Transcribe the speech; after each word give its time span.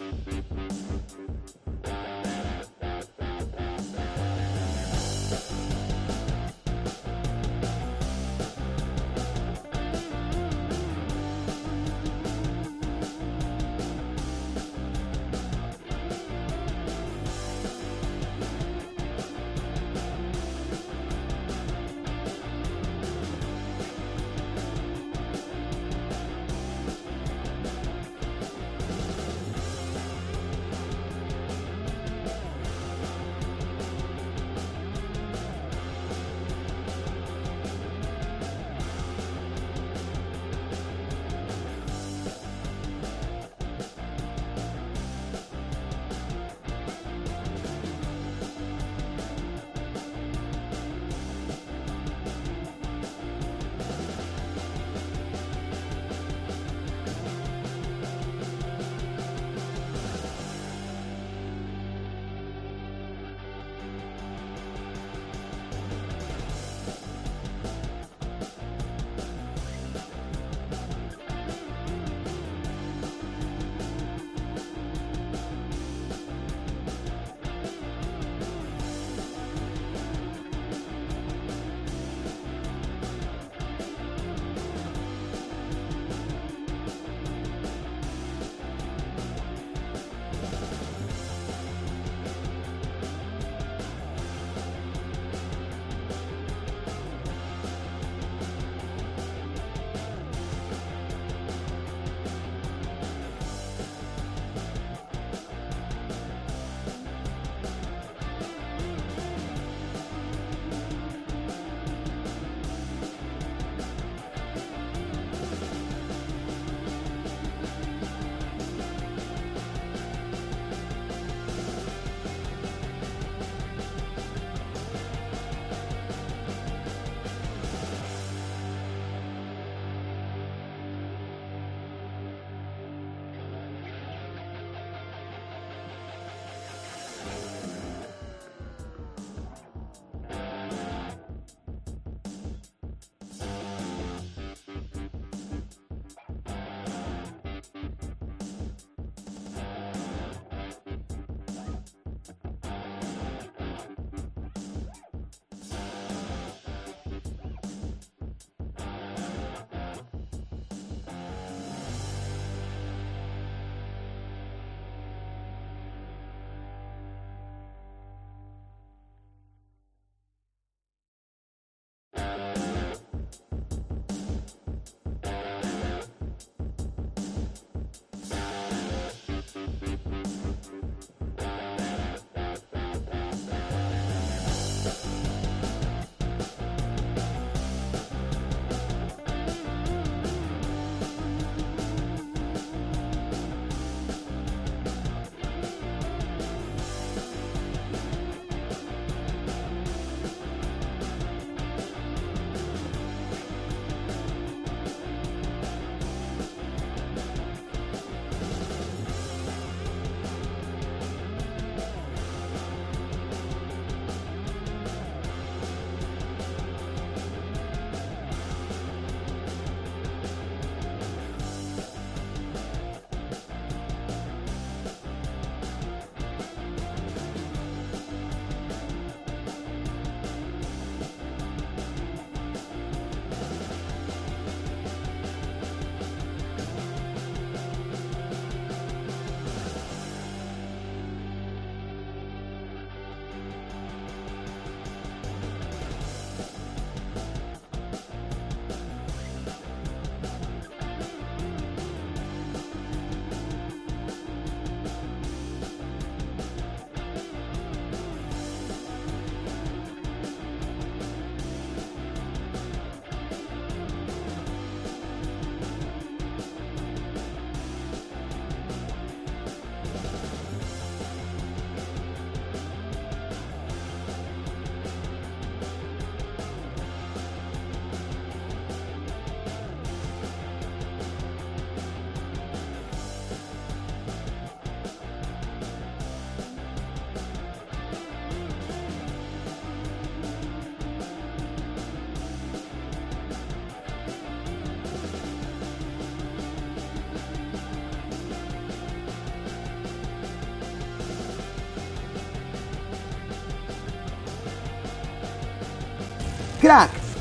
Música 0.00 1.23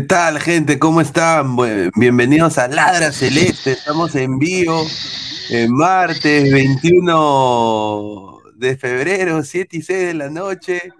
¿Qué 0.00 0.06
tal, 0.06 0.40
gente? 0.40 0.78
¿Cómo 0.78 1.02
están? 1.02 1.56
Bienvenidos 1.94 2.56
a 2.56 2.68
Ladra 2.68 3.12
Celeste. 3.12 3.72
Estamos 3.72 4.14
en 4.14 4.38
vivo, 4.38 4.86
en 5.50 5.70
martes 5.74 6.50
21 6.50 8.40
de 8.54 8.78
febrero, 8.78 9.42
7 9.42 9.76
y 9.76 9.82
6 9.82 10.06
de 10.06 10.14
la 10.14 10.30
noche. 10.30 10.90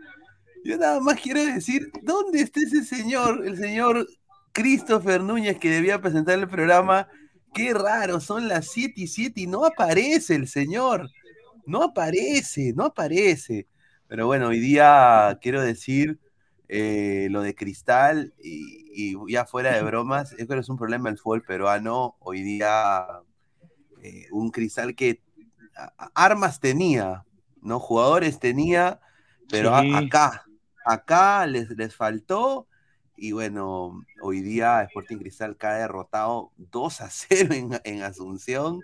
Yo 0.67 0.77
nada 0.77 1.01
más 1.01 1.19
quiero 1.19 1.43
decir, 1.43 1.91
¿dónde 2.03 2.43
está 2.43 2.61
ese 2.61 2.85
señor, 2.85 3.43
el 3.47 3.57
señor 3.57 4.07
Christopher 4.53 5.23
Núñez, 5.23 5.59
que 5.59 5.71
debía 5.71 6.03
presentar 6.03 6.39
el 6.39 6.47
programa? 6.47 7.09
Qué 7.55 7.73
raro, 7.73 8.21
son 8.21 8.49
las 8.49 8.67
7 8.67 8.93
y 8.97 9.07
7 9.07 9.41
y 9.41 9.47
no 9.47 9.65
aparece 9.65 10.35
el 10.35 10.47
señor. 10.47 11.09
No 11.65 11.85
aparece, 11.85 12.75
no 12.77 12.85
aparece. 12.85 13.67
Pero 14.09 14.27
bueno, 14.27 14.49
hoy 14.49 14.61
día 14.61 15.39
quiero 15.41 15.63
decir 15.63 16.19
eh, 16.69 17.29
lo 17.31 17.41
de 17.41 17.55
Cristal 17.55 18.35
y, 18.45 18.80
ya 19.29 19.45
fuera 19.45 19.75
de 19.75 19.83
bromas, 19.83 20.33
es 20.33 20.47
que 20.47 20.59
es 20.59 20.69
un 20.69 20.77
problema 20.77 21.09
el 21.09 21.19
fútbol 21.19 21.43
peruano. 21.43 22.17
Hoy 22.21 22.43
día 22.43 23.07
eh, 24.03 24.27
un 24.31 24.51
Cristal 24.51 24.95
que 24.95 25.23
armas 26.15 26.61
tenía, 26.61 27.25
¿no? 27.63 27.79
Jugadores 27.81 28.39
tenía, 28.39 29.01
pero 29.49 29.75
acá, 29.75 30.45
acá 30.85 31.47
les, 31.47 31.71
les 31.71 31.95
faltó. 31.95 32.67
Y 33.17 33.33
bueno, 33.33 34.03
hoy 34.23 34.41
día 34.41 34.83
Sporting 34.83 35.19
Cristal 35.19 35.57
cae 35.57 35.81
derrotado 35.81 36.53
2 36.57 37.01
a 37.01 37.11
0 37.11 37.81
en, 37.85 38.03
Asunción 38.03 38.81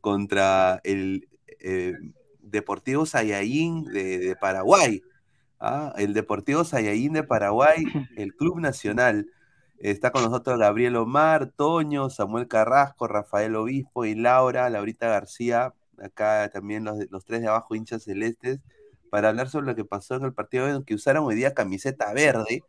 contra 0.00 0.80
el 0.84 1.28
eh, 1.60 1.94
Deportivo 2.40 3.06
Sayaín 3.06 3.84
de 3.84 4.36
Paraguay. 4.40 5.02
¿ah? 5.64 5.92
el 5.96 6.14
Deportivo 6.14 6.64
Sayaín 6.64 7.12
de 7.12 7.22
Paraguay, 7.22 7.84
el 8.16 8.34
Club 8.34 8.60
Nacional. 8.60 9.30
Está 9.84 10.12
con 10.12 10.24
nosotros 10.24 10.58
Gabriel 10.58 10.96
Omar, 10.96 11.52
Toño, 11.54 12.08
Samuel 12.08 12.48
Carrasco, 12.48 13.06
Rafael 13.06 13.54
Obispo 13.54 14.06
y 14.06 14.14
Laura, 14.14 14.70
Laurita 14.70 15.08
García, 15.08 15.74
acá 16.02 16.48
también 16.50 16.84
los, 16.84 16.96
los 17.10 17.26
tres 17.26 17.42
de 17.42 17.48
abajo, 17.48 17.74
hinchas 17.74 18.04
celestes, 18.04 18.60
para 19.10 19.28
hablar 19.28 19.50
sobre 19.50 19.66
lo 19.66 19.74
que 19.74 19.84
pasó 19.84 20.14
en 20.14 20.24
el 20.24 20.32
partido 20.32 20.82
que 20.84 20.94
usaron 20.94 21.26
hoy 21.26 21.34
día 21.34 21.52
camiseta 21.52 22.14
verde, 22.14 22.62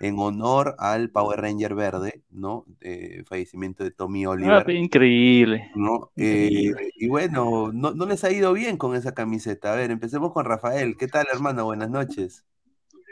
en 0.00 0.18
honor 0.18 0.74
al 0.78 1.10
Power 1.10 1.38
Ranger 1.38 1.74
verde, 1.74 2.22
¿no? 2.30 2.64
El 2.80 3.26
fallecimiento 3.26 3.84
de 3.84 3.90
Tommy 3.90 4.24
ah, 4.24 4.30
Oliver. 4.30 4.70
increíble. 4.70 5.70
¿no? 5.74 6.12
Eh, 6.16 6.72
y 6.96 7.08
bueno, 7.08 7.72
no, 7.74 7.92
no, 7.92 8.06
les 8.06 8.24
ha 8.24 8.32
ido 8.32 8.54
bien 8.54 8.78
con 8.78 8.96
esa 8.96 9.12
camiseta. 9.12 9.74
A 9.74 9.76
ver, 9.76 9.90
empecemos 9.90 10.32
con 10.32 10.46
Rafael. 10.46 10.96
¿Qué 10.96 11.08
tal, 11.08 11.26
hermano? 11.30 11.66
Buenas 11.66 11.90
noches. 11.90 12.42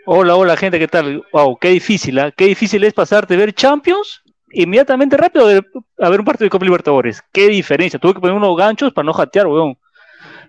Hola, 0.05 0.35
hola, 0.35 0.57
gente, 0.57 0.81
¿qué 0.81 0.89
tal? 0.89 1.23
Wow, 1.33 1.57
qué 1.59 1.69
difícil, 1.69 2.19
¿ah? 2.19 2.33
Qué 2.33 2.47
difícil 2.47 2.83
es 2.83 2.93
pasarte 2.93 3.35
de 3.35 3.39
ver 3.39 3.55
Champions 3.55 4.23
inmediatamente 4.51 5.17
rápido 5.17 5.47
a 5.47 6.09
ver 6.11 6.21
un 6.21 6.27
partido 6.27 6.47
de 6.47 6.51
Copa 6.51 6.65
Libertadores. 6.65 7.23
Qué 7.33 7.47
diferencia. 7.47 8.01
Tuve 8.01 8.15
que 8.15 8.21
poner 8.21 8.35
unos 8.35 8.57
ganchos 8.57 8.93
para 8.93 9.07
no 9.07 9.13
jatear, 9.13 9.47
weón. 9.47 9.79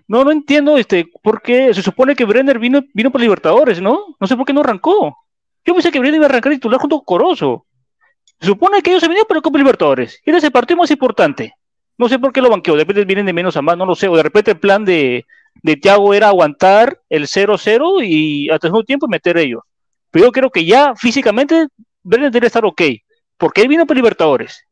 No, 0.08 0.24
no 0.24 0.32
entiendo 0.32 0.76
este, 0.76 1.08
por 1.22 1.40
qué 1.40 1.72
se 1.72 1.82
supone 1.82 2.16
que 2.16 2.24
Brenner 2.24 2.58
vino, 2.58 2.82
vino 2.92 3.12
por 3.12 3.20
Libertadores, 3.20 3.80
¿no? 3.80 4.16
No 4.18 4.26
sé 4.26 4.36
por 4.36 4.44
qué 4.44 4.52
no 4.52 4.60
arrancó. 4.60 5.16
Yo 5.64 5.72
pensé 5.72 5.92
que 5.92 6.00
Brenner 6.00 6.16
iba 6.16 6.26
a 6.26 6.30
arrancar 6.30 6.52
titular 6.52 6.80
junto 6.80 6.96
con 6.96 7.04
Corozo. 7.04 7.64
Se 8.40 8.48
supone 8.48 8.82
que 8.82 8.90
ellos 8.90 9.02
se 9.02 9.08
venían 9.08 9.24
para 9.28 9.38
el 9.38 9.42
Copa 9.42 9.56
Libertadores. 9.56 10.20
Era 10.24 10.38
el 10.38 10.50
partido 10.50 10.78
más 10.78 10.90
importante. 10.90 11.54
No 11.96 12.08
sé 12.08 12.18
por 12.18 12.32
qué 12.32 12.42
lo 12.42 12.50
banqueó. 12.50 12.74
De 12.74 12.80
repente 12.80 13.04
vienen 13.04 13.26
de 13.26 13.32
menos 13.32 13.56
a 13.56 13.62
más, 13.62 13.76
no 13.76 13.86
lo 13.86 13.94
sé. 13.94 14.08
O 14.08 14.16
de 14.16 14.24
repente 14.24 14.50
el 14.50 14.58
plan 14.58 14.84
de, 14.84 15.24
de 15.62 15.76
Thiago 15.76 16.12
era 16.14 16.28
aguantar 16.28 17.00
el 17.08 17.26
0-0 17.26 18.04
y 18.06 18.50
hasta 18.50 18.66
el 18.66 18.70
segundo 18.70 18.84
tiempo 18.84 19.08
meter 19.08 19.36
ellos. 19.36 19.62
Pero 20.10 20.26
yo 20.26 20.32
creo 20.32 20.50
que 20.50 20.64
ya 20.64 20.94
físicamente 20.94 21.66
Brenner 22.02 22.30
debe 22.30 22.46
estar 22.46 22.64
ok, 22.64 22.82
porque 23.36 23.62
él 23.62 23.68
vino 23.68 23.86
para 23.86 23.98
Libertadores. 23.98 24.64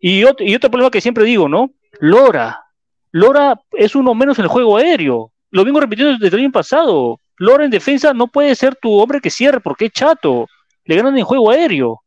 Y 0.00 0.24
otro, 0.24 0.46
y 0.46 0.54
otro 0.54 0.70
problema 0.70 0.90
que 0.90 1.00
siempre 1.00 1.24
digo, 1.24 1.48
¿no? 1.48 1.70
Lora. 2.00 2.64
Lora 3.12 3.60
es 3.72 3.94
uno 3.94 4.14
menos 4.14 4.38
en 4.38 4.44
el 4.44 4.48
juego 4.48 4.76
aéreo. 4.76 5.32
Lo 5.50 5.64
vengo 5.64 5.80
repitiendo 5.80 6.18
desde 6.18 6.36
el 6.36 6.44
año 6.44 6.52
pasado. 6.52 7.20
Lora 7.36 7.64
en 7.64 7.70
defensa 7.70 8.14
no 8.14 8.28
puede 8.28 8.54
ser 8.54 8.76
tu 8.76 8.98
hombre 8.98 9.20
que 9.20 9.30
cierre 9.30 9.60
porque 9.60 9.86
es 9.86 9.92
chato. 9.92 10.46
Le 10.84 10.96
ganan 10.96 11.18
en 11.18 11.24
juego 11.24 11.50
aéreo. 11.50 12.02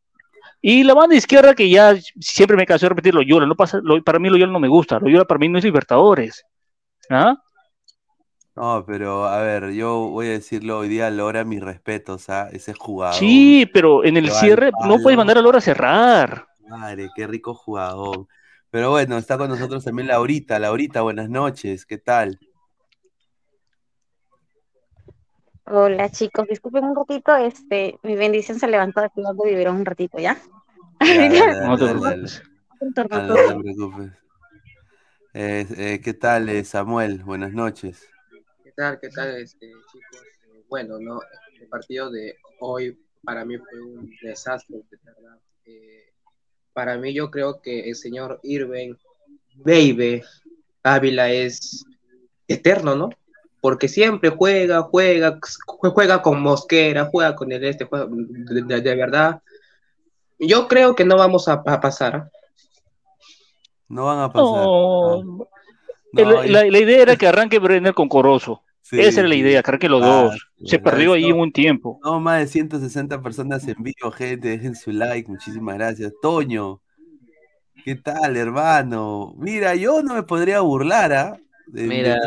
Y 0.65 0.83
la 0.83 0.93
banda 0.93 1.15
izquierda, 1.15 1.53
que 1.53 1.69
ya 1.69 1.93
siempre 2.21 2.55
me 2.55 2.65
cansé 2.65 2.85
de 2.85 2.89
repetir, 2.89 3.13
Loyola, 3.13 3.45
no 3.45 3.53
pasa, 3.53 3.81
para 4.05 4.17
mí 4.17 4.29
Loyola 4.29 4.53
no 4.53 4.61
me 4.61 4.69
gusta, 4.69 4.97
Loyola 4.97 5.25
para 5.25 5.37
mí 5.37 5.49
no 5.49 5.57
es 5.57 5.63
Libertadores. 5.65 6.45
¿Ah? 7.09 7.35
No, 8.55 8.83
pero 8.85 9.25
a 9.25 9.41
ver, 9.41 9.71
yo 9.71 10.09
voy 10.09 10.27
a 10.27 10.31
decirlo 10.31 10.79
hoy 10.79 10.87
día, 10.87 11.09
Lora, 11.09 11.43
mis 11.43 11.61
respetos 11.61 12.29
a 12.29 12.49
ese 12.49 12.73
jugador. 12.73 13.15
Sí, 13.15 13.67
pero 13.73 14.03
en 14.03 14.17
el 14.17 14.25
que 14.25 14.31
va 14.31 14.39
al 14.39 14.45
cierre 14.45 14.71
no 14.85 14.99
puedes 14.99 15.17
mandar 15.17 15.39
a 15.39 15.41
Lora 15.41 15.57
a 15.57 15.61
cerrar. 15.61 16.47
Madre, 16.67 17.09
qué 17.15 17.25
rico 17.25 17.55
jugador. 17.55 18.27
Pero 18.69 18.91
bueno, 18.91 19.17
está 19.17 19.37
con 19.37 19.49
nosotros 19.49 19.83
también 19.83 20.07
Laurita. 20.07 20.59
Laurita, 20.59 21.01
buenas 21.01 21.29
noches, 21.29 21.85
¿qué 21.85 21.97
tal? 21.97 22.39
Hola 25.65 26.09
chicos, 26.09 26.47
disculpen 26.47 26.83
un 26.83 26.95
ratito, 26.95 27.35
este, 27.35 27.97
mi 28.03 28.15
bendición 28.15 28.59
se 28.59 28.67
levantó 28.67 29.01
de 29.01 29.09
jugando 29.09 29.45
biberón 29.45 29.77
un 29.77 29.85
ratito, 29.85 30.19
¿ya? 30.19 30.37
Ya, 30.99 31.15
dale, 31.15 31.39
dale, 31.39 31.67
No 31.67 31.77
te 31.77 31.85
dale, 31.85 31.99
dale. 31.99 31.99
preocupes. 31.99 32.43
No 33.09 33.47
te 33.47 33.63
preocupes. 33.63 34.11
Eh, 35.33 35.65
eh, 35.77 36.01
¿qué 36.03 36.13
tal, 36.13 36.49
eh, 36.49 36.63
Samuel? 36.63 37.23
Buenas 37.23 37.53
noches. 37.53 38.12
¿Qué 38.75 38.81
tal? 38.81 38.99
¿Qué 38.99 39.09
tal, 39.09 39.37
este, 39.37 39.67
chicos? 39.91 40.21
Eh, 40.47 40.63
bueno, 40.69 40.97
no, 40.99 41.19
el 41.61 41.67
partido 41.67 42.09
de 42.09 42.37
hoy 42.59 42.97
para 43.23 43.45
mí 43.45 43.57
fue 43.57 43.81
un 43.81 44.09
desastre, 44.21 44.77
de 44.89 44.97
verdad. 45.03 45.37
Eh, 45.65 46.11
para 46.73 46.97
mí 46.97 47.13
yo 47.13 47.29
creo 47.29 47.61
que 47.61 47.87
el 47.89 47.95
señor 47.95 48.39
Irving 48.43 48.95
Baby 49.57 50.23
Ávila 50.81 51.31
es 51.31 51.85
eterno, 52.47 52.95
¿no? 52.95 53.09
Porque 53.61 53.87
siempre 53.87 54.29
juega, 54.29 54.81
juega, 54.81 55.39
juega 55.67 56.21
con 56.21 56.41
Mosquera, 56.41 57.05
juega 57.05 57.35
con 57.35 57.51
el 57.51 57.63
este, 57.63 57.85
juega, 57.85 58.07
de, 58.09 58.61
de- 58.63 58.81
de 58.81 58.95
verdad. 58.95 59.41
Yo 60.39 60.67
creo 60.67 60.95
que 60.95 61.05
no 61.05 61.15
vamos 61.15 61.47
a, 61.47 61.53
a 61.65 61.79
pasar. 61.79 62.29
No 63.87 64.05
van 64.05 64.19
a 64.19 64.33
pasar. 64.33 64.51
No, 64.65 65.13
Ah, 65.13 65.15
el- 65.19 65.47
no, 66.13 66.43
la, 66.43 66.63
la 66.65 66.79
idea 66.79 67.01
era 67.01 67.15
que 67.17 67.27
arranque 67.27 67.59
Brenner 67.59 67.93
con 67.93 68.07
Corozo. 68.09 68.63
sí, 68.81 68.99
Esa 69.01 69.21
era 69.21 69.29
la 69.29 69.35
idea, 69.35 69.61
que 69.63 69.69
arranque 69.69 69.89
los 69.89 70.01
Ah, 70.01 70.23
dos. 70.23 70.47
Se 70.65 70.79
perdió 70.79 71.13
ahí 71.13 71.31
un 71.31 71.51
tiempo. 71.51 71.99
No, 72.03 72.19
más 72.19 72.39
de 72.39 72.47
160 72.47 73.21
personas 73.21 73.67
en 73.67 73.75
vivo, 73.81 74.11
gente. 74.11 74.49
Dejen 74.49 74.75
su 74.75 74.91
like, 74.91 75.29
muchísimas 75.29 75.75
gracias. 75.75 76.13
Toño, 76.21 76.81
¿qué 77.83 77.95
tal, 77.95 78.37
hermano? 78.37 79.33
Mira, 79.37 79.75
yo 79.75 80.01
no 80.03 80.15
me 80.15 80.23
podría 80.23 80.61
burlar, 80.61 81.13
¿ah? 81.13 81.37
De- 81.67 81.87
Mira, 81.87 82.17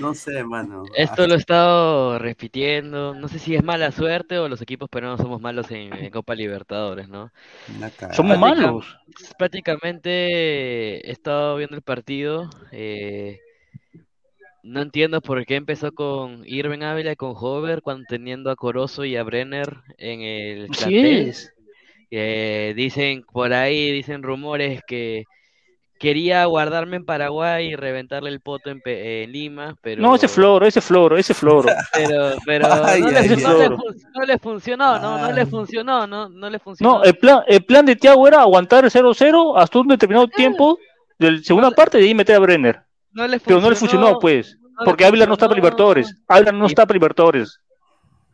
no 0.00 0.14
sé, 0.14 0.38
hermano. 0.38 0.84
esto 0.96 1.26
lo 1.26 1.34
he 1.34 1.38
estado 1.38 2.18
repitiendo. 2.18 3.14
No 3.14 3.28
sé 3.28 3.38
si 3.38 3.54
es 3.54 3.62
mala 3.62 3.92
suerte 3.92 4.38
o 4.38 4.48
los 4.48 4.62
equipos 4.62 4.88
peruanos 4.88 5.20
somos 5.20 5.40
malos 5.40 5.70
en, 5.70 5.92
en 5.94 6.10
Copa 6.10 6.34
Libertadores, 6.34 7.08
¿no? 7.08 7.32
Somos 8.12 8.38
malos. 8.38 8.98
Prácticamente 9.38 11.08
he 11.08 11.12
estado 11.12 11.56
viendo 11.56 11.76
el 11.76 11.82
partido. 11.82 12.50
eh, 12.72 13.40
no 14.62 14.82
entiendo 14.82 15.20
por 15.22 15.44
qué 15.46 15.56
empezó 15.56 15.92
con 15.92 16.42
Irving 16.46 16.82
Ávila 16.82 17.12
y 17.12 17.16
con 17.16 17.32
Hover 17.34 17.82
cuando 17.82 18.04
teniendo 18.08 18.50
a 18.50 18.56
Corozo 18.56 19.04
y 19.04 19.16
a 19.16 19.22
Brenner 19.22 19.78
en 19.98 20.20
el 20.22 20.68
plantel. 20.68 21.28
es. 21.28 21.52
Eh, 22.10 22.74
dicen 22.76 23.24
por 23.32 23.52
ahí, 23.52 23.92
dicen 23.92 24.22
rumores 24.22 24.82
que 24.86 25.24
quería 26.00 26.44
guardarme 26.46 26.96
en 26.96 27.04
Paraguay 27.04 27.68
y 27.68 27.76
reventarle 27.76 28.30
el 28.30 28.40
poto 28.40 28.70
en, 28.70 28.80
Pe- 28.80 29.22
en 29.22 29.32
Lima, 29.32 29.76
pero 29.82 30.00
No, 30.00 30.16
ese 30.16 30.26
floro, 30.28 30.66
ese 30.66 30.80
floro, 30.80 31.16
ese 31.18 31.34
floro. 31.34 31.68
pero, 31.92 32.32
pero 32.46 32.66
Ay, 32.84 33.02
no, 33.02 33.10
le, 33.10 33.18
ay, 33.18 33.28
no 33.28 33.36
le 33.36 33.64
ay. 33.64 33.68
fun- 33.68 33.96
no 34.14 34.26
le 34.26 34.38
funcionó, 34.38 34.98
no, 34.98 35.18
no 35.18 35.30
le 35.32 35.40
Ay. 35.42 35.46
funcionó, 35.46 36.06
no, 36.06 36.28
no 36.30 36.50
le 36.50 36.58
funcionó. 36.58 36.94
No, 36.98 37.04
el 37.04 37.14
plan, 37.16 37.42
el 37.46 37.62
plan 37.64 37.84
de 37.86 37.94
Thiago 37.96 38.26
era 38.26 38.40
aguantar 38.40 38.84
el 38.84 38.90
0-0 38.90 39.54
hasta 39.56 39.78
un 39.78 39.88
determinado 39.88 40.26
tiempo 40.26 40.78
de 41.18 41.32
la 41.32 41.38
segunda 41.42 41.70
parte 41.70 41.98
y 41.98 42.00
de 42.00 42.06
ahí 42.08 42.14
meter 42.14 42.36
a 42.36 42.38
Brenner. 42.40 42.80
no 43.12 43.26
le 43.28 43.38
Pero 43.38 43.60
no 43.60 43.68
le 43.68 43.76
funcionó, 43.76 44.18
pues. 44.18 44.56
no 44.62 44.84
Porque 44.86 45.04
Ávila 45.04 45.26
no 45.26 45.34
está 45.34 45.46
para. 45.48 45.56
Libertadores. 45.56 46.16
Ávila 46.26 46.52
no 46.52 46.64
está 46.66 46.86
para 46.86 46.96
Libertadores. 46.96 47.60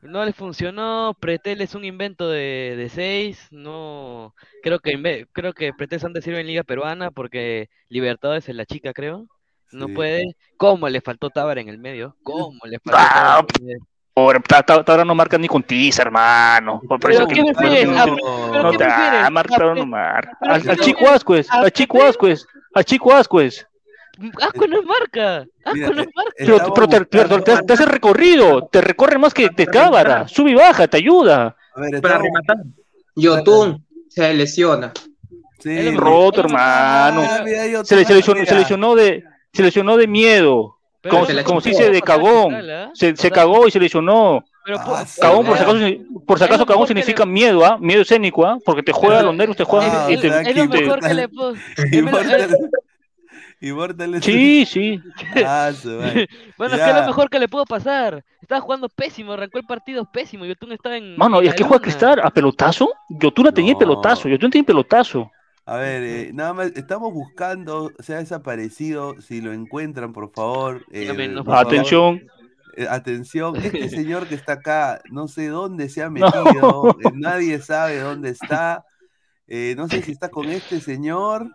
No 0.08 0.24
le 0.24 0.32
funcionó, 0.32 1.16
Pretel 1.18 1.60
es 1.60 1.74
un 1.74 1.84
invento 1.84 2.28
de, 2.28 2.74
de 2.76 2.88
seis, 2.88 3.48
no, 3.50 4.34
creo 4.62 4.78
que 4.78 5.26
creo 5.32 5.52
que 5.52 5.72
Pretel 5.72 6.00
antes 6.04 6.24
sirve 6.24 6.40
en 6.40 6.46
Liga 6.46 6.62
Peruana 6.62 7.10
porque 7.10 7.68
Libertadores 7.88 8.48
es 8.48 8.54
la 8.54 8.66
chica, 8.66 8.92
creo, 8.92 9.26
no 9.72 9.86
Sí. 9.86 9.92
puede, 9.94 10.36
¿cómo 10.56 10.88
le 10.88 11.00
faltó 11.00 11.30
Tábara 11.30 11.60
en 11.60 11.68
el 11.68 11.78
medio? 11.78 12.14
¿Cómo 12.22 12.58
le 12.64 12.78
faltó 12.78 12.98
Ah, 13.00 13.12
Tábara 13.14 13.38
ta- 14.62 14.82
ahora 14.86 15.04
no 15.04 15.14
marca 15.14 15.36
ni 15.36 15.46
con 15.48 15.62
tiza, 15.62 16.02
hermano. 16.02 16.80
Por 16.88 16.98
Pero 17.00 17.12
eso 17.12 17.26
¿qué 17.26 17.34
que- 17.34 17.52
prefieres? 17.52 17.88
no, 17.88 17.96
Ah, 17.98 18.06
no, 18.06 18.62
no 18.62 18.70
¿qué 18.70 18.78
te- 18.78 18.84
prefieres? 18.84 19.20
marca, 19.30 19.54
¿A 19.56 19.58
no 19.74 19.86
marca. 19.86 20.38
Chico? 20.78 21.08
Ascuez, 21.08 21.50
¿A 21.50 21.60
al 21.60 21.72
Chico 21.72 21.94
Pretel? 21.94 22.10
Ascuez, 22.10 22.46
al 22.74 22.84
Chico 22.84 23.12
Ascuez. 23.12 23.66
Asco 24.40 24.66
no 24.66 24.80
es 24.80 24.86
marca, 24.86 25.46
Asco 25.64 25.74
Mira, 25.74 25.90
no 25.90 26.00
es 26.02 26.08
eh, 26.08 26.10
marca. 26.14 26.32
Pero, 26.38 26.74
pero 26.74 26.88
te, 26.88 27.04
pero 27.04 27.42
te- 27.42 27.62
te 27.62 27.72
hace 27.72 27.84
recorrido, 27.86 28.66
te 28.66 28.80
recorre 28.80 29.18
más 29.18 29.34
que 29.34 29.48
te 29.50 29.66
cámara, 29.66 30.26
sube 30.28 30.50
y 30.50 30.54
baja, 30.54 30.88
te 30.88 30.96
ayuda. 30.96 31.56
A 31.74 31.80
ver, 31.80 32.00
Para 32.00 32.18
rematar, 32.18 32.56
Yotun 33.14 33.84
se 34.08 34.32
lesiona. 34.34 34.92
Sí, 35.58 35.68
mira, 35.70 35.92
Roto, 36.00 36.40
hermano. 36.40 37.22
mira, 37.44 37.66
yo 37.66 37.84
Se, 37.84 38.04
se 38.04 38.14
lesionó, 38.14 38.44
se 38.44 38.54
lesionó 38.54 38.94
de, 38.94 39.24
se 39.52 39.62
lesionó 39.62 39.96
de 39.96 40.06
miedo. 40.06 40.72
Pero 41.00 41.14
Como, 41.16 41.26
se 41.26 41.44
como 41.44 41.60
se 41.60 41.70
chupó. 41.70 41.78
dice 41.82 41.92
de 41.92 42.02
cagón. 42.02 42.48
¿qué 42.50 42.56
tal, 42.56 42.70
ah? 42.70 42.90
Se, 42.94 43.16
se 43.16 43.30
cagó 43.30 43.66
y 43.68 43.70
se 43.70 43.78
lesionó. 43.80 44.44
Pero, 44.64 44.78
Ah, 44.80 44.84
po- 44.84 45.06
sí, 45.06 45.20
Cagón, 45.20 45.46
por 45.46 45.56
si 45.56 45.64
pero- 45.64 45.70
acaso, 45.78 46.04
por 46.26 46.38
si 46.38 46.44
acaso 46.44 46.66
cagón 46.66 46.86
que 46.88 46.94
le- 46.94 47.00
significa 47.00 47.24
miedo, 47.24 47.64
¿ah? 47.64 47.78
Miedo 47.80 48.02
escénico, 48.02 48.44
¿ah? 48.44 48.58
Porque 48.64 48.82
te 48.82 48.90
juega 48.92 49.20
a 49.20 49.22
los 49.22 49.34
nervios, 49.34 49.56
te 49.56 49.62
juega 49.64 50.06
Ah, 50.06 50.10
y 50.10 50.16
te, 50.18 50.26
es 50.26 50.34
que 50.48 50.54
lo 50.54 50.66
mejor 50.66 50.98
que 51.00 51.06
Immortal- 51.06 51.16
le 51.16 51.28
puedo. 51.28 51.54
es 53.60 53.68
Immortal- 53.70 54.14
es- 54.16 54.24
Sí, 54.24 54.64
sí. 54.66 55.00
Ah. 55.44 55.70
Bueno, 56.58 56.74
es 56.74 56.80
que 56.80 56.86
es 56.88 56.94
Ya. 56.94 57.00
lo 57.00 57.06
mejor 57.06 57.30
que 57.30 57.38
le 57.38 57.48
pudo 57.48 57.64
pasar. 57.64 58.24
Estaba 58.40 58.60
jugando 58.60 58.88
pésimo, 58.88 59.32
arrancó 59.32 59.58
el 59.58 59.64
partido 59.66 60.04
pésimo. 60.10 60.44
Yotun 60.44 60.72
estaba 60.72 60.96
en. 60.96 61.16
Mano, 61.16 61.42
¿y 61.42 61.48
a 61.48 61.54
qué 61.54 61.64
juega. 61.64 61.82
Cristal? 61.82 62.20
¿A 62.22 62.30
pelotazo? 62.30 62.90
Yotun 63.08 63.46
la 63.46 63.52
tenía 63.52 63.72
en 63.72 63.78
pelotazo, 63.78 64.28
Yotun 64.28 64.50
tenía 64.50 64.62
en 64.62 64.66
pelotazo. 64.66 65.30
A 65.68 65.78
ver, 65.78 66.02
eh, 66.04 66.30
nada 66.32 66.52
más, 66.54 66.68
estamos 66.76 67.12
buscando, 67.12 67.90
se 67.98 68.14
ha 68.14 68.18
desaparecido, 68.18 69.20
si 69.20 69.40
lo 69.40 69.52
encuentran, 69.52 70.12
por 70.12 70.30
favor. 70.32 70.84
eh, 70.92 71.28
no, 71.28 71.42
por 71.42 71.56
Atención. 71.56 72.22
eh, 72.76 72.86
atención, 72.88 73.56
este 73.56 73.88
señor 73.88 74.28
que 74.28 74.36
está 74.36 74.52
acá, 74.52 75.00
no 75.10 75.26
sé 75.26 75.48
dónde 75.48 75.88
se 75.88 76.04
ha 76.04 76.10
metido, 76.10 76.90
eh, 77.00 77.10
nadie 77.14 77.58
sabe 77.60 77.98
dónde 77.98 78.28
está, 78.30 78.84
eh, 79.48 79.74
no 79.76 79.88
sé 79.88 80.02
si 80.02 80.12
está 80.12 80.28
con 80.28 80.48
este 80.48 80.80
señor, 80.80 81.50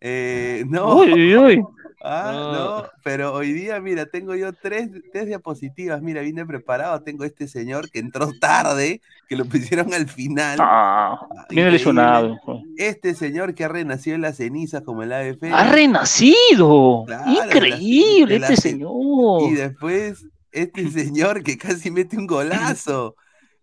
eh, 0.00 0.64
no, 0.68 0.96
Uy, 0.96 1.12
uy, 1.12 1.36
uy. 1.36 1.64
ah, 2.02 2.30
No. 2.32 2.52
no, 2.82 2.88
pero 3.04 3.34
hoy 3.34 3.52
día, 3.52 3.78
mira, 3.80 4.06
tengo 4.06 4.34
yo 4.34 4.52
tres, 4.54 4.88
tres 5.12 5.26
diapositivas, 5.26 6.00
mira, 6.00 6.22
vine 6.22 6.46
preparado, 6.46 7.02
tengo 7.02 7.24
este 7.24 7.46
señor 7.46 7.90
que 7.90 7.98
entró 7.98 8.30
tarde, 8.40 9.00
que 9.28 9.36
lo 9.36 9.44
pusieron 9.48 9.92
al 9.92 10.08
final, 10.08 10.58
Ah, 10.60 11.18
viene 11.50 11.68
increíble. 11.68 11.70
lesionado. 11.72 12.36
este 12.78 13.14
señor 13.14 13.54
que 13.54 13.64
ha 13.64 13.68
renacido 13.68 14.16
en 14.16 14.22
las 14.22 14.36
cenizas 14.38 14.82
como 14.82 15.02
el 15.02 15.12
ave 15.12 15.36
fénix. 15.36 15.58
Ha 15.58 15.70
renacido. 15.72 17.04
Claro, 17.06 17.30
de 17.30 17.36
la- 17.36 17.44
Increíble 17.46 18.38
la- 18.38 18.48
este 18.48 18.56
señor. 18.70 19.42
Y 19.50 19.54
después, 19.54 20.24
este 20.52 20.88
señor 20.90 21.42
que 21.42 21.58
casi 21.58 21.90
mete 21.90 22.16
un 22.16 22.26
golazo. 22.26 23.14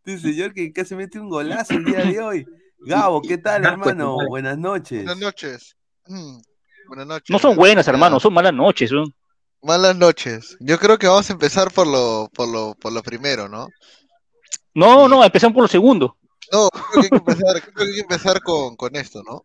Este 0.06 0.20
señor 0.30 0.54
que 0.54 0.72
casi 0.72 0.96
mete 0.96 1.20
un 1.20 1.30
golazo 1.30 1.74
el 1.74 1.84
día 1.86 2.06
de 2.06 2.20
hoy. 2.22 2.46
Gabo, 2.80 3.22
¿qué 3.22 3.38
tal, 3.40 3.66
hermano? 3.66 4.16
Buenas 4.30 4.58
noches. 4.58 5.04
Buenas 5.04 5.20
noches. 5.20 5.76
Mm, 6.10 6.38
Buenas 6.88 7.08
noches. 7.08 7.30
No 7.30 7.40
son 7.40 7.56
buenas, 7.56 7.88
hermano, 7.88 8.20
son 8.20 8.34
malas 8.34 8.54
noches. 8.54 8.92
¿no? 8.92 9.06
Malas 9.62 9.96
noches. 9.96 10.56
Yo 10.60 10.78
creo 10.80 10.98
que 10.98 11.08
vamos 11.08 11.30
a 11.30 11.34
empezar 11.34 11.72
por 11.72 11.88
lo, 11.88 12.30
por 12.34 12.48
lo, 12.48 12.76
por 12.76 12.94
lo 12.94 13.04
primero, 13.04 13.50
¿no? 13.50 13.68
No, 14.74 15.08
no, 15.08 15.24
empezamos 15.24 15.54
por 15.54 15.64
lo 15.64 15.68
segundo. 15.68 16.18
No, 16.52 16.70
creo 16.70 16.86
que 16.94 17.00
hay 17.02 17.10
que 17.10 17.16
empezar, 17.18 17.62
creo 17.62 17.74
que 17.76 17.84
hay 17.84 17.94
que 17.96 18.02
empezar 18.02 18.42
con, 18.42 18.76
con 18.76 18.96
esto, 18.96 19.22
¿no? 19.24 19.44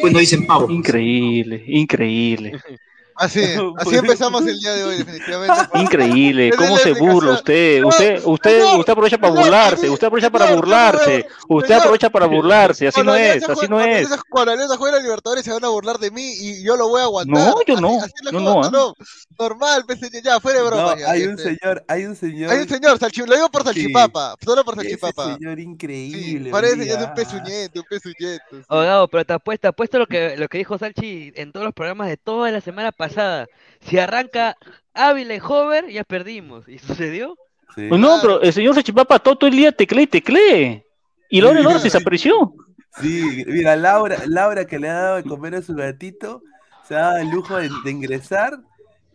Pues 0.00 0.12
no 0.12 0.18
dicen 0.18 0.46
pavo. 0.46 0.68
Increíble, 0.70 1.62
increíble. 1.66 2.52
Así, 3.16 3.40
así 3.78 3.96
empezamos 3.96 4.46
el 4.46 4.58
día 4.58 4.72
de 4.74 4.84
hoy, 4.84 4.96
definitivamente. 4.96 5.54
Increíble, 5.74 6.50
cómo 6.56 6.76
se 6.78 6.92
burla 6.92 7.32
usted. 7.32 7.80
No, 7.80 7.88
Usted, 7.88 8.20
usted, 8.24 8.60
señor, 8.62 8.78
usted 8.80 8.92
aprovecha 8.92 9.18
para 9.18 9.32
señor, 9.32 9.44
burlarse. 9.44 9.90
Usted 9.90 10.06
aprovecha 10.06 10.30
para 10.30 10.44
señor, 10.46 10.60
burlarse. 10.60 11.04
señor, 11.04 11.26
Usted 11.48 11.74
aprovecha 11.74 12.10
para 12.10 12.26
burlarse. 12.26 12.88
Así 12.88 13.02
no 13.02 13.14
es, 13.14 13.48
así 13.48 13.66
no 13.68 13.76
cuando 13.76 13.80
es. 13.80 14.08
Cuando 14.28 14.52
Alianza 14.52 14.76
juega 14.76 14.96
la 14.96 15.02
Libertadores 15.02 15.44
se 15.44 15.52
van 15.52 15.64
a 15.64 15.68
burlar 15.68 15.98
de 15.98 16.10
mí 16.10 16.32
y 16.40 16.62
yo 16.64 16.76
lo 16.76 16.88
voy 16.88 17.00
a 17.00 17.04
aguantar. 17.04 17.34
No, 17.36 17.54
yo 17.66 17.80
no. 17.80 17.98
no, 18.32 18.62
¿ah? 18.64 18.92
Normal, 19.38 19.82
pues, 19.86 20.00
ya, 20.22 20.38
fuera 20.40 20.60
de 20.60 20.66
broma. 20.66 20.94
No, 20.94 20.98
ya, 20.98 21.10
hay 21.10 21.24
un 21.24 21.30
este. 21.38 21.56
señor, 21.56 21.84
hay 21.88 22.04
un 22.04 22.16
señor. 22.16 22.50
Hay 22.52 22.58
un 22.60 22.68
señor, 22.68 22.98
salchi- 22.98 23.26
lo 23.26 23.34
digo 23.34 23.48
por 23.50 23.64
salchipapa, 23.64 24.36
solo 24.44 24.64
por 24.64 24.76
salchipapa. 24.76 25.34
señor 25.34 25.58
increíble. 25.58 26.50
Parece 26.50 26.74
un 26.74 26.80
que 26.80 26.90
es 26.90 26.98
día. 26.98 27.08
un 27.08 27.14
pezuñete, 27.14 27.78
un 27.80 27.84
pezuñete. 27.88 28.42
sí. 28.50 28.56
Oh, 28.68 28.80
Gabo, 28.80 29.08
pero 29.08 29.24
te 29.24 29.32
apuesto, 29.32 29.68
apuesto 29.68 29.98
lo 29.98 30.06
que, 30.06 30.36
lo 30.36 30.48
que 30.48 30.58
dijo 30.58 30.78
Salchi 30.78 31.32
en 31.34 31.52
todos 31.52 31.64
los 31.64 31.74
programas 31.74 32.08
de 32.08 32.16
toda 32.16 32.50
la 32.50 32.60
semana 32.60 32.92
pasada. 33.08 33.46
Si 33.80 33.98
arranca 33.98 34.56
Ávila 34.94 35.34
y 35.34 35.40
Hover, 35.40 35.90
ya 35.90 36.04
perdimos. 36.04 36.68
¿Y 36.68 36.78
sucedió? 36.78 37.36
Sí. 37.74 37.86
Pues 37.88 38.00
no, 38.00 38.18
pero 38.20 38.40
el 38.40 38.52
señor 38.52 38.74
Sachipapa 38.74 39.18
todo 39.18 39.46
el 39.48 39.56
día 39.56 39.72
teclee 39.72 40.04
y 40.04 40.06
teclee. 40.06 40.84
Y 41.30 41.40
Laura. 41.40 41.60
Laura 41.60 41.78
se 41.78 41.84
desapareció. 41.84 42.54
Sí, 43.00 43.44
mira, 43.46 43.74
Laura, 43.74 44.16
Laura 44.26 44.64
que 44.66 44.78
le 44.78 44.88
ha 44.88 44.94
dado 44.94 45.16
de 45.16 45.24
comer 45.24 45.56
a 45.56 45.62
su 45.62 45.74
gatito, 45.74 46.42
se 46.86 46.94
ha 46.94 47.00
dado 47.00 47.18
el 47.18 47.28
lujo 47.30 47.56
de, 47.56 47.68
de 47.84 47.90
ingresar 47.90 48.52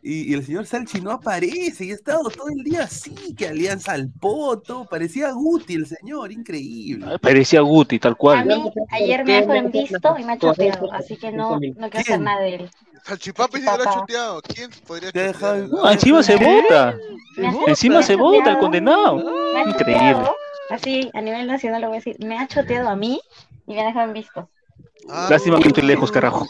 y, 0.01 0.31
y 0.31 0.34
el 0.34 0.46
señor 0.46 0.65
Salchi 0.65 1.01
no 1.01 1.12
aparece 1.12 1.86
y 1.86 1.91
ha 1.91 1.96
estado 1.96 2.29
todo 2.29 2.50
el 2.50 2.63
día 2.63 2.84
así, 2.84 3.36
que 3.36 3.48
alianza 3.48 3.93
al 3.93 4.10
poto, 4.10 4.86
parecía 4.89 5.31
Guti 5.31 5.75
el 5.75 5.86
señor, 5.86 6.31
increíble. 6.31 7.19
Parecía 7.19 7.62
Guti, 7.62 8.00
tal 8.00 8.13
A 8.13 8.15
cual. 8.15 8.46
mí 8.46 8.72
ayer 8.91 9.25
me 9.25 9.34
dejó 9.41 9.53
en 9.53 9.72
visto 9.72 10.15
y 10.17 10.24
me 10.24 10.34
ha 10.34 10.38
choteado, 10.38 10.91
así 10.93 11.15
que 11.17 11.31
no, 11.31 11.51
no 11.51 11.89
quiero 11.89 12.00
hacer 12.00 12.19
nada 12.19 12.41
de 12.41 12.55
él. 12.55 12.69
Salchipapa 13.10 13.58
se 13.58 13.63
lo 13.63 13.72
ha 13.72 13.94
chuteado. 13.94 14.42
¿Quién 14.42 14.70
podría 14.86 15.12
No, 15.72 15.89
encima 15.89 16.22
se 16.24 16.36
vota. 16.36 16.96
Encima 17.68 18.04
se 18.04 18.16
vota 18.16 18.51
el 18.51 18.60
condenado. 18.60 19.24
Increíble. 19.66 20.30
Así, 20.70 21.10
a 21.16 21.22
nivel 21.22 21.48
nacional 21.48 21.82
lo 21.82 21.88
voy 21.88 21.98
a 21.98 22.00
decir, 22.00 22.16
me 22.24 22.38
ha 22.38 22.48
choteado 22.48 22.89
a 22.89 22.96
mí 22.96 23.20
y 23.66 23.74
me 23.74 23.82
ha 23.82 23.86
dejado 23.86 24.06
en 24.08 24.13
visto. 24.13 24.48
Ah, 25.10 25.28
Lástima 25.28 25.60
que 25.60 25.70
estoy 25.70 25.84
lejos, 25.84 26.12
carajo. 26.12 26.48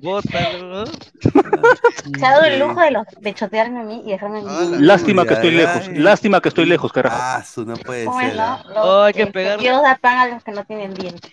Bótalo. 0.00 0.86
Se 2.18 2.24
ha 2.26 2.30
dado 2.30 2.44
el 2.44 2.58
lujo 2.58 2.80
de, 2.80 2.90
los, 2.92 3.06
de 3.20 3.34
chotearme 3.34 3.80
a 3.80 3.82
mí 3.82 4.02
y 4.06 4.12
dejarme 4.12 4.38
en 4.40 4.48
Ah, 4.48 4.60
visto. 4.60 4.76
Lástima 4.78 5.26
que 5.26 5.34
estoy 5.34 5.50
lejos. 5.50 5.88
Lástima 5.88 6.40
que 6.40 6.48
estoy 6.48 6.64
lejos, 6.64 6.90
carajo. 6.90 7.16
Ah, 7.20 7.44
su 7.44 7.66
no 7.66 7.76
puede 7.76 8.06
¿Cómo 8.06 8.18
es, 8.22 8.28
ser. 8.28 8.36
no? 8.36 8.62
Oh, 8.76 9.02
hay 9.02 9.12
que 9.12 9.20
este, 9.22 9.32
pegarle. 9.34 9.62
Dios 9.62 9.82
da 9.82 9.98
pan 10.00 10.16
a 10.16 10.26
los 10.28 10.42
que 10.42 10.52
no 10.52 10.64
tienen 10.64 10.94
dientes. 10.94 11.30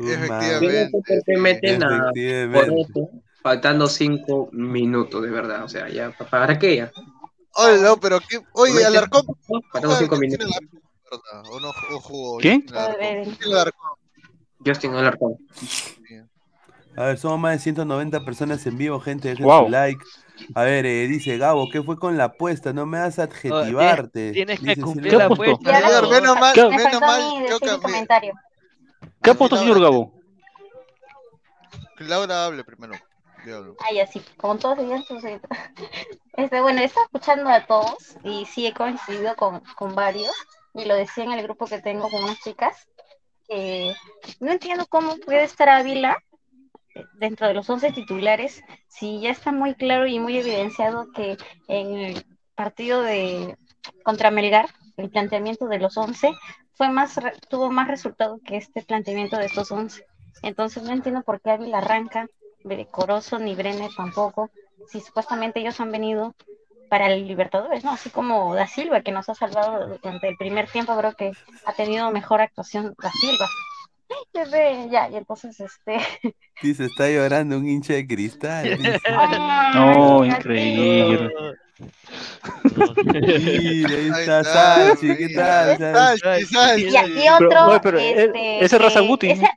Efectivamente. 0.00 0.90
Efectivamente. 1.06 3.21
Faltando 3.42 3.88
cinco 3.88 4.48
minutos, 4.52 5.22
de 5.22 5.30
verdad. 5.30 5.64
O 5.64 5.68
sea, 5.68 5.88
ya, 5.88 6.10
¿para 6.30 6.58
qué 6.58 6.76
ya? 6.76 6.92
Oye, 7.54 7.82
no, 7.82 7.96
pero 7.98 8.20
qué. 8.20 8.40
Oye, 8.52 8.84
Alarcón. 8.84 9.26
Faltando 9.72 9.96
cinco 9.96 10.16
¿quién 10.18 10.30
tiene 10.30 10.44
minutos. 10.44 10.68
la 11.10 11.40
verdad? 11.40 11.50
¿O 11.50 11.60
no 11.60 11.72
o. 12.10 12.40
A 16.96 17.04
ver, 17.06 17.18
somos 17.18 17.38
más 17.38 17.52
de 17.52 17.58
190 17.58 18.24
personas 18.24 18.64
en 18.66 18.76
vivo, 18.76 19.00
gente, 19.00 19.28
dejen 19.28 19.46
Wow. 19.46 19.64
su 19.64 19.70
like. 19.70 20.04
A 20.54 20.62
ver, 20.62 20.84
eh, 20.86 21.06
dice 21.08 21.38
Gabo, 21.38 21.68
¿qué 21.70 21.82
fue 21.82 21.96
con 21.98 22.16
la 22.18 22.24
apuesta? 22.24 22.72
No 22.72 22.84
me 22.86 22.98
das 22.98 23.18
adjetivarte. 23.18 24.32
Tienes 24.32 24.60
que 24.60 24.66
Dice 24.66 24.82
cumplir 24.82 25.12
¿Qué 25.12 25.16
la 25.18 25.24
apuesto? 25.26 25.54
apuesta. 25.54 25.80
Señor, 25.80 26.02
no, 26.04 26.10
menos 26.10 26.36
mal, 26.38 26.54
¿Qué? 26.54 26.68
Me 26.68 26.76
menos 26.76 27.02
a 27.02 27.06
mal. 27.06 27.60
que 27.60 27.70
a 27.70 27.78
comentario. 27.78 28.34
¿Qué 29.22 29.30
ha 29.30 29.34
puesto, 29.34 29.56
señor 29.56 29.80
Gabo? 29.80 30.12
Laura 31.98 32.46
hable 32.46 32.64
primero. 32.64 32.94
Ay, 33.80 34.00
así, 34.00 34.20
como 34.36 34.56
todos 34.56 34.78
ellos, 34.78 35.04
este, 36.34 36.60
bueno, 36.60 36.80
he 36.80 36.84
escuchando 36.84 37.48
a 37.50 37.66
todos 37.66 38.16
y 38.24 38.44
sí 38.46 38.66
he 38.66 38.74
coincidido 38.74 39.34
con, 39.36 39.60
con 39.76 39.94
varios, 39.94 40.32
y 40.74 40.84
lo 40.84 40.94
decía 40.94 41.24
en 41.24 41.32
el 41.32 41.42
grupo 41.42 41.66
que 41.66 41.80
tengo 41.80 42.08
con 42.08 42.22
unas 42.22 42.40
chicas, 42.40 42.88
que 43.48 43.94
no 44.40 44.52
entiendo 44.52 44.86
cómo 44.86 45.16
puede 45.16 45.44
estar 45.44 45.68
Ávila 45.68 46.16
dentro 47.14 47.46
de 47.46 47.54
los 47.54 47.68
11 47.68 47.92
titulares 47.92 48.62
si 48.88 49.20
ya 49.20 49.30
está 49.30 49.52
muy 49.52 49.74
claro 49.74 50.06
y 50.06 50.18
muy 50.18 50.36
evidenciado 50.38 51.10
que 51.12 51.36
en 51.68 51.96
el 51.96 52.26
partido 52.54 53.02
de 53.02 53.56
contra 54.04 54.30
Melgar, 54.30 54.68
el 54.96 55.10
planteamiento 55.10 55.66
de 55.66 55.78
los 55.78 55.96
11 55.96 56.32
fue 56.74 56.88
más, 56.90 57.18
tuvo 57.48 57.70
más 57.70 57.88
resultado 57.88 58.38
que 58.44 58.56
este 58.56 58.82
planteamiento 58.82 59.36
de 59.36 59.46
estos 59.46 59.70
11. 59.70 60.04
Entonces 60.42 60.82
no 60.82 60.92
entiendo 60.92 61.22
por 61.22 61.40
qué 61.40 61.50
Ávila 61.50 61.78
arranca, 61.78 62.26
Corozo 62.90 63.38
ni 63.38 63.54
Brenner 63.54 63.90
tampoco, 63.96 64.50
si 64.88 65.00
supuestamente 65.00 65.60
ellos 65.60 65.80
han 65.80 65.92
venido 65.92 66.34
para 66.88 67.06
el 67.06 67.26
Libertadores, 67.26 67.84
¿no? 67.84 67.92
Así 67.92 68.10
como 68.10 68.54
Da 68.54 68.66
Silva, 68.66 69.00
que 69.00 69.12
nos 69.12 69.28
ha 69.28 69.34
salvado 69.34 69.86
durante 69.88 70.28
el 70.28 70.36
primer 70.36 70.68
tiempo, 70.68 70.96
creo 70.96 71.14
que 71.14 71.32
ha 71.64 71.72
tenido 71.72 72.10
mejor 72.10 72.40
actuación 72.40 72.94
Da 73.02 73.10
Silva. 73.10 73.46
Ya 74.90 75.08
y 75.10 75.16
entonces 75.16 75.58
este. 75.60 75.98
Dice, 76.62 76.84
está 76.84 77.08
llorando 77.08 77.56
un 77.58 77.68
hincha 77.68 77.94
de 77.94 78.06
cristal. 78.06 78.64
Dice. 78.78 79.00
No, 79.74 80.24
increíble. 80.24 81.30
Mira, 83.04 83.88
ahí 83.96 84.08
está 84.08 84.44
Salchi, 84.44 85.16
¿qué 85.16 85.28
sí. 85.28 85.34
tal? 85.34 85.78
Salchi? 85.78 86.20
Salchi, 86.20 86.46
Salchi. 86.46 86.88
Y 86.88 86.96
aquí 86.96 87.28
otro, 87.28 87.48
Pero, 87.48 87.66
oye, 87.66 87.80
pero, 87.82 87.98
este, 87.98 88.64
ese 88.64 88.76
es 88.76 88.82
Raza 88.82 89.00
que 89.00 89.06
Guti. 89.06 89.30
ese, 89.30 89.50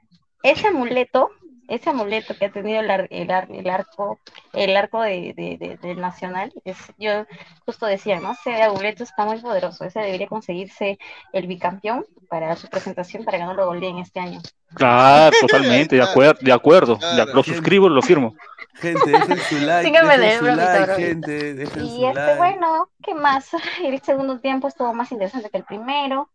ese 0.43 0.67
amuleto, 0.67 1.29
ese 1.67 1.89
amuleto 1.89 2.35
que 2.37 2.45
ha 2.45 2.51
tenido 2.51 2.79
el, 2.81 2.91
ar- 2.91 3.07
el, 3.09 3.31
ar- 3.31 3.47
el 3.51 3.69
arco, 3.69 4.19
el 4.53 4.75
arco 4.77 5.01
de, 5.01 5.33
de- 5.35 5.57
de- 5.57 5.77
del 5.77 5.99
Nacional, 5.99 6.53
es, 6.63 6.77
yo 6.97 7.25
justo 7.65 7.85
decía, 7.85 8.19
¿no? 8.19 8.33
Ese 8.33 8.61
amuleto 8.63 9.03
está 9.03 9.25
muy 9.25 9.39
poderoso, 9.41 9.83
ese 9.85 9.99
debería 9.99 10.27
conseguirse 10.27 10.97
el 11.33 11.47
bicampeón 11.47 12.05
para 12.29 12.55
su 12.55 12.67
presentación 12.69 13.23
para 13.25 13.37
que 13.37 13.43
no 13.45 13.53
lo 13.53 13.65
goleen 13.67 13.97
este 13.99 14.19
año. 14.19 14.41
Claro, 14.75 15.33
totalmente, 15.39 15.95
de 15.95 16.01
acuerdo, 16.03 16.39
de 16.41 16.51
acuerdo. 16.51 16.97
Claro. 16.97 17.33
Lo 17.33 17.43
suscribo, 17.43 17.87
lo 17.87 18.01
firmo. 18.01 18.35
Gente, 18.73 19.09
dejen 19.09 19.37
su 19.37 19.55
like, 19.59 19.87
Síganme 19.87 20.17
dejen 20.17 20.43
de 20.43 20.51
su 20.51 20.55
like, 20.57 20.95
gente, 20.95 21.53
dejen 21.53 21.85
Y 21.85 21.89
su 21.99 22.07
este, 22.07 22.13
like. 22.19 22.37
bueno, 22.37 22.89
¿qué 23.01 23.13
más? 23.13 23.47
El 23.83 24.01
segundo 24.01 24.39
tiempo 24.41 24.67
estuvo 24.67 24.93
más 24.93 25.09
interesante 25.13 25.49
que 25.49 25.57
el 25.59 25.63
primero. 25.63 26.29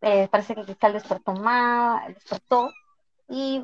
Eh, 0.00 0.26
parece 0.30 0.54
que 0.54 0.64
Cristal 0.64 0.94
despertó 0.94 1.34
más, 1.34 2.06
despertó. 2.08 2.72
Y 3.28 3.62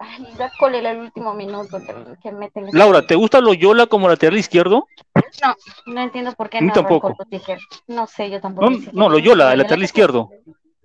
ay, 0.00 0.26
cólera 0.58 0.90
el 0.90 0.98
último 0.98 1.34
minuto 1.34 1.78
que, 2.22 2.32
meten. 2.32 2.68
Laura, 2.72 3.06
¿te 3.06 3.14
gusta 3.14 3.40
Loyola 3.40 3.86
como 3.86 4.08
lateral 4.08 4.38
izquierdo? 4.38 4.88
No, 5.42 5.54
no 5.86 6.00
entiendo 6.00 6.32
por 6.32 6.48
qué 6.48 6.60
no 6.60 6.72
tampoco. 6.72 7.16
No 7.86 8.06
sé, 8.06 8.30
yo 8.30 8.40
tampoco. 8.40 8.70
No, 8.70 8.78
no 8.92 9.08
Loyola, 9.08 9.52
el 9.52 9.58
lateral 9.58 9.84
izquierdo. 9.84 10.30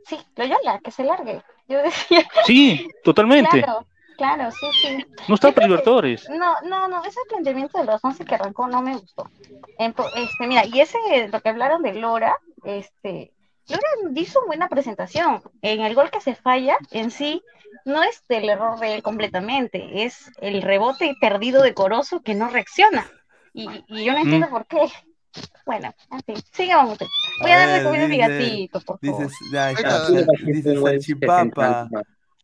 Sí, 0.06 0.18
Loyola, 0.36 0.80
que 0.84 0.92
se 0.92 1.04
largue. 1.04 1.42
Yo 1.68 1.82
decía, 1.82 2.28
Sí, 2.46 2.88
totalmente. 3.04 3.64
claro, 3.64 3.86
claro, 4.18 4.52
sí, 4.52 4.68
sí. 4.82 5.06
No 5.28 5.36
está 5.36 5.52
para 5.52 5.68
Libertadores. 5.68 6.30
No, 6.30 6.54
no, 6.64 6.88
no, 6.88 7.04
ese 7.04 7.20
planteamiento 7.28 7.80
de 7.80 7.86
los 7.86 8.04
11 8.04 8.24
que 8.26 8.36
arrancó 8.36 8.68
no 8.68 8.82
me 8.82 8.96
gustó. 8.96 9.30
Este, 9.80 10.48
mira, 10.48 10.66
y 10.66 10.80
ese, 10.80 10.98
lo 11.32 11.40
que 11.42 11.50
hablaron 11.50 11.82
de 11.82 11.94
Lora, 11.96 12.38
este, 12.64 13.32
Lora 13.68 14.14
hizo 14.16 14.46
buena 14.46 14.70
presentación. 14.70 15.42
En 15.62 15.82
el 15.82 15.96
gol 15.96 16.12
que 16.12 16.22
se 16.22 16.36
falla, 16.36 16.78
en 16.92 17.10
sí, 17.10 17.42
no 17.84 18.04
es 18.04 18.22
el 18.30 18.50
error 18.50 18.80
de 18.80 18.96
él 18.96 19.04
completamente, 19.04 20.04
es 20.06 20.32
el 20.42 20.62
rebote 20.62 21.16
perdido 21.20 21.62
de 21.62 21.74
Corozo 21.74 22.22
que 22.22 22.36
no 22.36 22.50
reacciona. 22.50 23.06
Y, 23.54 23.68
y 23.88 24.04
yo 24.06 24.14
no 24.14 24.20
entiendo 24.20 24.48
Mm. 24.48 24.52
por 24.52 24.66
qué. 24.68 24.80
Bueno, 25.66 25.94
en 26.12 26.22
fin, 26.22 26.36
sigamos. 26.54 26.98
Voy 27.42 27.52
a 27.52 27.64
A 27.64 27.68
darle 27.68 27.84
comida 27.84 28.06
a 28.06 28.08
mi 28.08 28.18
gatito, 28.18 28.80
por 28.82 29.00
favor. 29.00 29.24
Dices, 29.28 29.38
ahí 29.54 29.74
está, 29.74 30.08
Venga. 30.08 30.24
Sal- 30.26 30.28
Sí, 30.38 30.46
dice 30.52 30.72
sí, 30.72 30.76
güey, 30.78 30.94
Salchipapa, 30.96 31.88
sí, 31.90 31.96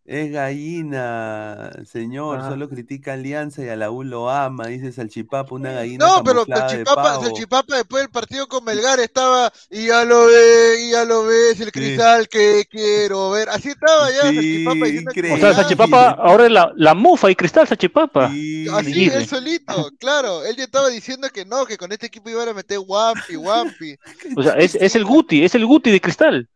es 0.03 0.31
gallina, 0.31 1.71
señor, 1.85 2.39
Ah. 2.41 2.49
solo 2.49 2.67
critica 2.67 3.13
Alianza 3.13 3.63
y 3.63 3.69
a 3.69 3.75
la 3.75 3.91
U 3.91 4.03
lo 4.03 4.29
ama, 4.29 4.67
dice 4.67 4.91
Salchipapa, 4.91 5.53
una 5.55 5.71
gallina 5.71 6.05
No, 6.05 6.23
pero 6.23 6.43
de 6.43 6.55
Salchipapa. 6.55 7.21
Salchipapa 7.21 7.75
después 7.77 8.03
del 8.03 8.11
partido 8.11 8.47
con 8.47 8.63
Melgar 8.63 8.99
estaba 8.99 9.51
y 9.69 9.87
ya 9.87 10.03
lo 10.03 10.25
ve, 10.25 10.85
y 10.87 10.91
ya 10.91 11.05
lo 11.05 11.23
ves, 11.25 11.59
el 11.61 11.71
cristal 11.71 12.27
que 12.27 12.65
quiero 12.69 13.29
ver. 13.31 13.49
Así 13.49 13.69
estaba 13.69 14.09
ya 14.11 14.29
Sí, 14.31 14.63
Salchipapa. 14.65 15.33
O 15.33 15.37
sea, 15.37 15.53
Sachipapa 15.53 16.09
ahora 16.11 16.45
es 16.45 16.51
la, 16.51 16.71
la 16.75 16.93
mufa 16.93 17.29
y 17.29 17.35
cristal 17.35 17.67
Sachipapa. 17.67 18.29
Sí, 18.31 18.67
Así, 18.69 19.05
él 19.05 19.27
solito, 19.27 19.91
claro. 19.99 20.43
Él 20.45 20.55
ya 20.55 20.63
estaba 20.63 20.89
diciendo 20.89 21.29
que 21.29 21.45
no, 21.45 21.65
que 21.65 21.77
con 21.77 21.91
este 21.91 22.07
equipo 22.07 22.29
iban 22.29 22.49
a 22.49 22.53
meter 22.53 22.79
Wampi, 22.79 23.35
Wampi. 23.37 23.95
O 24.35 24.43
sea, 24.43 24.53
es, 24.53 24.75
es 24.75 24.95
el 24.95 25.05
Guti, 25.05 25.43
es 25.45 25.53
el 25.55 25.65
Guti 25.65 25.91
de 25.91 26.01
cristal. 26.01 26.49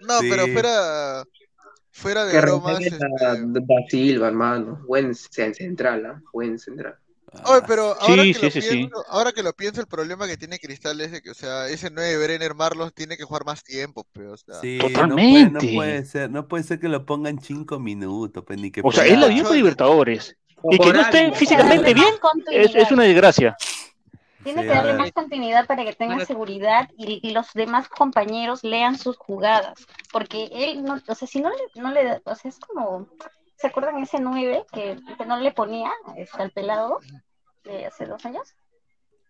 No, 0.00 0.18
Sí. 0.18 0.26
pero 0.28 0.48
fuera, 0.48 1.24
fuera 2.02 2.24
de 2.24 2.32
Que 2.32 2.40
bromas. 2.40 2.80
este, 2.80 2.96
a 3.04 3.34
Da 3.36 3.74
Silva, 3.88 4.28
hermano. 4.28 4.80
Buen 4.86 5.10
cen- 5.12 5.54
central, 5.54 6.04
¿ah? 6.06 6.22
Buen 6.32 6.58
central. 6.58 6.96
Oye, 7.46 7.62
pero 7.66 7.94
Sí, 7.94 7.98
ahora, 8.10 8.22
que 8.24 8.34
sí, 8.34 8.44
lo 8.44 8.50
sí, 8.50 8.60
sí. 8.60 8.68
pienso, 8.68 9.04
ahora 9.08 9.32
que 9.32 9.42
lo 9.42 9.54
pienso, 9.54 9.80
el 9.80 9.86
problema 9.86 10.26
que 10.26 10.36
tiene 10.36 10.58
Cristal 10.58 11.00
es 11.00 11.12
de 11.12 11.22
que, 11.22 11.30
o 11.30 11.34
sea, 11.34 11.66
ese 11.68 11.88
9 11.90 12.22
Brenner 12.22 12.54
Marlos 12.54 12.92
tiene 12.92 13.16
que 13.16 13.24
jugar 13.24 13.46
más 13.46 13.64
tiempo, 13.64 14.06
pero, 14.12 14.32
o 14.32 14.36
sea. 14.36 14.56
Sí, 14.60 14.76
Totalmente. 14.78 15.50
No 15.50 15.58
puede, 15.58 15.70
no 15.70 15.74
puede 15.78 16.04
ser, 16.04 16.30
no 16.30 16.48
puede 16.48 16.64
ser 16.64 16.78
que 16.78 16.88
lo 16.88 17.06
pongan 17.06 17.40
cinco 17.40 17.80
minutos, 17.80 18.44
pues, 18.46 18.60
ni 18.60 18.70
que 18.70 18.82
O 18.84 18.92
sea, 18.92 19.06
él 19.06 19.20
la 19.20 19.28
dio 19.28 19.44
para 19.44 19.54
Libertadores. 19.56 20.36
Y 20.70 20.78
que 20.78 20.92
no 20.92 21.00
estén 21.00 21.34
físicamente 21.34 21.94
bien 21.94 22.06
es, 22.52 22.74
es 22.74 22.90
una 22.92 23.04
desgracia. 23.04 23.56
Tiene 24.42 24.62
Sí, 24.62 24.68
que 24.68 24.74
darle 24.74 24.94
más 24.94 25.12
continuidad 25.12 25.66
para 25.66 25.84
que 25.84 25.92
tenga 25.92 26.24
seguridad 26.24 26.88
y, 26.96 27.20
y 27.26 27.32
los 27.32 27.52
demás 27.52 27.88
compañeros 27.88 28.64
lean 28.64 28.98
sus 28.98 29.16
jugadas. 29.16 29.86
Porque 30.12 30.48
él, 30.52 30.82
no, 30.82 30.98
o 31.06 31.14
sea, 31.14 31.28
si 31.28 31.40
no 31.40 31.50
le, 31.50 31.80
no 31.80 31.90
le 31.90 32.04
da, 32.04 32.20
o 32.24 32.34
sea, 32.34 32.48
es 32.48 32.58
como, 32.58 33.08
¿se 33.56 33.68
acuerdan 33.68 34.02
ese 34.02 34.20
9 34.20 34.64
que, 34.72 34.98
que 35.16 35.26
no 35.26 35.36
le 35.36 35.52
ponía 35.52 35.92
este, 36.16 36.42
al 36.42 36.50
pelado 36.50 36.98
de 37.64 37.86
hace 37.86 38.06
dos 38.06 38.24
años? 38.26 38.54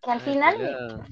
Que 0.03 0.11
al 0.11 0.19
final, 0.21 1.03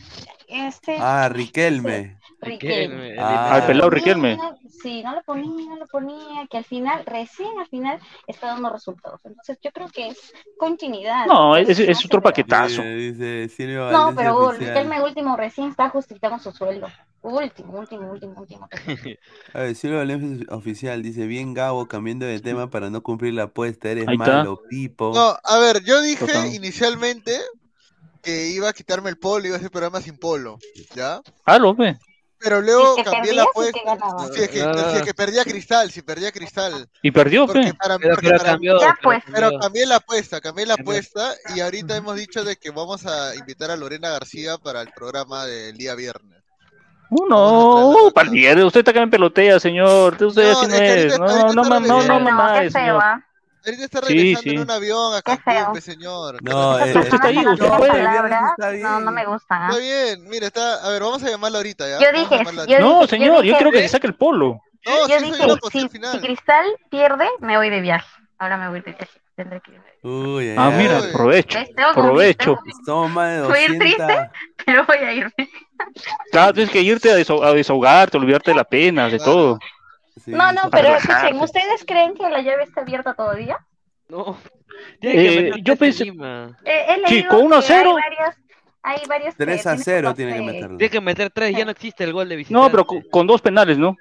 este, 0.48 0.98
Ah, 1.00 1.30
Riquelme. 1.30 2.18
Riquelme. 2.42 3.16
Ah. 3.20 3.56
Al 3.56 3.66
pelado 3.68 3.90
Riquelme. 3.90 4.38
Sí, 4.82 5.04
no 5.04 5.14
lo 5.14 5.22
ponía, 5.22 5.70
no 5.70 5.76
lo 5.76 5.88
ponía, 5.88 6.48
que 6.50 6.58
al 6.58 6.66
final, 6.66 7.06
recién 7.06 7.50
al 7.60 7.68
final, 7.68 8.00
está 8.28 8.48
dando 8.48 8.70
resultados. 8.70 9.22
Entonces 9.24 9.60
yo 9.64 9.72
creo 9.72 9.88
que 9.90 10.08
es 10.08 10.34
continuidad. 10.58 11.28
No, 11.28 11.56
es, 11.56 11.78
es 11.80 12.04
otro 12.04 12.22
paquetazo. 12.22 12.82
Dice, 12.82 13.42
dice 13.44 13.68
No, 13.68 13.86
Valencia 13.86 14.14
pero 14.16 14.38
oficial. 14.38 14.68
Riquelme 14.74 15.02
último 15.04 15.38
recién 15.38 15.70
está 15.70 15.90
justificando 15.90 16.40
su 16.40 16.52
sueldo. 16.52 16.88
Último, 17.22 17.78
último, 17.78 18.12
último, 18.12 18.34
último. 18.40 18.68
A 19.54 19.60
ver, 19.60 19.76
Silvio 19.76 20.00
Valencia 20.00 20.48
oficial 20.50 21.04
dice, 21.04 21.28
bien 21.28 21.54
Gabo, 21.54 21.88
cambiando 21.88 22.26
de 22.26 22.40
tema 22.40 22.72
para 22.72 22.90
no 22.90 23.04
cumplir 23.04 23.36
la 23.36 23.44
apuesta, 23.44 23.92
eres 23.92 24.08
malo, 24.18 24.64
Pipo. 24.68 25.12
No, 25.14 25.36
a 25.44 25.60
ver, 25.60 25.84
yo 25.84 26.02
dije 26.02 26.26
Total. 26.26 26.52
inicialmente 26.52 27.38
que 28.22 28.48
iba 28.48 28.70
a 28.70 28.74
quitarme 28.74 29.10
el 29.10 29.18
polo, 29.18 29.48
iba 29.48 29.56
a 29.56 29.60
hacer 29.60 29.72
programa 29.72 30.02
sin 30.02 30.18
polo, 30.18 30.58
¿ya? 30.96 31.22
Ve. 31.78 31.98
Pero 32.44 32.60
luego 32.60 32.96
Si 32.96 33.04
cambié 33.04 33.34
la 33.34 33.44
apuesta. 33.44 33.80
Si 34.34 34.42
es 34.42 34.50
que, 34.50 34.60
si 34.62 34.98
es 34.98 35.02
que 35.04 35.14
perdía 35.14 35.44
cristal, 35.44 35.92
si 35.92 36.02
perdía 36.02 36.32
cristal. 36.32 36.88
Y 37.04 37.12
perdió, 37.12 37.46
Porque 37.46 37.62
pe. 37.68 37.74
para, 37.76 38.00
Pero, 38.00 38.16
porque 38.16 38.28
pero 38.30 38.38
para- 38.40 38.52
cambió. 38.54 38.80
Pues. 39.04 39.24
pero 39.32 39.60
cambié 39.60 39.86
la 39.86 39.98
apuesta, 39.98 40.42
cambié 40.42 40.66
la 40.66 40.74
apuesta 40.74 41.34
y 41.56 41.60
ahorita 41.60 41.96
hemos 41.96 42.16
dicho 42.16 42.44
de 42.44 42.56
que 42.56 42.72
vamos 42.72 43.06
a 43.06 43.36
invitar 43.36 43.70
a 43.70 43.76
Lorena 43.76 44.10
García 44.10 44.58
para 44.58 44.82
el 44.82 44.90
programa 44.92 45.46
del 45.46 45.78
día 45.78 45.94
viernes. 45.94 46.40
Uh, 47.12 47.28
no, 47.28 48.12
partido. 48.16 48.66
Usted 48.66 48.80
está 48.80 48.94
que 48.94 49.02
me 49.02 49.08
pelotea, 49.10 49.60
señor. 49.60 50.14
Usted 50.24 50.44
No, 50.44 50.52
así 50.62 50.68
no 50.68 50.74
es 50.76 50.82
que. 51.12 51.18
No, 51.20 51.26
no, 51.28 51.28
está 51.28 51.54
no, 51.54 51.54
no, 51.54 51.64
no, 51.64 51.80
regresando. 51.80 52.08
no, 52.08 52.20
No, 52.20 52.26
qué 52.26 52.32
más, 52.32 52.60
feo, 52.60 52.72
señor. 52.72 53.02
¿ah? 53.04 53.28
Ahorita 53.66 53.84
está 53.86 54.00
Sí, 54.02 54.14
regresando 54.14 54.42
sí. 54.42 54.50
en 54.56 54.60
un 54.62 54.72
avión 54.72 55.14
a 55.14 55.22
Qué 55.22 55.38
feo. 55.38 55.54
Cancún, 55.56 55.74
pe, 55.76 55.82
señor. 55.82 56.44
No, 56.44 56.80
eh, 56.80 56.82
personas 56.94 57.14
está 57.14 57.28
ahí, 57.28 57.36
que 57.38 57.44
no 57.44 57.78
puede. 57.78 57.92
palabra, 57.92 58.42
Está 58.58 58.72
no, 58.74 59.00
no 59.02 59.12
me 59.12 59.22
bien. 59.22 59.34
gustan. 59.34 59.62
¿ah? 59.62 59.68
Está 59.70 59.80
bien, 59.82 60.30
mira, 60.30 60.48
está, 60.48 60.86
a 60.86 60.90
ver, 60.90 61.02
vamos 61.04 61.24
a 61.24 61.30
llamarla 61.30 61.58
ahorita, 61.60 61.88
¿ya? 61.88 62.00
Yo 62.00 62.20
dije, 62.20 62.44
yo. 62.68 62.80
No, 62.80 63.02
dije- 63.02 63.08
señor, 63.10 63.36
yo 63.38 63.42
dije- 63.44 63.56
quiero 63.58 63.72
que 63.72 63.78
¿qué? 63.78 63.84
se 63.84 63.90
saque 63.90 64.08
el 64.08 64.16
polo. 64.16 64.62
No, 64.86 65.08
Yo 65.08 65.20
sí, 65.20 65.26
dije, 65.26 65.44
si, 65.72 65.80
al 65.80 65.90
final. 65.92 66.12
si 66.14 66.20
Cristal 66.20 66.66
pierde, 66.90 67.28
me 67.40 67.56
voy 67.58 67.70
de 67.70 67.82
viaje. 67.82 68.08
Ahora 68.40 68.58
me 68.58 68.70
voy 68.70 68.82
de 68.82 68.94
viaje. 68.94 69.20
Tendré 69.36 69.62
que 69.62 69.72
ir. 69.74 69.82
Uy, 70.04 70.50
ay, 70.50 70.56
Ah, 70.58 70.70
ay. 70.70 70.78
mira, 70.78 71.00
provecho. 71.14 71.60
Que 71.60 71.74
Provecho. 71.94 72.58
que 72.64 72.72
Voy 72.82 73.58
a 73.60 73.64
ir 73.66 73.78
200. 73.78 74.08
Pero 74.66 74.86
voy 74.88 74.98
a 74.98 75.14
irme. 75.14 75.34
Claro, 76.32 76.54
tienes 76.54 76.72
que 76.72 76.82
irte 76.82 77.12
a, 77.12 77.16
desaho- 77.18 77.44
a 77.44 77.54
desahogarte, 77.54 78.18
olvidarte 78.18 78.52
de 78.52 78.58
la 78.58 78.64
pena, 78.64 79.08
de 79.08 79.20
todo. 79.20 79.60
Sí, 80.18 80.32
No, 80.32 80.52
no, 80.52 80.70
pero 80.70 80.96
escuchen, 80.96 81.40
¿ustedes 81.40 81.86
creen 81.86 82.14
que 82.16 82.30
la 82.30 82.42
llave 82.42 82.64
está 82.64 82.82
abierta 82.82 83.14
todavía? 83.14 83.58
No. 84.10 84.38
Tiene 85.00 85.16
que 85.16 85.28
Eh, 85.40 85.42
meter 85.44 85.64
yo 85.64 85.76
pensé-. 85.76 86.04
Eh, 86.66 86.86
he 86.90 87.08
Sí, 87.08 87.14
leído 87.16 87.30
con 87.30 87.44
1 87.46 87.56
a 87.56 87.60
que 87.60 87.66
0. 87.68 87.96
Hay 88.84 89.00
que 89.00 89.32
3 89.38 89.68
a 89.68 89.70
tienen 89.76 89.84
0 89.84 90.08
como 90.08 90.16
tiene 90.16 90.34
que 90.34 90.42
meterlo. 90.42 90.78
Tiene 90.78 90.92
que 90.92 91.02
meter 91.02 91.30
tres, 91.30 91.56
ya 91.56 91.66
no 91.66 91.72
existe 91.72 92.04
el 92.04 92.14
gol 92.14 92.28
de 92.28 92.36
visitante. 92.36 92.66
No, 92.66 92.72
pero 92.72 92.86
con, 92.86 93.02
con 93.12 93.28
dos 93.28 93.42
penales, 93.42 93.78
¿no? 93.78 93.96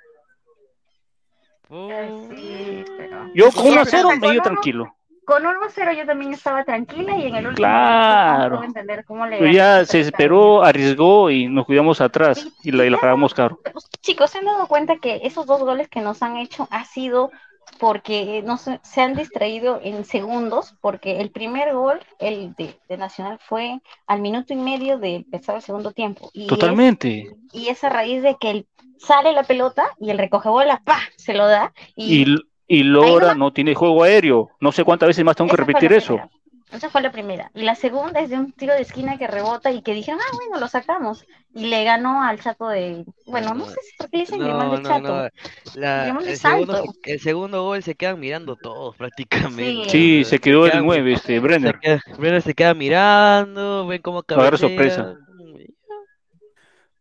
Oh. 1.69 1.89
Eh, 1.91 2.29
Sí, 2.35 2.85
pero... 2.97 3.31
Yo 3.35 3.53
con 3.53 3.65
Sí, 3.65 3.71
1 3.71 3.81
a 3.81 3.85
pero 3.85 3.91
0 3.99 4.09
con 4.09 4.19
me 4.21 4.31
dio 4.33 4.43
tranquilo. 4.43 4.97
Con 5.25 5.47
1 5.47 5.61
a 5.65 5.69
0 5.69 5.93
yo 5.97 6.07
también 6.07 6.33
estaba 6.33 6.65
tranquila 6.65 7.17
y 7.17 7.27
en 7.27 7.37
el 7.37 7.47
último 7.47 7.67
Claro. 7.67 8.43
no 8.43 8.57
puedo 8.57 8.65
entender 8.69 9.05
cómo 9.05 9.27
le 9.27 9.53
ya 9.53 9.85
se 9.85 10.01
esperó, 10.01 10.63
arriesgó 10.65 11.31
y 11.31 11.47
nos 11.47 11.67
cuidamos 11.67 12.01
atrás 12.01 12.49
y 12.63 12.73
la, 12.73 12.85
y 12.85 12.91
la 12.91 12.99
pagamos 12.99 13.35
caro. 13.35 13.61
Chicos, 14.03 14.31
¿se 14.31 14.39
han 14.39 14.47
dado 14.47 14.67
cuenta 14.67 14.97
que 14.97 15.21
esos 15.25 15.47
dos 15.47 15.61
goles 15.61 15.89
que 15.89 16.01
nos 16.01 16.23
han 16.23 16.37
hecho 16.37 16.67
ha 16.71 16.85
sido 16.85 17.31
porque 17.79 18.43
no 18.45 18.57
se, 18.57 18.81
se 18.83 19.03
han 19.03 19.15
distraído 19.15 19.81
en 19.83 20.05
segundos? 20.05 20.75
Porque 20.81 21.21
el 21.21 21.31
primer 21.31 21.75
gol, 21.75 22.01
el 22.19 22.55
de, 22.57 22.75
de 22.89 22.97
Nacional, 22.97 23.39
fue 23.41 23.81
al 24.07 24.21
minuto 24.21 24.53
y 24.53 24.57
medio 24.57 24.99
de 24.99 25.17
empezar 25.17 25.57
el 25.57 25.63
segundo 25.63 25.93
tiempo. 25.93 26.31
Y 26.33 26.47
Totalmente. 26.47 27.21
Es, 27.23 27.33
y 27.53 27.69
es 27.69 27.85
a 27.85 27.89
raíz 27.89 28.23
de 28.23 28.37
que 28.41 28.51
el- 28.51 28.67
sale 28.99 29.33
la 29.33 29.45
pelota 29.45 29.85
y 29.99 30.11
el 30.11 30.19
recoge 30.19 30.49
bola, 30.51 30.83
¡pa! 30.85 30.99
se 31.17 31.33
lo 31.35 31.47
da. 31.47 31.73
Y, 31.97 32.23
Y, 32.23 32.37
y 32.73 32.85
Lora 32.85 33.35
no 33.35 33.53
tiene 33.53 33.75
juego 33.75 34.05
aéreo. 34.05 34.51
No 34.61 34.71
sé 34.73 34.85
cuántas 34.85 35.09
veces 35.09 35.25
más 35.25 35.35
tengo 35.37 35.49
que 35.51 35.57
esa 35.57 35.65
repetir 35.65 35.93
eso. 35.93 36.15
primera. 36.17 36.31
Esa 36.73 36.89
fue 36.89 37.03
la 37.03 37.11
primera. 37.11 37.51
Y 37.53 37.63
la 37.63 37.75
segunda 37.75 38.21
es 38.21 38.31
de 38.31 38.39
un 38.39 38.53
tiro 38.53 38.73
de 38.75 38.83
esquina 38.83 39.19
que 39.19 39.27
rebota 39.27 39.73
y 39.73 39.83
que 39.83 39.93
dijeron, 39.93 40.21
ah, 40.23 40.37
bueno, 40.37 40.61
lo 40.61 40.69
sacamos. 40.69 41.27
Y 41.53 41.67
le 41.67 41.83
ganó 41.83 42.23
al 42.23 42.39
chato 42.41 42.69
de. 42.69 43.05
Bueno, 43.27 43.55
no 43.55 43.67
sé 43.67 43.75
si 43.83 43.97
por 43.99 44.09
qué 44.09 44.19
le 44.19 44.23
dicen 44.23 44.39
No, 44.39 44.47
de 44.77 44.81
no, 44.83 44.89
chato. 44.89 45.03
no. 45.03 45.29
La- 45.75 46.05
de 46.15 46.31
el, 46.31 46.37
segundo, 46.39 46.85
se- 47.03 47.31
el 47.31 47.51
gol 47.51 47.83
se 47.83 47.97
quedan 47.97 48.21
mirando 48.21 48.55
todos 48.55 48.95
prácticamente. 48.97 49.91
Sí, 49.91 50.23
se 50.23 50.39
quedó 50.39 50.65
el 50.67 50.71
quedan- 50.71 50.85
9, 50.87 51.13
este, 51.15 51.27
Se 51.35 51.41
Brenner. 51.41 51.77
queda, 51.81 52.01
Brenner 52.17 52.43
se 52.43 52.55
queda 52.55 52.73
mirando, 52.75 53.89
ven 53.89 54.01
cómo 54.01 54.21
Agarra 54.21 54.57
cabecea. 54.57 54.69
sorpresa. 54.69 55.17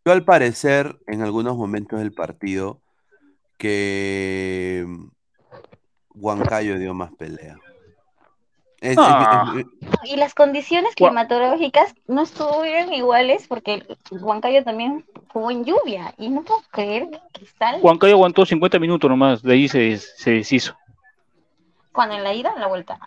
Yo 0.03 0.11
al 0.13 0.23
parecer, 0.25 0.97
en 1.05 1.21
algunos 1.21 1.55
momentos 1.55 1.99
del 1.99 2.11
partido, 2.11 2.81
que 3.59 4.83
Huancayo 6.19 6.77
dio 6.77 6.93
más 6.93 7.11
pelea. 7.13 7.57
Es- 8.81 8.91
es- 8.91 8.97
Ah. 8.99 9.53
es- 9.57 9.65
Y 10.11 10.15
las 10.15 10.33
condiciones 10.33 10.95
climatológicas 10.95 11.93
no 12.07 12.21
estuvieron 12.21 12.93
iguales 12.93 13.45
porque 13.47 13.85
Huancayo 14.11 14.63
también 14.63 15.05
jugó 15.33 15.51
en 15.51 15.65
lluvia. 15.65 16.13
Y 16.17 16.29
no 16.29 16.43
puedo 16.43 16.61
creer 16.71 17.09
que 17.09 17.19
Cristal, 17.33 17.79
Huancayo 17.81 18.13
aguantó 18.13 18.45
50 18.45 18.79
minutos 18.79 19.09
nomás, 19.09 19.41
de 19.43 19.53
ahí 19.53 19.67
se, 19.67 19.97
se 19.97 20.31
deshizo. 20.31 20.75
cuando 21.91 22.15
en 22.15 22.23
la 22.23 22.33
ida, 22.33 22.53
en 22.55 22.61
la 22.61 22.67
vuelta. 22.67 22.97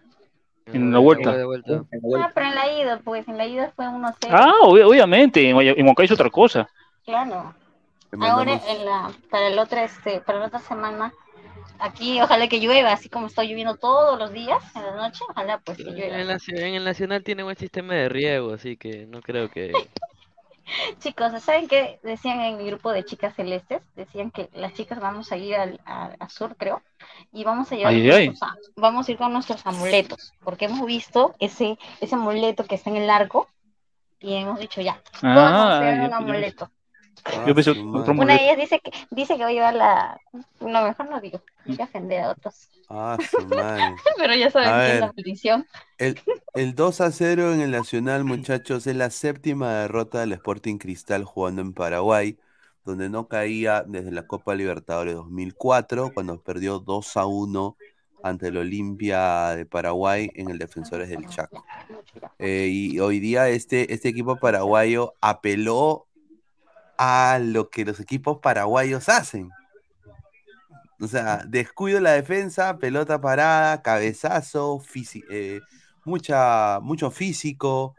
En 0.66 0.92
la 0.92 0.98
vuelta. 0.98 1.30
Ah, 1.30 2.30
pero 2.34 2.46
en 2.46 2.54
la 2.54 2.72
ida, 2.78 3.00
pues 3.02 3.26
en 3.26 3.38
la 3.38 3.46
ida 3.46 3.72
fue 3.74 3.86
1-0. 3.88 4.36
Ah, 4.36 4.52
ob- 4.64 4.86
obviamente, 4.86 5.48
en, 5.48 5.58
en 5.58 5.86
Huancayo 5.86 6.04
es 6.06 6.12
otra 6.12 6.28
cosa. 6.28 6.68
Claro. 7.06 7.54
Ahora 8.20 8.60
en 8.68 8.84
la, 8.84 9.10
para 9.30 9.46
el 9.48 9.58
otra, 9.58 9.84
este, 9.84 10.20
para 10.20 10.40
la 10.40 10.46
otra 10.46 10.58
semana, 10.58 11.12
aquí 11.82 12.20
ojalá 12.20 12.48
que 12.48 12.58
llueva, 12.60 12.92
así 12.92 13.08
como 13.08 13.26
está 13.26 13.42
lloviendo 13.44 13.76
todos 13.76 14.18
los 14.18 14.32
días 14.32 14.62
en 14.74 14.82
la 14.82 14.96
noche, 14.96 15.24
ojalá 15.28 15.58
pues 15.58 15.76
que 15.78 15.84
En 15.84 15.96
llueva. 15.96 16.14
en 16.20 16.74
el 16.74 16.84
Nacional 16.84 17.22
tiene 17.24 17.42
buen 17.42 17.56
sistema 17.56 17.94
de 17.94 18.08
riego, 18.08 18.52
así 18.54 18.76
que 18.76 19.06
no 19.06 19.20
creo 19.20 19.50
que... 19.50 19.72
Chicos, 21.00 21.42
¿saben 21.42 21.68
qué 21.68 21.98
decían 22.02 22.40
en 22.40 22.60
el 22.60 22.66
grupo 22.66 22.92
de 22.92 23.04
chicas 23.04 23.34
celestes? 23.34 23.82
Decían 23.94 24.30
que 24.30 24.48
las 24.54 24.72
chicas 24.74 25.00
vamos 25.00 25.30
a 25.32 25.36
ir 25.36 25.54
al, 25.56 25.80
a, 25.84 26.12
a 26.18 26.28
sur, 26.28 26.56
creo, 26.56 26.82
y 27.32 27.44
vamos 27.44 27.70
a 27.72 27.76
llevar 27.76 27.92
Ay, 27.92 28.28
nuestros 28.28 28.50
vamos 28.76 29.08
a 29.08 29.12
ir 29.12 29.18
con 29.18 29.32
nuestros 29.32 29.66
amuletos, 29.66 30.32
porque 30.42 30.66
hemos 30.66 30.86
visto 30.86 31.34
ese, 31.40 31.78
ese 32.00 32.14
amuleto 32.14 32.64
que 32.64 32.76
está 32.76 32.90
en 32.90 32.96
el 32.96 33.10
arco, 33.10 33.48
y 34.20 34.34
hemos 34.34 34.60
dicho 34.60 34.80
ya, 34.80 35.02
todos 35.20 35.34
vamos 35.34 35.74
a 35.74 35.78
Ah, 35.78 35.80
llevar 35.80 35.98
yo- 35.98 36.06
un 36.06 36.14
amuleto. 36.14 36.70
Ah, 37.24 37.44
Yo 37.46 37.54
pensé 37.54 37.74
su 37.74 37.88
otro 37.94 38.14
madre. 38.14 38.24
Una 38.24 38.34
de 38.34 38.44
ellas 38.44 38.56
dice 38.56 38.80
que 38.80 38.90
dice 39.10 39.36
que 39.36 39.42
va 39.42 39.48
a 39.48 39.52
llevar 39.52 39.74
la, 39.74 40.20
no, 40.60 40.82
mejor 40.84 41.08
no 41.08 41.20
digo, 41.20 41.40
hay 41.66 41.76
que 41.76 41.82
ofender 41.82 42.20
a 42.22 42.30
otros, 42.30 42.68
Ah, 42.88 43.16
su 43.30 43.46
madre. 43.46 43.94
pero 44.18 44.34
ya 44.34 44.50
saben 44.50 44.68
A 44.68 44.72
quién 44.72 44.82
es 44.86 44.88
ver. 44.92 45.00
la 45.00 45.12
maldición. 45.16 45.66
El, 45.98 46.20
el 46.54 46.74
2 46.74 47.00
a 47.00 47.10
0 47.12 47.52
en 47.54 47.60
el 47.60 47.70
Nacional, 47.70 48.24
muchachos, 48.24 48.86
es 48.86 48.96
la 48.96 49.10
séptima 49.10 49.72
derrota 49.72 50.20
del 50.20 50.32
Sporting 50.32 50.78
Cristal 50.78 51.24
jugando 51.24 51.62
en 51.62 51.72
Paraguay, 51.74 52.38
donde 52.84 53.08
no 53.08 53.28
caía 53.28 53.84
desde 53.86 54.10
la 54.10 54.26
Copa 54.26 54.54
Libertadores 54.54 55.14
2004, 55.14 56.10
cuando 56.12 56.40
perdió 56.42 56.80
2 56.80 57.16
a 57.16 57.26
1 57.26 57.76
ante 58.24 58.48
el 58.48 58.56
Olimpia 58.56 59.50
de 59.56 59.64
Paraguay 59.66 60.30
en 60.34 60.50
el 60.50 60.58
Defensores 60.58 61.08
del 61.08 61.26
Chaco. 61.28 61.64
Eh, 62.38 62.68
y 62.70 62.98
hoy 63.00 63.20
día 63.20 63.48
este, 63.48 63.92
este 63.94 64.08
equipo 64.08 64.36
paraguayo 64.36 65.14
apeló 65.20 66.06
a 66.98 67.38
lo 67.40 67.68
que 67.70 67.84
los 67.84 68.00
equipos 68.00 68.38
paraguayos 68.38 69.08
hacen. 69.08 69.50
O 71.00 71.08
sea, 71.08 71.44
descuido 71.46 72.00
la 72.00 72.12
defensa, 72.12 72.78
pelota 72.78 73.20
parada, 73.20 73.82
cabezazo, 73.82 74.78
fisi- 74.78 75.24
eh, 75.30 75.60
mucha, 76.04 76.78
mucho 76.80 77.10
físico. 77.10 77.94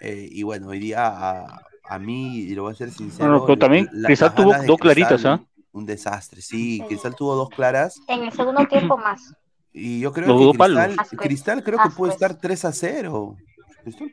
eh, 0.00 0.28
y 0.30 0.42
bueno, 0.42 0.68
hoy 0.68 0.78
día 0.78 1.06
a, 1.06 1.62
a 1.88 1.98
mí, 1.98 2.38
y 2.38 2.54
lo 2.54 2.62
voy 2.64 2.72
a 2.72 2.76
ser 2.76 2.90
sincero. 2.92 3.28
No, 3.30 3.38
no, 3.40 3.46
pero 3.46 3.58
también 3.58 3.88
la- 3.92 4.08
Cristal 4.08 4.34
tuvo 4.34 4.52
dos 4.66 4.78
claritas, 4.78 5.24
¿ah? 5.24 5.40
Un 5.72 5.84
desastre, 5.86 6.40
sí. 6.42 6.82
Cristal 6.88 7.14
tuvo 7.14 7.34
dos 7.34 7.50
claras. 7.50 8.00
En 8.08 8.24
el 8.24 8.32
segundo 8.32 8.66
tiempo 8.66 8.96
más. 8.96 9.34
Y 9.72 10.00
yo 10.00 10.12
creo 10.12 10.28
Los 10.28 10.52
que. 10.52 11.16
Cristal, 11.18 11.62
creo 11.62 11.78
que 11.78 11.90
puede 11.90 12.12
estar 12.14 12.34
3 12.34 12.64
a 12.64 12.72
0. 12.72 13.36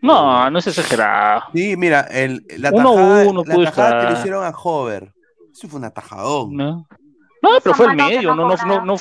No, 0.01 0.49
no 0.49 0.59
es 0.59 0.67
exagerado. 0.67 1.43
Sí, 1.53 1.75
mira, 1.77 2.01
el, 2.01 2.45
la 2.57 2.69
Uno 2.71 2.93
tajada, 2.93 3.27
uno 3.29 3.43
la 3.45 3.63
tajada 3.71 4.01
que 4.07 4.13
le 4.13 4.19
hicieron 4.19 4.45
a 4.45 4.49
Hover. 4.49 5.13
Eso 5.51 5.67
fue 5.67 5.79
un 5.79 5.85
atajadón. 5.85 6.55
No, 6.55 6.87
no 7.41 7.49
pero 7.63 7.75
fue 7.75 7.87
el 7.87 7.95
medio, 7.95 8.35
no 8.35 8.47
no, 8.47 8.55
no, 8.65 8.85
no, 8.85 8.95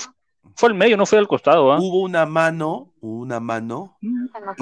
Fue 0.56 0.68
al 0.68 0.74
medio, 0.74 0.96
no 0.96 1.06
fue 1.06 1.18
al 1.18 1.28
costado, 1.28 1.72
¿ah? 1.72 1.78
Hubo 1.80 2.00
una 2.02 2.26
mano, 2.26 2.92
hubo 3.00 3.20
una 3.22 3.40
mano. 3.40 3.96
y 4.00 4.08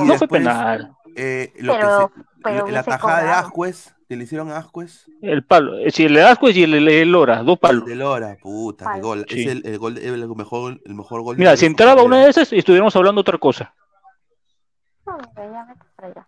No 0.02 0.16
fue 0.16 0.28
penal. 0.28 0.92
eh, 1.16 1.52
lo 1.58 1.72
Pero- 1.74 2.08
que 2.14 2.20
se- 2.20 2.26
pero 2.42 2.66
la 2.68 2.82
tajada 2.82 3.22
de. 3.24 3.30
Ascuez, 3.30 3.94
que 4.08 4.16
le 4.16 4.24
hicieron 4.24 4.50
a 4.50 4.56
Ascuez. 4.58 5.06
El 5.20 5.44
palo. 5.44 5.76
eh, 5.78 5.90
Sí, 5.90 6.04
el 6.04 6.14
de 6.14 6.22
Ascuez 6.22 6.56
y 6.56 6.62
el, 6.62 6.74
el, 6.74 6.88
el 6.88 7.10
Lora, 7.12 7.42
dos 7.42 7.58
palos. 7.58 7.84
De 7.84 7.94
Lora, 7.96 8.36
puta, 8.40 8.92
qué 8.94 9.00
gol. 9.00 9.26
Sí. 9.28 9.42
Es 9.42 9.46
el, 9.48 9.62
el 9.66 9.78
gol, 9.78 9.98
el 9.98 10.28
mejor, 10.36 10.80
el 10.84 10.94
mejor 10.94 11.22
gol. 11.22 11.36
Mira, 11.36 11.56
si 11.56 11.66
entraba 11.66 12.02
una 12.02 12.18
de 12.24 12.30
esas, 12.30 12.52
estuviéramos 12.52 12.94
hablando 12.96 13.20
otra 13.20 13.36
cosa. 13.38 13.74
No, 15.06 15.18
ya 15.36 15.42
allá. 15.42 15.76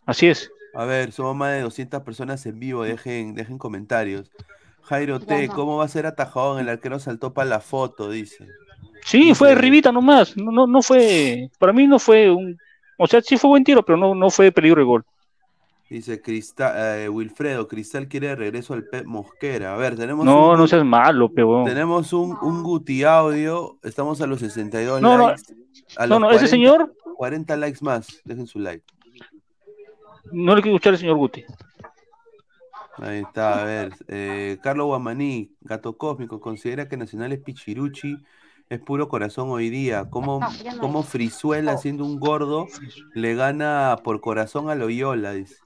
Así 0.07 0.29
es. 0.29 0.51
A 0.75 0.85
ver, 0.85 1.13
somos 1.13 1.37
más 1.37 1.53
de 1.53 1.61
200 1.63 2.03
personas 2.03 2.45
en 2.47 2.59
vivo, 2.59 2.83
dejen, 2.85 3.35
dejen 3.35 3.59
comentarios. 3.59 4.31
Jairo 4.83 5.21
T. 5.21 5.49
¿cómo 5.49 5.77
va 5.79 5.85
a 5.85 5.89
ser 5.89 6.07
atajadón? 6.07 6.59
El 6.61 6.69
arquero 6.69 6.99
saltó 6.99 7.33
para 7.33 7.49
la 7.49 7.61
foto, 7.61 8.11
dice. 8.11 8.47
Sí, 9.05 9.35
fue 9.35 9.53
arribita 9.53 9.93
nomás. 9.93 10.37
No, 10.37 10.51
no, 10.51 10.67
no 10.67 10.83
fue. 10.83 11.51
Para 11.59 11.73
mí 11.73 11.87
no 11.87 11.99
fue 11.99 12.31
un. 12.31 12.59
O 12.99 13.07
sea, 13.07 13.21
sí 13.21 13.37
fue 13.37 13.51
buen 13.51 13.65
tiro, 13.65 13.85
pero 13.85 13.99
no, 13.99 14.15
no 14.15 14.31
fue 14.31 14.51
peligro 14.53 14.81
de 14.81 14.87
gol. 14.87 15.05
Dice 15.89 16.23
Cristal, 16.23 17.01
eh, 17.03 17.09
Wilfredo, 17.09 17.69
Cristal 17.69 18.09
quiere 18.09 18.29
de 18.29 18.37
regreso 18.37 18.73
al 18.73 18.85
Pep 18.85 19.05
Mosquera. 19.05 19.75
A 19.75 19.77
ver, 19.77 19.95
tenemos 19.97 20.25
No, 20.25 20.53
un, 20.53 20.59
no 20.59 20.67
seas 20.67 20.85
malo, 20.87 21.31
pero. 21.31 21.65
tenemos 21.67 22.15
un, 22.15 22.37
un 22.41 22.63
Guti 22.63 23.05
audio, 23.05 23.77
estamos 23.83 24.21
a 24.23 24.27
los 24.27 24.41
62 24.41 25.03
No, 25.03 25.19
no, 25.19 25.29
likes. 25.29 25.43
a 25.99 26.07
No, 26.07 26.19
los 26.19 26.21
no, 26.21 26.31
ese 26.31 26.47
40 26.47 26.49
señor 26.49 26.95
40 27.17 27.57
likes 27.57 27.79
más, 27.83 28.23
dejen 28.25 28.47
su 28.47 28.59
like. 28.59 28.83
No 30.31 30.55
le 30.55 30.63
quiero 30.63 30.77
escuchar 30.77 30.95
al 30.95 30.99
señor 30.99 31.17
Guti. 31.17 31.45
Ahí 32.99 33.21
está, 33.21 33.63
a 33.63 33.65
ver. 33.65 33.93
eh, 34.09 34.59
Carlos 34.63 34.87
Guamaní, 34.87 35.51
Gato 35.63 35.97
Cósmico, 35.97 36.41
considera 36.41 36.89
que 36.89 36.97
Nacional 36.97 37.33
es 37.33 37.41
Pichiruchi, 37.41 38.19
es 38.69 38.81
puro 38.81 39.09
corazón 39.09 39.51
hoy 39.51 39.71
día. 39.71 40.09
¿Cómo, 40.11 40.41
No, 40.41 40.53
ya 40.63 40.75
no 40.75 40.81
cómo. 40.81 41.03
Frizuela, 41.03 41.77
siendo 41.79 42.05
un 42.05 42.21
gordo, 42.21 42.69
le 43.15 43.35
gana 43.35 43.97
por 44.05 44.21
corazón 44.21 44.69
a 44.69 44.75
Loyola? 44.75 45.33
Dice. 45.33 45.57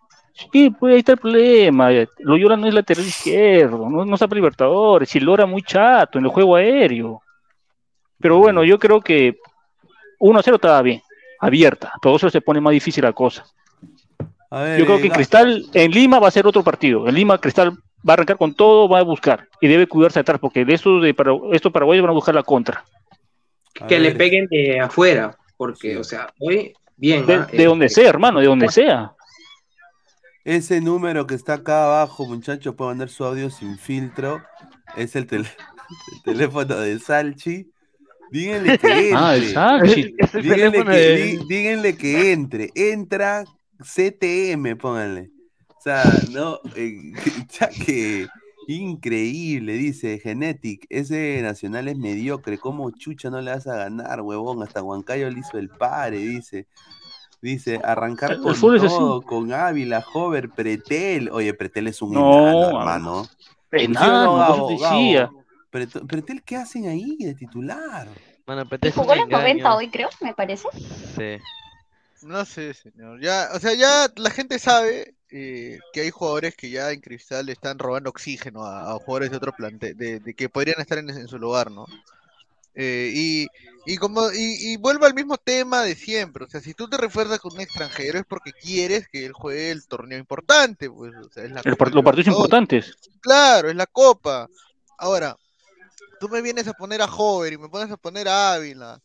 Sí, 0.52 0.70
pues 0.70 0.92
ahí 0.92 0.98
está 1.00 1.12
el 1.12 1.18
problema. 1.18 1.88
Loyola 2.18 2.56
no 2.56 2.66
es 2.66 2.74
lateral 2.74 3.04
izquierdo, 3.04 3.88
no, 3.88 4.04
no 4.04 4.16
para 4.16 4.34
Libertadores. 4.34 5.14
Y 5.16 5.20
Lora 5.20 5.46
muy 5.46 5.62
chato 5.62 6.18
en 6.18 6.26
el 6.26 6.30
juego 6.30 6.56
aéreo. 6.56 7.22
Pero 8.18 8.38
bueno, 8.38 8.64
yo 8.64 8.78
creo 8.78 9.00
que 9.00 9.38
1 10.18 10.38
a 10.38 10.42
0 10.42 10.56
estaba 10.56 10.82
bien, 10.82 11.02
abierta. 11.40 11.92
Pero 12.00 12.16
eso 12.16 12.30
se 12.30 12.40
pone 12.40 12.60
más 12.60 12.72
difícil 12.72 13.04
la 13.04 13.12
cosa. 13.12 13.44
Ver, 14.50 14.78
Yo 14.78 14.86
creo 14.86 15.00
que 15.00 15.10
Cristal, 15.10 15.64
en 15.74 15.90
Lima 15.90 16.18
va 16.18 16.28
a 16.28 16.30
ser 16.30 16.46
otro 16.46 16.62
partido. 16.62 17.08
En 17.08 17.14
Lima, 17.14 17.38
Cristal 17.40 17.70
va 18.08 18.12
a 18.12 18.14
arrancar 18.14 18.38
con 18.38 18.54
todo, 18.54 18.88
va 18.88 19.00
a 19.00 19.02
buscar. 19.02 19.48
Y 19.60 19.66
debe 19.68 19.86
cuidarse 19.86 20.20
atrás, 20.20 20.38
porque 20.40 20.64
de 20.64 20.74
estos, 20.74 21.02
de 21.02 21.12
para, 21.14 21.32
estos 21.52 21.72
paraguayos 21.72 22.02
van 22.02 22.10
a 22.10 22.14
buscar 22.14 22.34
la 22.34 22.42
contra. 22.42 22.84
a 23.80 23.86
Que 23.86 23.98
le 23.98 24.12
peguen 24.12 24.46
de 24.46 24.80
afuera, 24.80 25.36
porque, 25.56 25.92
Sí. 25.92 25.96
o 25.96 26.04
sea, 26.04 26.32
hoy, 26.38 26.72
bien. 26.96 27.26
De, 27.26 27.34
¿ah? 27.34 27.48
de 27.50 27.62
Eh, 27.62 27.66
donde 27.66 27.88
sea, 27.88 28.08
hermano, 28.08 28.40
de 28.40 28.46
donde 28.46 28.68
sea. 28.70 29.12
Ese 30.44 30.80
número 30.80 31.26
que 31.26 31.34
está 31.34 31.54
acá 31.54 31.84
abajo, 31.86 32.24
muchachos, 32.26 32.74
puede 32.76 32.90
mandar 32.90 33.08
su 33.08 33.24
audio 33.24 33.50
sin 33.50 33.76
filtro. 33.78 34.42
Es 34.96 35.16
el, 35.16 35.26
tel- 35.26 35.46
el 36.14 36.22
teléfono 36.22 36.76
de 36.76 36.98
Salchi. 37.00 37.68
Díganle 38.30 38.78
que 38.78 38.86
entre. 39.10 39.12
Ah, 39.14 39.36
exacto. 39.36 39.84
Es 39.86 40.34
el 40.34 40.42
Díganle 40.42 40.64
teléfono 40.70 40.90
que, 40.92 40.96
de- 40.96 41.40
díganle 41.48 41.96
que 41.96 42.32
entre. 42.32 42.70
Entra 42.76 43.44
CTM, 43.80 44.76
pónganle. 44.76 45.30
O 45.68 45.80
sea, 45.80 46.02
no, 46.30 46.58
eh, 46.74 47.12
ya 47.58 47.68
que 47.68 48.26
increíble, 48.68 49.74
dice 49.74 50.18
Genetic. 50.18 50.86
Ese 50.88 51.40
nacional 51.42 51.88
es 51.88 51.96
mediocre. 51.96 52.58
¿Cómo 52.58 52.90
chucha 52.90 53.30
no 53.30 53.40
le 53.40 53.52
vas 53.52 53.66
a 53.66 53.76
ganar, 53.76 54.20
huevón? 54.22 54.62
Hasta 54.62 54.82
Huancayo 54.82 55.30
le 55.30 55.40
hizo 55.40 55.58
el 55.58 55.68
pare, 55.68 56.18
dice. 56.18 56.66
Dice, 57.42 57.80
arrancar 57.84 58.40
con 58.40 58.58
todo, 58.58 59.22
con 59.22 59.52
Ávila, 59.52 60.04
Hover, 60.12 60.50
Pretel. 60.50 61.30
Oye, 61.30 61.52
Pretel 61.54 61.86
es 61.86 62.02
un 62.02 62.12
No, 62.12 62.48
enano, 62.48 62.68
hermano. 62.68 63.28
Enano, 63.70 64.36
Gabo, 64.36 64.68
decía. 64.70 65.26
Gabo. 65.26 66.06
Pretel, 66.06 66.42
¿qué 66.42 66.56
hacen 66.56 66.88
ahí 66.88 67.16
de 67.18 67.34
titular? 67.34 68.08
Jugó 68.94 69.14
los 69.14 69.28
90 69.28 69.50
engaño. 69.50 69.76
hoy, 69.76 69.88
creo, 69.88 70.08
me 70.20 70.32
parece. 70.32 70.68
Sí. 71.16 71.42
No 72.22 72.44
sé, 72.44 72.74
señor. 72.74 73.20
Ya, 73.20 73.50
o 73.54 73.60
sea, 73.60 73.74
ya 73.74 74.10
la 74.16 74.30
gente 74.30 74.58
sabe 74.58 75.14
eh, 75.30 75.78
que 75.92 76.00
hay 76.00 76.10
jugadores 76.10 76.54
que 76.54 76.70
ya 76.70 76.90
en 76.92 77.00
Cristal 77.00 77.48
están 77.48 77.78
robando 77.78 78.10
oxígeno 78.10 78.64
a, 78.64 78.92
a 78.92 78.94
jugadores 78.94 79.30
de 79.30 79.36
otro 79.36 79.52
plantel, 79.52 79.96
de, 79.96 80.20
de 80.20 80.34
que 80.34 80.48
podrían 80.48 80.80
estar 80.80 80.98
en, 80.98 81.10
en 81.10 81.28
su 81.28 81.38
lugar, 81.38 81.70
¿no? 81.70 81.86
Eh, 82.78 83.10
y, 83.14 83.46
y 83.86 83.96
como 83.96 84.30
y, 84.30 84.72
y 84.72 84.76
vuelvo 84.76 85.06
al 85.06 85.14
mismo 85.14 85.38
tema 85.38 85.82
de 85.82 85.94
siempre, 85.94 86.44
o 86.44 86.48
sea, 86.48 86.60
si 86.60 86.74
tú 86.74 86.88
te 86.88 86.98
refuerzas 86.98 87.38
con 87.38 87.54
un 87.54 87.60
extranjero 87.62 88.18
es 88.18 88.26
porque 88.26 88.52
quieres 88.52 89.08
que 89.08 89.24
él 89.24 89.32
juegue 89.32 89.70
el 89.70 89.86
torneo 89.86 90.18
importante, 90.18 90.90
pues, 90.90 91.14
o 91.14 91.30
sea, 91.30 91.44
es 91.44 91.52
la 91.52 91.62
El 91.64 91.70
los 91.70 92.04
partidos 92.04 92.26
importantes. 92.26 92.92
Claro, 93.20 93.70
es 93.70 93.76
la 93.76 93.86
Copa. 93.86 94.46
Ahora, 94.98 95.36
tú 96.20 96.28
me 96.28 96.42
vienes 96.42 96.68
a 96.68 96.74
poner 96.74 97.00
a 97.00 97.06
Hover 97.06 97.54
y 97.54 97.58
me 97.58 97.70
pones 97.70 97.90
a 97.90 97.96
poner 97.96 98.28
a 98.28 98.52
Ávila. 98.52 99.00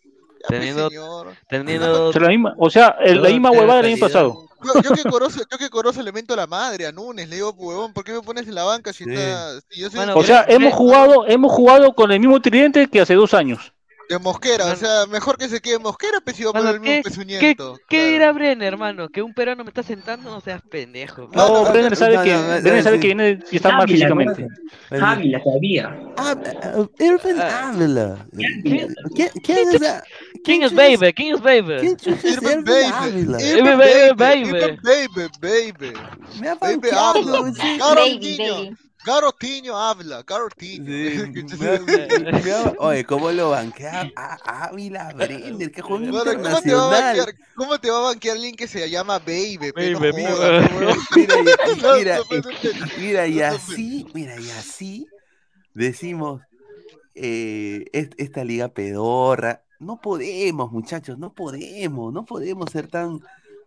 Teniendo- 0.47 0.89
señor. 0.89 1.27
Teniendo 1.47 2.07
O 2.09 2.11
sea, 2.13 2.21
la 2.21 2.27
misma, 2.29 2.55
o 2.57 2.69
sea, 2.69 2.95
el- 3.01 3.21
la 3.21 3.29
misma 3.29 3.51
huevada 3.51 3.81
del 3.81 3.93
año 3.93 3.97
pasado. 3.99 4.47
Yo, 4.63 4.81
yo 4.83 4.91
que 4.93 5.03
Corozo, 5.09 5.41
yo 5.49 5.57
que 5.57 5.69
Corozo 5.71 6.03
le 6.03 6.11
mento 6.11 6.33
a 6.35 6.37
la 6.37 6.45
madre, 6.47 6.85
a 6.85 6.91
Nunes, 6.91 7.27
le 7.27 7.35
digo, 7.37 7.51
huevón, 7.57 7.93
¿por 7.93 8.03
qué 8.03 8.13
me 8.13 8.21
pones 8.21 8.47
en 8.47 8.53
la 8.53 8.63
banca 8.63 8.93
si 8.93 9.03
Sí. 9.05 9.09
está, 9.11 9.59
si 9.69 9.81
yo 9.81 9.89
soy 9.89 9.97
Bueno, 9.97 10.15
O 10.15 10.23
sea, 10.23 10.45
hemos 10.47 10.73
jugado, 10.73 11.25
hemos 11.27 11.51
jugado 11.51 11.93
con 11.95 12.11
el 12.11 12.19
mismo 12.19 12.39
tridente 12.41 12.87
que 12.87 13.01
hace 13.01 13.15
dos 13.15 13.33
años. 13.33 13.73
De 14.13 14.19
Mosquera, 14.19 14.65
o 14.65 14.75
sea, 14.75 15.05
mejor 15.07 15.37
que 15.37 15.47
se 15.49 15.59
quede 15.61 15.79
Mosquera, 15.79 16.19
pues 16.23 16.35
si 16.35 16.43
va 16.43 16.51
a 16.51 16.53
poner 16.53 16.75
el 16.75 16.79
mismo 16.81 16.95
¿qué- 16.95 17.01
¿Qué, 17.01 17.09
pezuñento. 17.09 17.73
qué 17.89 17.97
claro. 17.97 18.11
dirá 18.11 18.31
Brenner, 18.31 18.67
hermano? 18.73 19.09
¿Que 19.09 19.21
un 19.21 19.33
peruano 19.33 19.63
me 19.63 19.69
está 19.69 19.83
sentando? 19.83 20.29
No 20.29 20.41
seas 20.41 20.61
pendejo. 20.69 21.29
No, 21.33 21.47
No, 21.47 21.63
no, 21.65 21.71
Brenner 21.71 21.95
sabe 21.95 22.15
no, 22.17 22.23
que, 22.23 22.33
no, 22.33 22.41
no, 22.41 22.61
Brenner 22.61 22.83
sabe 22.83 22.95
sí. 22.97 23.01
que 23.01 23.07
viene 23.07 23.39
y 23.51 23.55
está 23.55 23.69
mal 23.69 23.81
Ávila, 23.81 23.95
físicamente. 23.95 24.47
Ávila 24.91 25.43
todavía. 25.43 25.99
Ah, 26.17 26.35
Irving 26.99 27.35
Ah. 27.39 27.69
Ávila. 27.73 28.25
¿Quién- 28.35 28.93
¿Quién, 29.15 29.29
quién 29.43 29.57
es 29.57 29.73
esa- 29.75 30.03
¿Quién 30.43 30.63
es 30.63 30.71
chucha 30.71 30.81
Baby? 30.81 31.13
¿Quién 31.13 31.35
es 31.35 31.41
Baby? 31.41 31.73
¿Quién 31.79 31.97
chucha 31.97 32.27
es 32.27 32.37
Irving 32.37 32.63
Baby, 32.63 32.91
Ávila? 32.93 33.41
Irving 33.41 33.77
Baby, 33.77 34.13
Baby, 34.15 34.51
baby. 34.51 34.77
Baby, 34.83 35.29
baby. 35.41 35.93
Baby 36.49 36.79
Baby, 37.81 38.75
Garotiño 39.05 39.77
habla, 39.77 40.23
Garotiño. 40.23 40.85
Sí, 40.85 41.55
me 41.59 41.67
ha- 41.69 41.79
me 42.43 42.51
ha- 42.51 42.73
Oye, 42.79 43.03
¿cómo 43.05 43.31
lo 43.31 43.49
banquea 43.49 44.11
a 44.15 44.65
Ávila 44.67 45.11
Brenner? 45.13 45.71
Que 45.71 45.81
juega 45.81 46.11
Bueno, 46.11 46.23
¿cómo, 46.23 46.23
te 46.23 46.29
va 46.29 46.31
a 46.31 46.33
internacional. 46.35 46.91
banquear, 47.17 47.35
¿Cómo 47.55 47.79
te 47.79 47.89
va 47.89 47.97
a 47.97 48.01
banquear 48.01 48.35
alguien 48.35 48.55
que 48.55 48.67
se 48.67 48.89
llama 48.89 49.19
Baby? 49.19 49.71
No 49.91 49.99
Baby. 49.99 50.25
Mira, 51.97 52.19
mira, 52.99 53.27
y- 53.27 53.41
así, 53.41 54.07
mira, 54.13 54.39
y 54.39 54.49
así 54.51 55.07
decimos 55.73 56.41
eh, 57.15 57.85
est- 57.93 58.13
esta 58.17 58.43
liga 58.43 58.69
pedorra. 58.69 59.63
No 59.79 59.99
podemos, 59.99 60.71
muchachos, 60.71 61.17
no 61.17 61.33
podemos, 61.33 62.13
no 62.13 62.23
podemos 62.25 62.69
ser 62.71 62.87
tan. 62.87 63.19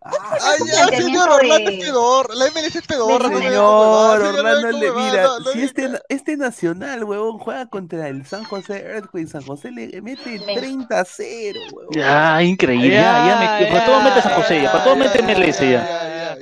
Ay, 0.07 0.59
ya, 0.67 0.97
señor, 0.97 1.29
Orlando 1.29 1.69
de- 1.71 1.77
es 1.77 1.83
pedorra, 1.85 2.35
la 2.35 2.45
MLS 2.45 2.75
es 2.75 2.85
pedorra, 2.85 3.27
no 3.27 3.39
me 3.39 3.45
Señor, 3.45 4.21
Orlando, 4.21 4.71
le, 4.71 4.91
mira, 4.91 5.27
si 5.51 5.63
este, 5.63 5.89
este 6.09 6.37
nacional, 6.37 7.03
huevón, 7.03 7.39
juega 7.39 7.65
contra 7.65 8.07
el 8.07 8.23
San 8.25 8.43
José 8.43 8.83
Earthquake, 8.85 9.27
San 9.27 9.41
José 9.41 9.71
le 9.71 9.99
mete 10.03 10.39
30 10.39 10.99
a 10.99 11.05
0, 11.05 11.59
huevón. 11.73 11.93
Ya, 11.95 12.43
increíble. 12.43 12.91
Ya, 12.93 13.25
ya, 13.27 13.59
me, 13.59 13.65
para 13.71 13.85
todo 13.85 14.01
mete 14.01 14.21
San 14.21 14.33
José, 14.33 14.61
ya, 14.61 14.71
para 14.71 14.83
todo 14.83 14.95
mete 14.95 15.23
MLS 15.23 15.59
ya. 15.59 16.37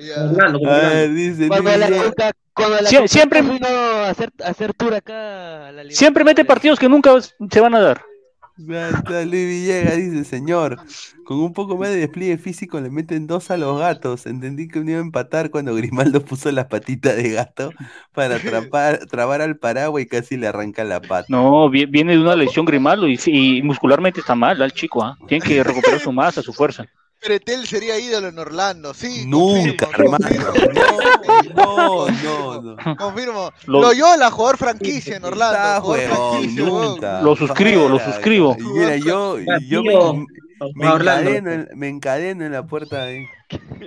siempre- 3.07 3.41
vino 3.41 3.67
a 3.67 4.09
hacer, 4.09 4.31
a 4.43 4.49
hacer 4.49 4.73
tour 4.73 4.93
acá 4.93 5.69
a 5.69 5.71
la 5.71 5.83
Siempre 5.89 6.23
mete 6.23 6.43
partidos 6.45 6.77
que 6.79 6.89
nunca 6.89 7.13
se 7.49 7.59
van 7.61 7.75
a 7.75 7.79
dar. 7.79 8.01
Luis 8.55 9.31
Villegas 9.31 9.97
dice, 9.97 10.23
señor, 10.23 10.77
con 11.23 11.39
un 11.39 11.53
poco 11.53 11.77
más 11.77 11.89
de 11.89 11.97
despliegue 11.97 12.37
físico 12.37 12.79
le 12.79 12.89
meten 12.91 13.25
dos 13.27 13.49
a 13.51 13.57
los 13.57 13.79
gatos. 13.79 14.25
Entendí 14.25 14.67
que 14.67 14.79
uno 14.79 14.91
iba 14.91 14.99
a 14.99 15.03
empatar 15.03 15.49
cuando 15.49 15.73
Grimaldo 15.75 16.23
puso 16.23 16.51
las 16.51 16.67
patitas 16.67 17.15
de 17.15 17.31
gato 17.31 17.71
para 18.13 18.35
atrapar, 18.35 18.99
trabar 19.07 19.41
al 19.41 19.57
paraguas 19.57 20.03
y 20.03 20.07
casi 20.07 20.37
le 20.37 20.47
arranca 20.47 20.83
la 20.83 21.01
pata. 21.01 21.27
No, 21.29 21.69
vi- 21.69 21.85
viene 21.85 22.13
de 22.13 22.19
una 22.21 22.35
lesión 22.35 22.65
Grimaldo 22.65 23.07
y, 23.07 23.19
y 23.25 23.61
muscularmente 23.63 24.19
está 24.19 24.35
mal 24.35 24.61
al 24.61 24.71
chico. 24.71 25.03
¿ah? 25.03 25.17
Tiene 25.27 25.43
que 25.45 25.63
recuperar 25.63 25.99
su 25.99 26.11
masa, 26.11 26.41
su 26.41 26.53
fuerza. 26.53 26.85
Pretel 27.23 27.65
sería 27.67 27.97
ídolo 27.99 28.27
en 28.27 28.37
Orlando, 28.39 28.93
sí. 28.93 29.25
Nunca, 29.27 29.85
confirmo, 29.87 30.17
hermano. 30.17 30.53
confirmo, 30.53 31.53
No, 31.55 32.07
no, 32.07 32.61
no. 32.61 32.95
Confirmo. 32.97 33.51
Lo- 33.65 33.81
Loyola, 33.81 34.29
jugador 34.31 34.57
franquicia 34.57 35.17
en 35.17 35.25
Orlando. 35.25 35.55
Está, 35.57 35.81
jugador 35.81 36.49
nunca. 36.51 37.21
Lo 37.21 37.35
suscribo, 37.35 37.87
lo 37.87 37.93
Mira, 37.95 38.05
suscribo. 38.11 38.57
Mira, 38.59 38.97
yo, 38.97 39.37
yo 39.67 39.83
me. 39.83 40.25
Me 40.75 40.87
encadeno, 40.87 41.51
en, 41.51 41.69
me 41.75 41.89
encadeno 41.89 42.45
en 42.45 42.53
la 42.53 42.65
puerta 42.65 43.03
ahí. 43.03 43.25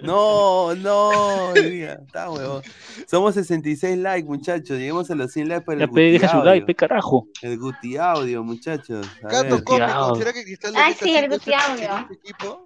No, 0.03 0.75
no, 0.75 1.55
día, 1.55 2.01
está 2.07 2.29
huevón. 2.31 2.63
Somos 3.09 3.35
66 3.35 3.97
likes, 3.97 4.29
muchachos. 4.29 4.77
Lleguemos 4.77 5.11
a 5.11 5.15
los 5.15 5.33
100 5.33 5.49
likes 5.49 5.65
para 5.65 5.79
Ya 5.79 5.85
el 5.85 5.91
pe, 5.91 6.03
Guti 6.03 6.13
deja 6.19 6.29
su 6.39 6.45
like, 6.45 6.67
pe 6.67 6.75
carajo. 6.75 7.29
El 7.41 7.59
Guti 7.59 7.97
Audio, 7.97 8.45
muchachos. 8.45 9.07
A 9.25 9.29
Gato 9.29 9.55
ver. 9.57 9.65
cómico. 9.65 10.17
¿será 10.17 10.33
que 10.35 10.45
Cristal 10.45 10.73
le 10.75 10.79
Ay, 10.79 10.93
meta 10.93 11.05
sí, 11.05 11.17
el 11.17 11.29
Guti 11.31 11.53
Audio. 11.55 11.99
este 12.11 12.15
equipo? 12.15 12.66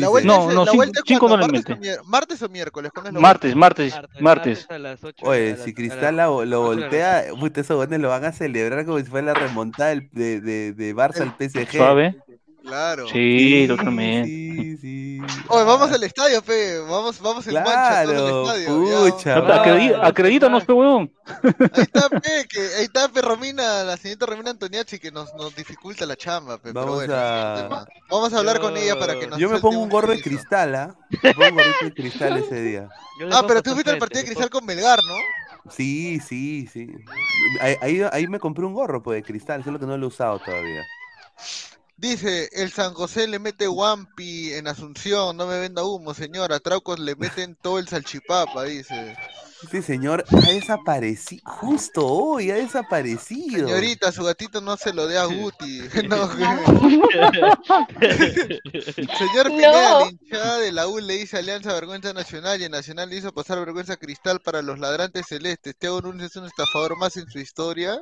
La 0.00 0.08
vuelta 0.08 0.26
No, 0.28 0.48
es- 0.48 0.54
no, 0.54 0.64
la 0.64 0.70
cinco- 0.70 0.76
vuelta 0.76 0.98
es 1.00 1.04
cinco 1.06 1.28
no 1.28 1.36
¿Martes 1.36 1.64
o, 1.66 2.04
martes 2.04 2.50
miércoles? 2.50 2.90
¿Cuándo 2.92 3.08
es 3.10 3.14
la 3.14 3.20
Martes, 3.20 3.54
martes, 3.56 3.92
Martes, 3.94 4.20
martes. 4.22 4.66
a 4.70 4.78
las 4.78 5.04
ocho, 5.04 5.26
Oye, 5.26 5.48
a 5.48 5.56
las- 5.56 5.64
si 5.64 5.74
Cristal 5.74 6.16
la- 6.16 6.26
lo 6.26 6.62
voltea, 6.62 7.24
puta, 7.38 7.60
esos 7.60 7.76
buenos 7.76 8.00
lo 8.00 8.08
van 8.08 8.24
a 8.24 8.32
celebrar 8.32 8.84
como 8.84 8.98
si 8.98 9.04
fuera 9.04 9.26
la 9.32 9.34
remontada 9.34 9.90
de, 9.94 10.40
de, 10.40 10.72
de 10.72 10.94
Barça 10.94 11.20
al 11.22 11.34
PSG. 11.36 11.76
Suave. 11.76 12.16
Claro. 12.62 13.08
Sí, 13.08 13.64
totalmente. 13.66 14.28
Sí, 14.28 14.76
sí. 14.76 15.07
Oye, 15.48 15.64
vamos 15.64 15.90
al 15.92 16.02
estadio, 16.04 16.42
pe. 16.42 16.78
Vamos, 16.80 17.20
vamos 17.20 17.46
en 17.46 17.54
mancha 17.54 17.72
Claro, 18.04 18.48
al 18.48 18.60
estadio. 18.62 19.10
pucha. 19.12 19.36
Acredí- 19.36 19.92
acredí- 19.92 20.00
Acredítanos, 20.08 20.64
pe 20.64 20.72
huevón. 20.72 21.12
Ahí 21.26 21.82
está, 21.82 22.08
pe, 22.08 22.46
que, 22.48 22.60
ahí 22.78 22.84
está, 22.84 23.08
pe, 23.08 23.20
Romina, 23.22 23.84
la 23.84 23.96
señorita 23.96 24.26
Romina 24.26 24.50
Antoniazzi, 24.50 24.98
que 24.98 25.10
nos, 25.10 25.32
nos 25.34 25.54
dificulta 25.54 26.06
la 26.06 26.16
chamba, 26.16 26.58
pe. 26.58 26.72
Vamos 26.72 27.00
pero 27.00 27.06
bueno, 27.06 27.14
a-. 27.16 27.86
Vamos 28.10 28.32
a 28.32 28.38
hablar 28.38 28.60
con 28.60 28.76
ella 28.76 28.98
para 28.98 29.18
que 29.18 29.26
nos 29.26 29.38
Yo 29.38 29.48
me 29.50 29.60
pongo 29.60 29.80
un 29.80 29.88
gorro 29.88 30.12
de 30.12 30.20
cristal, 30.22 30.74
¿ah? 30.74 30.94
Me 31.22 31.34
pongo 31.34 31.48
un 31.48 31.54
gorrito 31.56 31.84
de 31.84 31.94
cristal 31.94 32.36
ese 32.38 32.60
día. 32.62 32.88
Yo 33.20 33.28
Ah, 33.32 33.42
pero 33.46 33.62
tú 33.62 33.72
fuiste 33.72 33.90
al 33.90 33.98
partido 33.98 34.20
de 34.22 34.26
Cristal 34.26 34.50
con 34.50 34.64
Melgar, 34.64 35.00
¿no? 35.04 35.14
Sí, 35.70 36.18
sí, 36.20 36.66
sí. 36.72 36.88
Ahí, 37.60 37.76
ahí, 37.82 38.02
ahí 38.12 38.26
me 38.28 38.38
compré 38.38 38.64
un 38.64 38.72
gorro 38.72 39.02
pues, 39.02 39.16
de 39.16 39.22
cristal, 39.22 39.62
solo 39.64 39.78
que 39.78 39.84
no 39.86 39.96
lo 39.98 40.04
he 40.06 40.08
usado 40.08 40.38
todavía. 40.38 40.82
Dice, 41.98 42.48
el 42.52 42.70
San 42.70 42.94
José 42.94 43.26
le 43.26 43.40
mete 43.40 43.66
Wampi 43.66 44.52
en 44.54 44.68
Asunción, 44.68 45.36
no 45.36 45.48
me 45.48 45.58
venda 45.58 45.82
humo, 45.82 46.14
señor. 46.14 46.52
A 46.52 46.60
Traucos 46.60 47.00
le 47.00 47.16
meten 47.16 47.56
todo 47.60 47.80
el 47.80 47.88
salchipapa, 47.88 48.62
dice. 48.62 49.16
Sí, 49.68 49.82
señor, 49.82 50.24
ha 50.30 50.52
desaparecido. 50.52 51.42
Justo 51.44 52.06
hoy 52.06 52.52
ha 52.52 52.54
desaparecido. 52.54 53.66
Señorita, 53.66 54.12
su 54.12 54.22
gatito 54.22 54.60
no 54.60 54.76
se 54.76 54.92
lo 54.92 55.08
dé 55.08 55.18
a 55.18 55.24
Guti. 55.24 55.80
No, 56.08 56.28
Señor 59.18 59.48
Pineda, 59.48 59.90
No. 59.90 60.00
la 60.00 60.06
hinchada 60.08 60.58
de 60.58 60.70
la 60.70 60.86
U 60.86 61.00
le 61.00 61.14
dice 61.14 61.38
Alianza 61.38 61.72
Vergüenza 61.72 62.12
Nacional 62.12 62.60
y 62.60 62.64
el 62.64 62.70
Nacional 62.70 63.10
le 63.10 63.16
hizo 63.16 63.32
pasar 63.32 63.58
vergüenza 63.58 63.96
cristal 63.96 64.38
para 64.40 64.62
los 64.62 64.78
ladrantes 64.78 65.26
celestes. 65.26 65.74
Teo 65.76 66.00
Nunes 66.00 66.30
es 66.30 66.36
un 66.36 66.46
estafador 66.46 66.96
más 66.96 67.16
en 67.16 67.28
su 67.28 67.40
historia. 67.40 68.00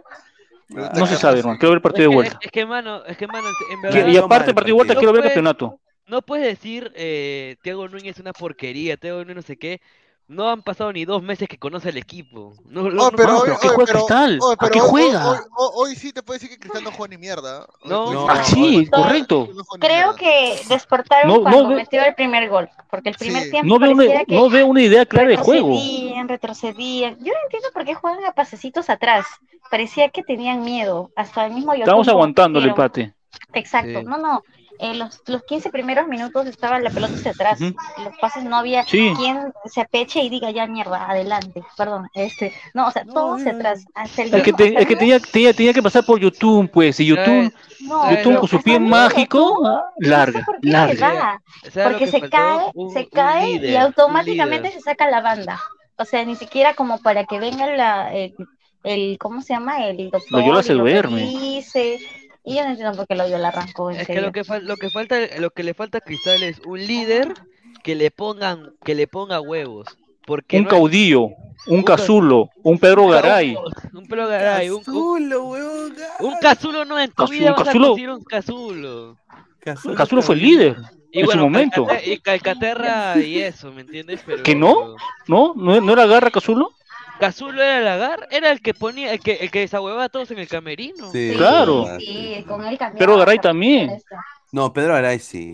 Pregunta 0.69 0.99
No 0.99 1.07
se 1.07 1.17
sabe, 1.17 1.39
hermano. 1.41 1.59
Quiero 1.59 1.71
ver 1.71 1.77
el 1.79 1.83
partido 1.83 2.03
de 2.03 2.07
Es 2.09 2.11
que- 2.11 2.15
vuelta. 2.17 2.39
Es, 2.43 2.51
que, 2.51 2.67
mano, 2.67 3.05
es 3.05 3.17
que, 3.17 3.27
mano, 3.27 3.49
en 3.49 3.81
Que- 3.81 3.87
verdad. 3.89 4.09
Y 4.09 4.17
aparte, 4.17 4.51
el 4.51 4.55
partido 4.55 4.75
de 4.75 4.79
vuelta, 4.79 4.95
quiero 4.97 5.13
ver 5.13 5.23
el 5.23 5.29
campeonato. 5.31 5.81
No 6.09 6.23
puedes 6.23 6.47
decir, 6.47 6.93
eh, 6.95 7.57
Thiago 7.63 7.89
Núñez 7.89 8.17
es 8.17 8.21
una 8.21 8.33
porquería, 8.33 8.97
Thiago 8.97 9.21
Núñez 9.21 9.37
no 9.37 9.43
sé 9.43 9.57
qué. 9.57 9.81
No 10.29 10.49
han 10.51 10.61
pasado 10.63 10.93
ni 10.93 11.05
dos 11.05 11.23
meses 11.23 11.49
que 11.49 11.57
conoce 11.57 11.91
al 11.91 11.97
equipo. 11.99 12.53
No, 12.65 12.81
Oh, 12.83 13.11
pero 13.15 13.33
No, 13.33 13.39
hoy, 13.39 13.43
pero 13.45 13.55
¿a 13.55 13.61
qué 13.61 13.69
juega 13.69 13.85
pero- 13.87 13.99
Cristal? 14.01 14.39
hoy- 14.43 14.55
¿A 14.55 14.57
pero 14.57 14.73
qué 14.73 14.81
juega? 14.81 15.31
Hoy, 15.31 15.39
hoy- 15.57 15.71
hoy 15.77 15.95
sí 15.95 16.13
te 16.13 16.21
puedo 16.25 16.35
decir 16.37 16.51
que 16.51 16.59
Cristal 16.59 16.83
no 16.83 16.91
juega 16.91 17.11
ni 17.15 17.19
mierda. 17.21 17.65
No, 17.85 18.29
Ah, 18.29 18.43
sí, 18.43 18.89
correcto. 18.91 19.49
Creo 19.79 20.17
que 20.17 20.59
despertaron 20.69 21.29
No, 21.29 21.37
no 21.37 21.43
cuando 21.43 21.69
ve- 21.69 21.75
metió 21.77 22.05
el 22.05 22.15
primer 22.17 22.49
gol, 22.49 22.69
porque 22.91 23.11
el 23.11 23.15
primer 23.17 23.45
Sí. 23.45 23.51
tiempo 23.53 23.69
No 23.69 23.79
veo, 23.79 23.93
una, 23.93 24.25
que 24.25 24.35
no 24.35 24.51
veo 24.51 24.67
una 24.67 24.83
idea 24.83 25.07
clara 25.07 25.29
de 25.29 25.37
juego. 25.37 25.69
retrocedían, 25.69 26.29
retrocedían. 26.29 27.17
Yo 27.21 27.33
no 27.33 27.39
entiendo 27.45 27.69
por 27.73 27.85
qué 27.85 27.95
juegan 27.95 28.25
a 28.25 28.33
pasecitos 28.33 28.91
atrás. 28.91 29.27
Parecía 29.71 30.09
que 30.09 30.25
tenían 30.25 30.65
miedo. 30.65 31.11
Hasta 31.15 31.47
el 31.47 31.53
mismo 31.53 31.73
Estamos 31.73 32.05
Yotun 32.07 32.11
aguantando 32.19 32.59
el 32.59 32.69
empate. 32.69 33.15
Exacto. 33.53 34.01
Sí. 34.01 34.05
No, 34.05 34.19
no. 34.19 34.43
En 34.79 34.99
los, 34.99 35.21
los 35.27 35.43
15 35.45 35.71
primeros 35.71 36.07
minutos 36.07 36.47
estaba 36.47 36.79
la 36.81 36.91
pelota 36.91 37.15
hacia 37.15 37.31
atrás. 37.31 37.61
Ujú. 37.61 37.75
Los 38.05 38.17
pases 38.21 38.45
no 38.45 38.57
había 38.57 38.85
Sí. 38.85 39.13
quien 39.17 39.53
se 39.65 39.81
apeche 39.81 40.21
y 40.23 40.29
diga 40.29 40.51
ya 40.51 40.67
mierda, 40.67 41.09
adelante. 41.11 41.63
Perdón. 41.77 42.09
Este, 42.15 42.53
no, 42.75 42.89
o 42.89 42.91
sea, 42.91 43.05
No, 43.05 43.13
todo 43.15 43.35
hacia 43.37 43.53
no. 43.53 43.59
atrás. 43.59 43.85
Hasta 43.95 44.23
el 44.23 44.35
El 44.35 44.43
que, 44.43 44.53
te- 44.53 44.69
hasta 44.69 44.81
el 44.81 44.87
que 44.87 44.97
tenía, 44.97 45.19
tenía, 45.21 45.53
tenía 45.55 45.73
que 45.73 45.83
pasar 45.83 46.05
por 46.05 46.21
YouTube, 46.21 46.71
pues. 46.71 47.01
Y 47.01 47.07
YouTube, 47.07 47.53
No, 47.81 48.03
¿Sabes 48.03 48.19
YouTube 48.25 48.39
con 48.41 48.49
su 48.49 48.63
pie 48.63 48.81
mágico, 48.81 49.59
no 49.63 49.83
larga, 49.99 50.43
por 50.45 50.61
qué 50.61 50.69
larga. 50.69 50.95
se 50.95 51.01
va, 51.17 51.43
¿Sabes 51.63 51.75
lo 51.77 51.83
porque 51.85 52.05
que 52.07 52.11
se 52.11 52.31
cae, 52.31 52.71
Un- 52.75 52.93
se 52.93 53.09
cae 53.09 53.51
y 53.51 53.59
líder, 53.59 53.79
automáticamente 53.79 54.71
se 54.73 54.81
saca 54.81 55.09
la 55.11 55.21
banda. 55.21 55.61
O 55.99 56.05
sea, 56.05 56.25
ni 56.25 56.37
siquiera 56.37 56.75
como 56.75 56.99
para 57.01 57.25
que 57.25 57.39
venga 57.39 57.67
la, 57.69 58.13
el, 58.15 58.35
el- 58.85 59.17
¿cómo 59.19 59.41
se 59.43 59.55
llama? 59.55 59.87
El 59.87 60.11
doctor 60.11 60.41
Loyola 60.41 60.63
se 60.63 60.73
y 60.73 60.77
lo 60.77 60.83
duerme. 60.83 61.17
revise. 61.21 61.99
Y 62.47 62.55
yo 62.55 62.63
no 62.65 62.71
entiendo 62.71 62.97
por 62.97 63.07
qué 63.09 63.17
Loyola 63.17 63.49
arrancó, 63.49 63.91
en 63.91 63.99
Es 64.01 64.07
que 64.07 64.21
lo 64.21 64.31
que, 64.33 64.45
fal- 64.45 64.63
lo 64.63 64.77
que 64.77 64.89
falta, 64.89 65.17
lo 65.41 65.51
que 65.51 65.65
le 65.65 65.75
falta 65.75 65.99
a 65.99 66.01
Cristal 66.01 66.43
es 66.45 66.61
un 66.65 66.79
líder 66.79 67.35
que 67.83 67.95
le 67.97 68.11
pongan, 68.13 68.73
que 68.85 68.95
le 68.95 69.07
ponga 69.09 69.41
huevos. 69.41 69.89
Porque 70.25 70.59
Un 70.59 70.65
no 70.65 70.71
hay- 70.71 70.77
caudillo, 70.77 71.23
un 71.25 71.35
Un 71.79 71.83
ca- 71.83 71.97
cazulo, 71.97 72.51
un 72.63 72.79
Pedro 72.79 73.09
Garay. 73.09 73.57
Un 73.93 74.07
Pedro 74.07 74.29
Garay, 74.29 74.71
un, 74.71 74.79
Cazulo, 74.79 75.45
un 76.21 76.35
casulo 76.41 76.85
no 76.85 76.99
en 76.99 77.11
tu 77.11 77.25
Cazu- 77.25 77.31
vida 77.31 77.51
un 77.51 77.57
vas 77.57 77.65
cazulo. 77.65 77.85
a 77.85 77.89
conseguir 77.89 78.11
un. 78.11 78.25
Cazulo, 78.25 79.17
Cazulo 79.97 80.23
fue 80.23 80.35
el 80.37 80.43
líder 80.43 80.77
Y 81.11 81.19
en 81.21 81.25
su 81.25 81.27
bueno, 81.27 81.43
momento. 81.45 81.85
Calcate- 81.87 82.13
y 82.13 82.19
Calcaterra 82.19 83.19
y 83.21 83.39
eso, 83.41 83.73
¿me 83.73 83.81
entiendes? 83.81 84.21
Pero, 84.25 84.43
¿Que 84.45 84.55
no? 84.55 84.95
¿No? 85.27 85.53
¿No, 85.57 85.81
no 85.81 85.93
era 85.93 86.07
Garra 86.07 86.31
Cazulo? 86.31 86.71
Cazulo 87.19 87.63
era 87.63 87.79
el 87.79 87.89
agar, 87.89 88.29
era 88.31 88.51
el 88.51 88.61
que 88.61 88.75
ponía, 88.75 89.13
el 89.13 89.21
que, 89.21 89.35
el 89.35 89.51
que 89.51 89.61
desahuevaba 89.61 90.05
a 90.05 90.09
todos 90.09 90.31
en 90.31 90.39
el 90.39 90.49
camerino. 90.49 91.11
Sí, 91.13 91.33
Claro. 91.37 91.87
Sí, 91.99 92.45
con 92.47 92.65
él 92.65 92.79
cambiaba. 92.79 92.99
Pero 92.99 93.17
Garay 93.19 93.39
también. 93.39 94.03
No, 94.53 94.73
Pedro 94.73 94.95
Aray 94.95 95.19
sí. 95.19 95.53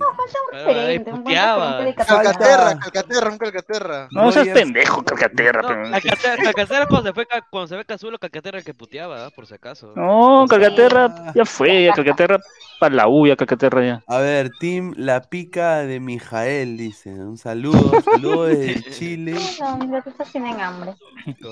Pero 0.50 0.68
ahí 0.68 0.74
Referente, 0.74 1.10
un 1.10 1.22
buen 1.22 1.24
puteaba. 1.24 1.66
referente 1.78 1.86
de 1.88 1.94
Cataluña. 1.94 2.24
Calcaterra, 2.32 2.78
Calcaterra, 2.78 3.30
un 3.30 3.38
Calcaterra. 3.38 4.08
No, 4.10 4.32
seas 4.32 4.48
pendejo, 4.48 5.02
Calcaterra. 5.02 5.62
No, 5.62 5.68
pero- 5.68 5.90
Calcaterra, 5.90 6.42
Calcaterra 6.44 6.86
cuando 6.86 7.08
se 7.08 7.14
fue 7.14 7.26
Ca- 7.26 7.46
cuando 7.50 7.68
se 7.68 7.76
ve 7.76 7.84
Cazulo, 7.84 8.18
Calcaterra 8.18 8.58
el 8.58 8.64
que 8.64 8.74
puteaba, 8.74 9.26
¿ah? 9.26 9.30
por 9.30 9.46
si 9.46 9.54
acaso. 9.54 9.92
No, 9.96 10.44
Calcaterra 10.48 11.32
ya 11.34 11.44
fue, 11.46 11.84
ya 11.84 11.94
Calcaterra 11.94 12.38
para 12.78 12.94
la 12.94 13.08
U, 13.08 13.26
ya 13.26 13.34
Calcaterra 13.36 13.84
ya. 13.84 14.02
A 14.06 14.18
ver, 14.18 14.50
Team 14.60 14.92
La 14.96 15.22
Pica 15.22 15.78
de 15.78 15.98
Mijael, 15.98 16.76
dice. 16.76 17.10
Un 17.10 17.38
saludo, 17.38 18.00
saludo 18.02 18.44
desde 18.44 18.82
Chile. 18.90 19.36
No, 19.58 19.78
mis 19.78 19.90
gatitos 19.90 20.30
tienen 20.30 20.60
hambre. 20.60 20.94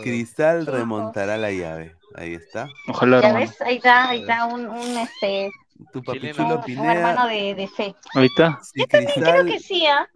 Cristal 0.03 0.67
remontará 0.67 1.37
la 1.39 1.51
llave. 1.51 1.97
Ahí 2.17 2.35
está. 2.35 2.69
Ojalá, 2.89 3.21
Ya 3.23 3.29
hermano. 3.29 3.47
ves, 3.47 3.61
ahí 3.63 3.77
está, 3.77 4.09
ahí 4.11 4.21
está 4.21 4.45
un, 4.47 4.67
un, 4.67 4.99
este, 4.99 5.51
Tu 5.93 6.01
Chileno. 6.03 6.35
papichulo 6.37 6.63
un, 6.67 6.79
un 6.79 6.91
hermano 6.91 7.27
Pineda. 7.27 7.27
de, 7.27 7.55
de 7.55 7.69
fe. 7.69 7.95
Ahí 8.15 8.27
está. 8.27 8.59
Si 8.63 8.85
Creo 8.87 9.05
Cristal. 9.07 9.47
que 9.47 9.59
sí, 9.61 9.87
¿ah? 9.87 10.09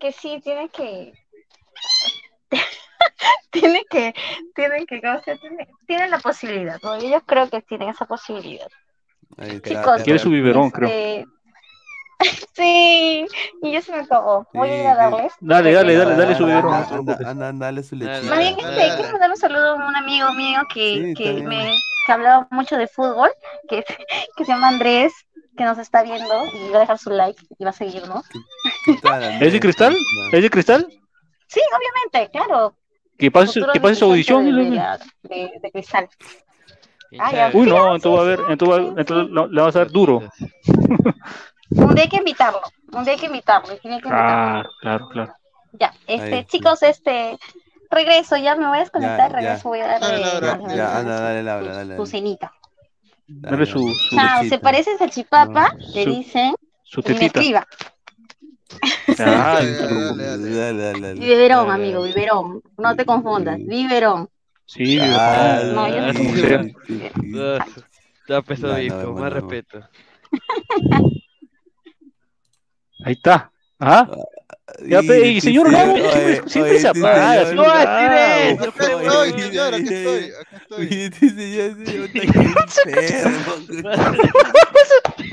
que 0.00 0.12
sí, 0.12 0.40
tiene 0.42 0.68
que... 0.70 1.12
tiene 3.50 3.84
que, 3.90 4.14
tiene 4.54 4.86
que, 4.86 5.00
¿cómo 5.00 5.20
se 5.20 5.30
llama? 5.32 5.40
tiene, 5.40 5.68
tiene 5.86 6.08
la 6.08 6.18
posibilidad, 6.18 6.78
¿no? 6.82 6.98
Yo 7.00 7.20
creo 7.22 7.48
que 7.48 7.62
tienen 7.62 7.88
esa 7.90 8.06
posibilidad. 8.06 8.68
Ahí 9.38 9.50
está, 9.56 9.68
Chicos, 9.70 10.02
Quiere 10.02 10.18
su 10.18 10.30
biberón, 10.30 10.70
creo. 10.70 10.88
Este, 10.88 11.26
sí, 12.54 13.26
y 13.62 13.72
ya 13.72 13.80
se 13.82 13.92
me 13.92 13.98
acabó. 14.00 14.46
Voy 14.52 14.68
a 14.68 14.80
ir 14.80 14.86
a 14.86 14.92
Sí, 14.92 14.92
sí. 14.92 14.96
darles. 15.10 15.32
Dale, 15.40 15.72
dale, 15.72 15.94
dale, 15.96 16.16
dale 16.16 16.34
su 16.34 16.44
biberón. 16.46 16.74
Anda, 16.74 17.18
anda, 17.30 17.52
dale 17.52 17.82
su 17.82 17.96
lechita. 17.96 18.28
Más 18.28 18.38
bien, 18.38 18.56
este, 18.58 18.96
quiero 18.96 19.12
mandar 19.12 19.30
un 19.30 19.36
saludo 19.36 19.70
a 19.72 19.74
un 19.74 19.96
amigo 19.96 20.32
mío 20.32 20.60
que, 20.72 21.14
Sí, 21.16 21.22
que, 21.22 21.32
me, 21.42 21.72
que 22.06 22.12
hablaba 22.12 22.48
mucho 22.50 22.76
de 22.76 22.86
fútbol, 22.88 23.30
que, 23.68 23.84
que 24.36 24.44
se 24.44 24.52
llama 24.52 24.68
Andrés, 24.68 25.12
que 25.56 25.64
nos 25.64 25.78
está 25.78 26.02
viendo 26.02 26.46
y 26.54 26.70
va 26.70 26.78
a 26.78 26.80
dejar 26.80 26.98
su 26.98 27.10
like 27.10 27.42
y 27.58 27.64
va 27.64 27.70
a 27.70 27.74
seguirnos. 27.74 28.24
¿Es 29.40 29.52
de 29.52 29.60
cristal? 29.60 29.96
¿Es 30.32 30.42
de 30.42 30.50
cristal? 30.50 30.86
Sí, 31.48 31.60
obviamente, 31.76 32.30
claro. 32.32 32.74
Que 33.18 33.30
pase, 33.30 33.60
que 33.72 33.80
pase 33.80 33.96
su 33.96 34.04
audición. 34.06 34.44
de, 34.46 34.88
de- 35.22 35.52
de 35.60 35.70
cristal. 35.72 36.08
Ah, 37.18 37.32
ya. 37.32 37.50
Uy, 37.52 37.66
no, 37.66 37.96
entonces 37.96 38.18
va 38.18 38.22
a 38.22 38.28
ver, 38.28 38.40
entonces, 38.52 38.94
entonces 38.96 39.30
le 39.50 39.60
vas 39.62 39.74
a 39.76 39.80
dar 39.80 39.90
duro. 39.90 40.22
Un 41.70 41.94
día 41.94 42.04
hay 42.04 42.08
que 42.08 42.16
invitarlo, 42.16 42.60
un 42.92 43.04
día 43.04 43.12
hay 43.12 43.18
que 43.20 43.26
invitarlo, 43.26 43.68
que 43.80 43.88
invitarlo. 43.88 44.10
Claro, 44.10 44.70
claro, 44.80 45.08
claro. 45.08 45.34
Ya, 45.72 45.94
este, 46.08 46.34
Ahí, 46.34 46.40
sí. 46.42 46.46
chicos, 46.48 46.82
este, 46.82 47.38
regreso, 47.90 48.36
ya 48.36 48.56
me 48.56 48.66
voy 48.66 48.78
a 48.78 48.80
desconectar, 48.80 49.30
Ya, 49.32 49.36
regreso, 49.36 49.62
ya. 49.64 49.68
voy 49.68 49.80
a 49.80 49.86
darle, 49.86 50.06
Dale, 50.08 50.22
dale, 50.22 50.46
darle- 50.46 50.76
Ya, 50.76 50.84
darle 50.84 50.98
anda, 51.00 51.16
su- 51.16 51.22
dale, 51.22 51.42
dale, 51.42 51.60
su- 51.60 51.74
dale, 51.74 51.84
su 51.96 52.02
dale. 52.02 52.10
cenita. 52.10 52.52
Dale 53.32 53.66
su, 53.66 53.78
su, 53.94 54.16
se 54.48 54.58
parece 54.58 54.90
a 54.94 54.98
Salchipapa, 54.98 55.68
No, 55.72 55.78
le 55.94 56.04
su- 56.04 56.10
dicen, 56.10 56.54
su 56.82 57.00
y 57.06 57.14
me 57.14 57.26
escriba. 57.26 57.66
Ay, 59.08 59.14
Dale, 59.16 59.76
pero- 59.78 60.16
dale, 60.16 60.24
dale. 60.24 60.54
Dale, 60.54 60.82
dale, 60.82 61.00
dale. 61.00 61.14
Biberón, 61.20 61.68
Dale, 61.68 61.82
amigo, 61.84 62.02
biberón. 62.02 62.62
No 62.78 62.96
te 62.96 63.04
confundas, 63.04 63.58
biberón. 63.58 64.28
Sí, 64.66 64.98
Ah, 65.00 65.60
No, 65.64 65.88
yo 65.88 66.00
no. 66.00 66.70
Ah, 67.42 67.64
Está 68.20 68.42
pesadito, 68.42 68.94
No, 68.96 69.02
no, 69.02 69.12
más 69.14 69.22
no. 69.22 69.40
respeto. 69.40 69.80
Ahí 73.04 73.12
está. 73.14 73.50
Ajá. 73.78 74.08
Ya, 74.86 75.00
y, 75.00 75.40
señor 75.40 75.70
Gabo, 75.70 75.96
siempre, 76.46 76.78
se 76.78 76.88
apaga. 76.88 77.52
No, 77.52 77.62
no 77.62 77.72
estoy, 79.14 79.28
aquí 79.28 79.42
estoy, 79.42 79.74
aquí 79.74 79.94
estoy. 81.84 82.30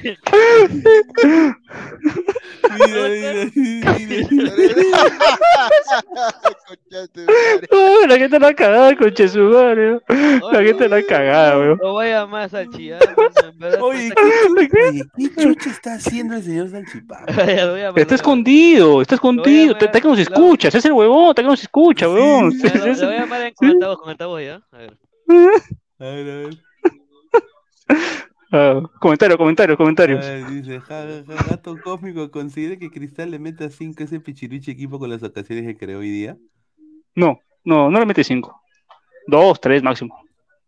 La 8.07 8.17
gente 8.17 8.39
la 8.39 8.53
cagada, 8.53 8.95
conche 8.95 9.27
su 9.27 9.39
madre. 9.39 9.99
La 10.51 10.63
gente 10.63 10.87
la 10.87 11.01
weón. 11.57 11.79
No 11.81 11.95
vaya 11.95 12.25
más 12.25 12.53
al 12.53 12.69
chillar. 12.69 12.99
Oye, 13.81 14.11
¿qué 15.17 15.29
chucha 15.41 15.69
está 15.69 15.95
haciendo 15.95 16.35
el 16.35 16.43
señor 16.43 16.69
Salchipapa? 16.69 17.25
Está 17.95 18.15
escondido, 18.15 19.01
está 19.01 19.15
escondido 19.15 19.26
llamar, 19.35 19.83
Está 19.85 20.01
que 20.01 20.07
nos 20.07 20.17
lo- 20.17 20.23
escucha. 20.23 20.67
Ese 20.69 20.77
es 20.79 20.85
el 20.85 20.93
huevón, 20.93 21.29
está 21.29 21.41
que 21.41 21.47
nos 21.47 21.61
escucha. 21.61 22.05
Ya, 22.07 22.11
lo- 22.13 22.49
voy 23.05 23.15
a 23.15 23.19
llamar 23.21 23.41
en- 23.41 23.53
con 23.53 23.67
altavoz, 23.69 23.97
con 23.99 24.09
altavoz, 24.09 24.41
¿ya? 24.41 24.61
A 24.71 24.77
ver. 24.77 24.97
A 25.99 26.05
ver, 26.05 26.29
a 26.29 26.35
ver. 26.35 26.57
Ah, 28.51 28.81
comentario, 29.01 29.37
comentario, 29.37 29.73
A 29.73 29.77
comentarios. 29.77 30.19
ver, 30.25 30.47
dice, 30.47 30.79
ja, 30.79 31.05
gato 31.49 31.77
cósmico, 31.83 32.31
¿considera 32.31 32.77
que 32.77 32.89
Cristal 32.89 33.31
le 33.31 33.39
meta 33.39 33.69
5 33.69 34.03
ese 34.03 34.19
pichiruchi 34.21 34.71
equipo 34.71 34.99
con 34.99 35.09
las 35.09 35.21
ocasiones 35.23 35.65
que 35.65 35.75
creó 35.77 35.99
hoy 35.99 36.09
día? 36.09 36.37
No, 37.13 37.39
no, 37.65 37.89
no 37.89 37.99
le 37.99 38.05
mete 38.05 38.23
cinco. 38.23 38.61
Dos, 39.25 39.59
tres 39.59 39.83
máximo. 39.83 40.17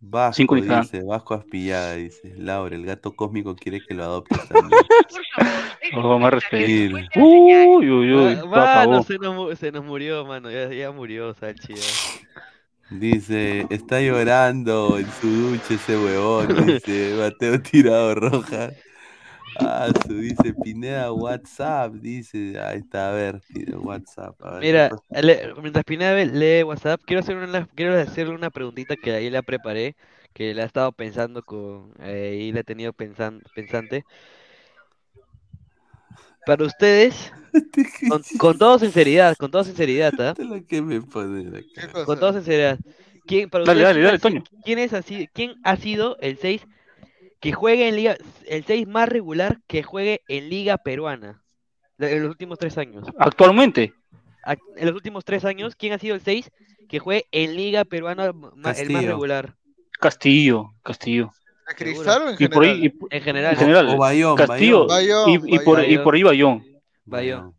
Vasco, 0.01 0.35
Cinco 0.37 0.55
dice, 0.55 1.03
Vasco 1.03 1.33
Aspillada, 1.33 1.95
dice, 1.95 2.33
Laura, 2.37 2.73
el 2.75 2.85
gato 2.85 3.13
cósmico 3.15 3.55
quiere 3.55 3.81
que 3.85 3.93
lo 3.93 4.03
adoptes 4.03 4.47
también. 4.47 4.81
Oh, 5.95 6.17
más 6.19 6.33
respeto. 6.33 6.67
Mira. 6.67 7.09
Uy, 7.15 7.89
uy, 7.89 8.13
uy. 8.13 8.35
Mano, 8.47 9.03
se 9.03 9.17
nos, 9.17 9.35
mu- 9.35 9.55
se 9.55 9.71
nos 9.71 9.83
murió, 9.83 10.25
mano. 10.25 10.49
Ya, 10.49 10.69
ya 10.69 10.91
murió, 10.91 11.33
Salchi. 11.33 11.73
ya. 11.73 11.81
Dice, 12.91 13.67
está 13.69 13.99
llorando 14.01 14.97
en 14.97 15.07
su 15.21 15.27
ducha 15.27 15.73
ese 15.73 15.97
huevón, 15.97 16.65
dice, 16.65 17.15
Mateo 17.19 17.61
tirado 17.61 18.15
roja. 18.15 18.71
Ah, 19.61 19.91
su, 20.05 20.13
dice, 20.15 20.53
Pineda 20.53 21.11
WhatsApp, 21.11 21.93
dice, 21.95 22.59
ahí 22.59 22.79
está, 22.79 23.09
a 23.09 23.13
ver, 23.13 23.41
WhatsApp. 23.81 24.41
A 24.41 24.59
ver, 24.59 24.61
Mira, 24.61 24.89
mientras 25.61 25.83
Pineda 25.83 26.13
ve- 26.13 26.25
lee 26.27 26.63
WhatsApp, 26.63 27.01
quiero 27.05 27.21
hacer 27.21 27.35
una, 27.37 27.67
quiero 27.75 27.97
hacerle 27.99 28.35
una 28.35 28.49
preguntita 28.49 28.95
que 28.95 29.11
ahí 29.13 29.29
la 29.29 29.41
preparé, 29.41 29.95
que 30.33 30.53
la 30.53 30.63
he 30.63 30.65
estado 30.65 30.91
pensando 30.91 31.43
con, 31.43 31.93
eh, 32.01 32.37
y 32.41 32.51
la 32.51 32.61
he 32.61 32.63
tenido 32.63 32.93
pensan- 32.93 33.41
pensante. 33.53 34.03
Para 36.45 36.65
ustedes, 36.65 37.31
con, 38.09 38.21
con 38.37 38.57
toda 38.57 38.79
sinceridad, 38.79 39.35
con 39.37 39.51
toda 39.51 39.63
sinceridad, 39.63 40.13
¿ah? 40.19 40.33
Con 42.05 42.19
toda 42.19 42.33
sinceridad. 42.33 42.79
¿Quién, 43.25 43.49
para 43.49 43.65
Dale, 43.65 43.83
ustedes, 43.83 44.03
dale, 44.03 44.19
Toño. 44.19 44.43
¿Quién 44.63 44.79
es 44.79 44.93
así, 44.93 45.29
quién 45.33 45.55
ha 45.63 45.75
sido 45.77 46.17
el 46.19 46.37
6 46.37 46.65
que 47.39 47.53
juegue 47.53 47.87
en 47.87 47.95
liga, 47.95 48.17
el 48.47 48.63
6 48.65 48.87
más 48.87 49.07
regular 49.09 49.59
que 49.67 49.83
juegue 49.83 50.21
en 50.27 50.49
liga 50.49 50.77
peruana? 50.77 51.41
En 51.97 52.21
los 52.21 52.29
últimos 52.31 52.57
tres 52.59 52.77
años. 52.77 53.07
Actualmente, 53.17 53.93
Ac- 54.45 54.59
En 54.77 54.85
los 54.87 54.95
últimos 54.95 55.25
tres 55.25 55.43
años, 55.45 55.75
¿quién 55.75 55.91
ha 55.93 55.99
sido 55.99 56.15
el 56.15 56.21
6 56.21 56.49
que 56.87 56.99
juegue 56.99 57.25
en 57.31 57.55
liga 57.57 57.83
peruana 57.85 58.25
el 58.25 58.33
más 58.33 58.79
regular? 58.79 59.55
Castillo, 59.99 60.71
Castillo. 60.81 61.31
¿A 61.67 61.73
Cristal 61.75 62.21
o 62.23 62.29
en 62.29 62.35
Y 62.39 62.47
por 62.47 62.63
ahí, 62.63 62.69
general? 62.69 62.85
y 62.85 62.89
por- 62.89 63.13
En 63.13 63.17
en 63.17 63.23
general, 63.23 63.55
general, 63.57 63.89
O 63.89 63.97
Bayón, 63.97 64.35
Castillo 64.37 64.87
Bayón, 64.87 65.29
y, 65.29 65.33
y 65.55 65.59
por, 65.59 65.83
y 65.83 65.97
por 65.99 66.15
ahí 66.15 66.23
Bayón. 66.23 66.65
Bayón. 67.05 67.53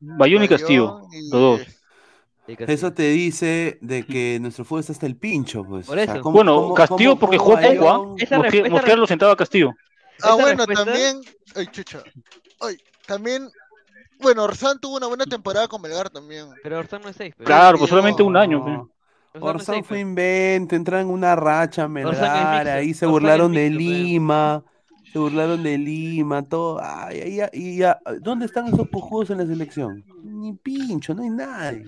Bayón 0.00 0.42
y 0.44 0.48
Castillo, 0.48 0.94
Bayón 0.98 1.12
y- 1.14 1.30
los 1.30 1.40
dos. 1.40 1.77
Eso 2.48 2.92
te 2.92 3.08
dice 3.10 3.78
de 3.80 4.04
que 4.06 4.38
nuestro 4.40 4.64
fútbol 4.64 4.80
está 4.80 4.92
hasta 4.92 5.06
el 5.06 5.16
pincho, 5.16 5.64
pues. 5.64 5.86
Por 5.86 5.98
O 5.98 6.04
sea, 6.04 6.14
eso. 6.14 6.22
¿cómo- 6.22 6.36
Bueno, 6.36 6.54
cómo- 6.56 6.74
Castillo 6.74 7.10
cómo- 7.10 7.20
porque 7.20 7.38
jugó 7.38 7.58
poco, 7.60 7.90
¿ah? 7.90 8.68
Mosquera 8.70 8.96
lo 8.96 9.06
sentaba 9.06 9.32
a 9.32 9.36
Castillo. 9.36 9.72
Ah, 10.22 10.34
bueno, 10.34 10.64
respuesta- 10.66 10.84
también. 10.84 11.20
Ay, 11.54 11.66
chucha. 11.68 12.02
Ay, 12.60 12.76
también. 13.06 13.48
Bueno, 14.20 14.42
Orsán 14.44 14.80
tuvo 14.80 14.96
una 14.96 15.06
buena 15.06 15.24
temporada 15.26 15.68
con 15.68 15.80
Melgar 15.80 16.10
también. 16.10 16.46
Pero 16.62 16.78
Orsán 16.78 17.02
no 17.02 17.08
es 17.08 17.16
6. 17.16 17.34
Claro, 17.44 17.78
pues 17.78 17.88
solamente 17.90 18.22
un 18.22 18.36
año. 18.36 18.58
No. 18.66 18.90
Orsán 19.40 19.84
fue 19.84 20.00
invento, 20.00 20.74
entraron 20.74 21.06
en 21.06 21.12
una 21.12 21.36
racha 21.36 21.86
Melgar, 21.86 22.66
ahí 22.66 22.94
se 22.94 23.06
Orsán 23.06 23.10
burlaron 23.12 23.52
de 23.52 23.70
mixto. 23.70 23.78
Lima, 23.92 24.64
se 25.12 25.18
burlaron 25.20 25.62
de 25.62 25.78
Lima, 25.78 26.42
todo. 26.42 26.80
Ay, 26.82 27.20
ay, 27.20 27.40
ay, 27.42 27.48
y 27.52 27.76
ya, 27.76 28.00
¿dónde 28.20 28.46
están 28.46 28.66
esos 28.66 28.88
pujudos 28.88 29.30
en 29.30 29.38
la 29.38 29.46
selección? 29.46 30.02
Ni 30.24 30.52
pincho, 30.54 31.14
no 31.14 31.22
hay 31.22 31.30
nadie. 31.30 31.84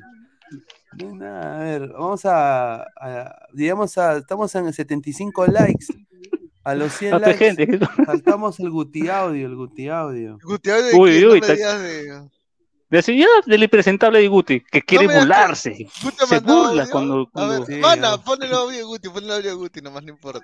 No 0.99 1.09
hay 1.09 1.15
nada. 1.15 1.61
A 1.61 1.65
ver, 1.65 1.89
vamos 1.89 2.25
a, 2.25 2.83
a- 2.83 3.47
digamos, 3.53 3.97
a, 3.99 4.19
estamos 4.19 4.55
en 4.55 4.73
75 4.73 5.47
likes. 5.47 5.87
A 6.63 6.75
los 6.75 6.93
100 6.93 7.15
Hasta 7.15 7.27
likes, 7.29 7.55
gente. 7.57 7.79
saltamos 8.05 8.61
el 8.61 8.71
Guti 8.71 9.09
Audio, 9.09 9.47
el 9.47 9.57
Guti 9.57 9.89
Audio. 9.89 10.39
Gutiérrez 10.43 10.93
de 10.93 10.99
Uy, 10.99 11.21
no 11.23 11.29
uy, 11.33 11.41
me 11.41 11.47
ta- 11.47 11.79
de- 11.79 12.29
Decía 12.91 13.15
ya 13.15 13.27
del 13.47 13.63
impresentable 13.63 14.19
de 14.19 14.29
Guti, 14.29 14.61
que 14.61 14.83
quiere 14.83 15.07
da- 15.07 15.21
burlarse. 15.21 15.87
Guti 16.03 16.17
Se 16.29 16.41
burla 16.41 16.83
audio. 16.83 16.91
cuando- 16.91 17.21
A 17.23 17.31
cuando- 17.31 17.65
ver, 17.65 17.67
Sí, 17.77 17.81
Mana, 17.81 18.19
ponle 18.19 18.47
el 18.47 18.53
audio 18.53 18.81
a 18.85 18.87
Guti, 18.89 19.09
ponle 19.09 19.27
el 19.29 19.33
audio 19.37 19.51
a 19.53 19.55
Guti, 19.55 19.81
nomás 19.81 20.03
no 20.03 20.11
importa. 20.11 20.41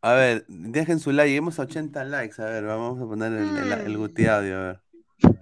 A 0.00 0.12
ver, 0.14 0.44
dejen 0.48 0.98
su 1.00 1.12
like, 1.12 1.28
lleguemos 1.28 1.58
a 1.58 1.62
80 1.62 2.04
likes. 2.04 2.40
A 2.40 2.46
ver, 2.46 2.64
vamos 2.64 3.00
a 3.00 3.04
poner 3.04 3.32
el, 3.32 3.56
el, 3.58 3.72
el 3.72 3.98
Guti 3.98 4.26
Audio, 4.26 4.56
a 4.58 4.62
ver. 4.62 4.81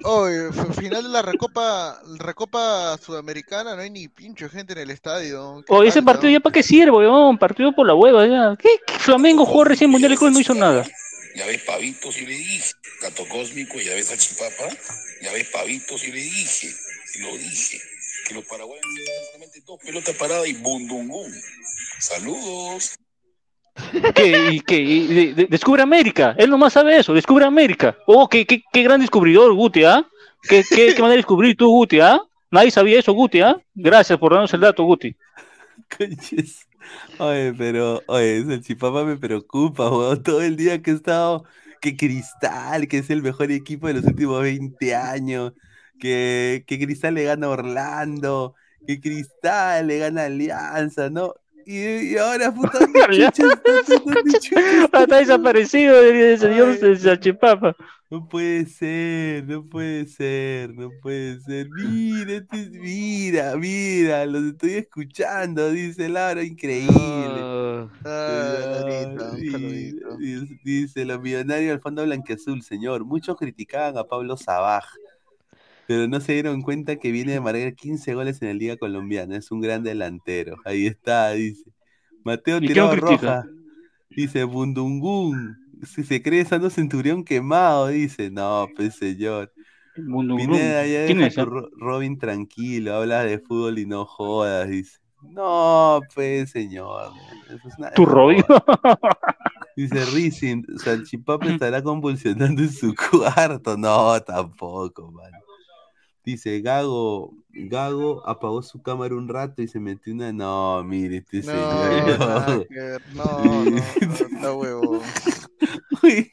Oye, 0.04 0.48
f- 0.48 0.72
final 0.74 1.02
de 1.02 1.08
la 1.08 1.22
Recopa, 1.22 2.00
Recopa 2.18 2.96
Sudamericana, 2.98 3.74
no 3.74 3.82
hay 3.82 3.90
ni 3.90 4.08
pincho 4.08 4.48
gente 4.48 4.72
en 4.72 4.78
el 4.80 4.90
estadio. 4.90 5.62
¿Qué 5.66 5.72
O 5.72 5.82
ese 5.82 6.02
partido 6.02 6.30
ya 6.30 6.40
para 6.40 6.52
qué 6.52 6.62
sirve, 6.62 6.90
weón, 6.90 7.38
partido 7.38 7.72
por 7.74 7.86
la 7.86 7.94
hueva 7.94 8.26
ya. 8.26 8.56
¿Qué? 8.58 8.68
¿Qué? 8.86 8.94
Flamengo 8.98 9.44
jugó 9.44 9.64
recién 9.64 9.90
Mundial 9.90 10.12
de 10.12 10.16
Clubes 10.18 10.34
no 10.34 10.40
hizo 10.40 10.54
nada. 10.54 10.86
Ya 11.36 11.46
ves 11.46 11.62
pavitos 11.62 12.16
y 12.20 12.26
le 12.26 12.34
dije, 12.34 12.72
gato 13.02 13.24
cósmico, 13.28 13.78
ya 13.80 13.94
ves 13.94 14.06
salchipapa, 14.06 14.68
ya 15.22 15.32
ves 15.32 15.48
pavitos 15.50 16.02
y 16.04 16.12
le 16.12 16.20
dije, 16.22 16.74
y 17.14 17.18
lo 17.20 17.36
dije, 17.36 17.78
que 18.26 18.34
los 18.34 18.44
paraguayos 18.46 18.84
solamente 19.26 19.60
dos 19.66 19.78
pelotas 19.80 20.16
paradas 20.16 20.48
y 20.48 20.54
bundungún. 20.54 21.32
Saludos. 22.00 22.94
¿Qué? 24.14 24.50
¿Y 24.52 24.60
qué? 24.60 24.76
¿Y 24.80 25.06
de- 25.06 25.34
de- 25.34 25.46
descubre 25.46 25.82
América. 25.82 26.34
Él 26.38 26.50
nomás 26.50 26.72
sabe 26.74 26.96
eso, 26.98 27.14
descubre 27.14 27.44
América. 27.44 27.96
Oh, 28.06 28.28
qué, 28.28 28.46
qué, 28.46 28.62
qué 28.72 28.82
gran 28.82 29.00
descubridor, 29.00 29.52
Guti, 29.54 29.84
¿ah? 29.84 30.06
¿Qué, 30.48 30.64
qué, 30.72 30.94
qué 30.94 31.02
manera 31.02 31.12
de 31.12 31.16
descubrir 31.18 31.56
tú, 31.56 31.68
Guti, 31.70 32.00
¿ah? 32.00 32.20
Nadie 32.50 32.70
sabía 32.70 32.98
eso, 32.98 33.12
Guti, 33.12 33.40
¿ah? 33.40 33.56
Gracias 33.74 34.18
por 34.18 34.32
darnos 34.32 34.52
el 34.54 34.60
dato, 34.60 34.84
Guti. 34.84 35.14
Oye, 37.18 37.54
pero, 37.54 38.02
oye, 38.08 38.38
el 38.38 38.62
chipapa 38.62 39.04
me 39.04 39.16
preocupa. 39.16 39.84
Todo 40.24 40.42
el 40.42 40.56
día 40.56 40.82
que 40.82 40.90
he 40.92 40.94
estado, 40.94 41.44
que 41.80 41.96
Cristal, 41.96 42.88
que 42.88 42.98
es 42.98 43.10
el 43.10 43.22
mejor 43.22 43.50
equipo 43.52 43.86
de 43.86 43.94
los 43.94 44.04
últimos 44.06 44.42
20 44.42 44.94
años, 44.94 45.52
que, 45.98 46.64
que 46.66 46.78
Cristal 46.78 47.14
le 47.14 47.24
gana 47.24 47.48
Orlando, 47.48 48.54
que 48.86 49.00
Cristal 49.00 49.86
le 49.88 49.98
gana 49.98 50.24
Alianza, 50.24 51.10
¿no? 51.10 51.34
Y, 51.66 52.12
y 52.12 52.16
ahora, 52.16 52.52
puta, 52.54 52.78
¿dónde 52.80 53.02
Alianza, 53.02 53.42
chucha 53.42 53.52
está? 53.54 53.94
¿Dónde 54.04 54.32
chucha 54.38 54.56
Ah, 54.92 55.02
Está 55.02 55.18
desaparecido 55.18 56.00
el 56.00 56.38
señor. 56.38 56.98
Salchipapa. 56.98 57.76
No 58.10 58.28
puede 58.28 58.66
ser, 58.66 59.44
no 59.46 59.64
puede 59.64 60.04
ser, 60.06 60.74
no 60.74 60.90
puede 61.00 61.40
ser. 61.42 61.68
Mira, 61.70 62.32
este 62.38 62.60
es- 62.60 62.70
mira, 62.72 63.56
mira, 63.56 64.26
los 64.26 64.42
estoy 64.52 64.72
escuchando, 64.74 65.70
dice 65.70 66.08
Laura, 66.08 66.42
increíble. 66.42 66.90
Ah, 68.04 69.30
dice, 69.38 70.58
dice, 70.64 71.04
los 71.04 71.20
millonarios 71.20 71.70
del 71.70 71.80
fondo 71.80 72.02
blanqueazul, 72.04 72.62
señor. 72.62 73.04
Muchos 73.04 73.36
criticaban 73.36 73.96
a 73.96 74.02
Pablo 74.04 74.36
Sabaj, 74.36 74.84
pero 75.90 76.06
no 76.06 76.20
se 76.20 76.34
dieron 76.34 76.62
cuenta 76.62 76.94
que 77.00 77.10
viene 77.10 77.32
de 77.32 77.40
marcar 77.40 77.74
15 77.74 78.14
goles 78.14 78.40
en 78.40 78.46
la 78.46 78.54
Liga 78.54 78.76
Colombiana. 78.76 79.36
Es 79.36 79.50
un 79.50 79.60
gran 79.60 79.82
delantero. 79.82 80.54
Ahí 80.64 80.86
está, 80.86 81.32
dice. 81.32 81.64
Mateo 82.22 82.58
¿Y 82.58 82.60
qué 82.60 82.66
Tirado? 82.68 82.94
Roja. 82.94 83.44
Dice 84.08 84.44
Bundungún. 84.44 85.56
Si 85.82 86.04
se 86.04 86.22
cree 86.22 86.44
Sando 86.44 86.70
Centurión 86.70 87.24
quemado, 87.24 87.88
dice. 87.88 88.30
No, 88.30 88.68
pues 88.76 88.94
señor. 88.94 89.52
Pineda, 89.96 90.86
ya 90.86 91.06
¿Quién 91.06 91.22
es? 91.22 91.34
Robin 91.34 92.20
tranquilo, 92.20 92.94
habla 92.94 93.24
de 93.24 93.40
fútbol 93.40 93.80
y 93.80 93.86
no 93.86 94.04
jodas, 94.04 94.68
dice. 94.68 95.00
No, 95.22 96.02
pues 96.14 96.52
señor. 96.52 97.10
eso 97.48 97.66
es 97.66 97.94
Tu 97.94 98.06
Robin. 98.06 98.44
Dice 99.76 100.04
Rizin, 100.14 100.64
Salchipapa 100.76 101.46
estará 101.46 101.82
convulsionando 101.82 102.62
en 102.62 102.70
su 102.70 102.94
cuarto. 103.10 103.76
No, 103.76 104.20
tampoco, 104.22 105.10
man. 105.10 105.32
Dice 106.24 106.60
Gago, 106.60 107.32
Gago 107.48 108.26
apagó 108.28 108.62
su 108.62 108.82
cámara 108.82 109.14
un 109.14 109.28
rato 109.28 109.62
y 109.62 109.68
se 109.68 109.80
metió 109.80 110.12
una. 110.12 110.32
No, 110.32 110.82
mire, 110.84 111.18
este 111.18 111.42
No, 111.42 111.52
señor. 111.52 112.66
no, 113.14 113.64
no, 113.64 113.64
no, 113.64 113.76
está 113.76 114.54
huevo. 114.54 115.00
Uy. 116.02 116.30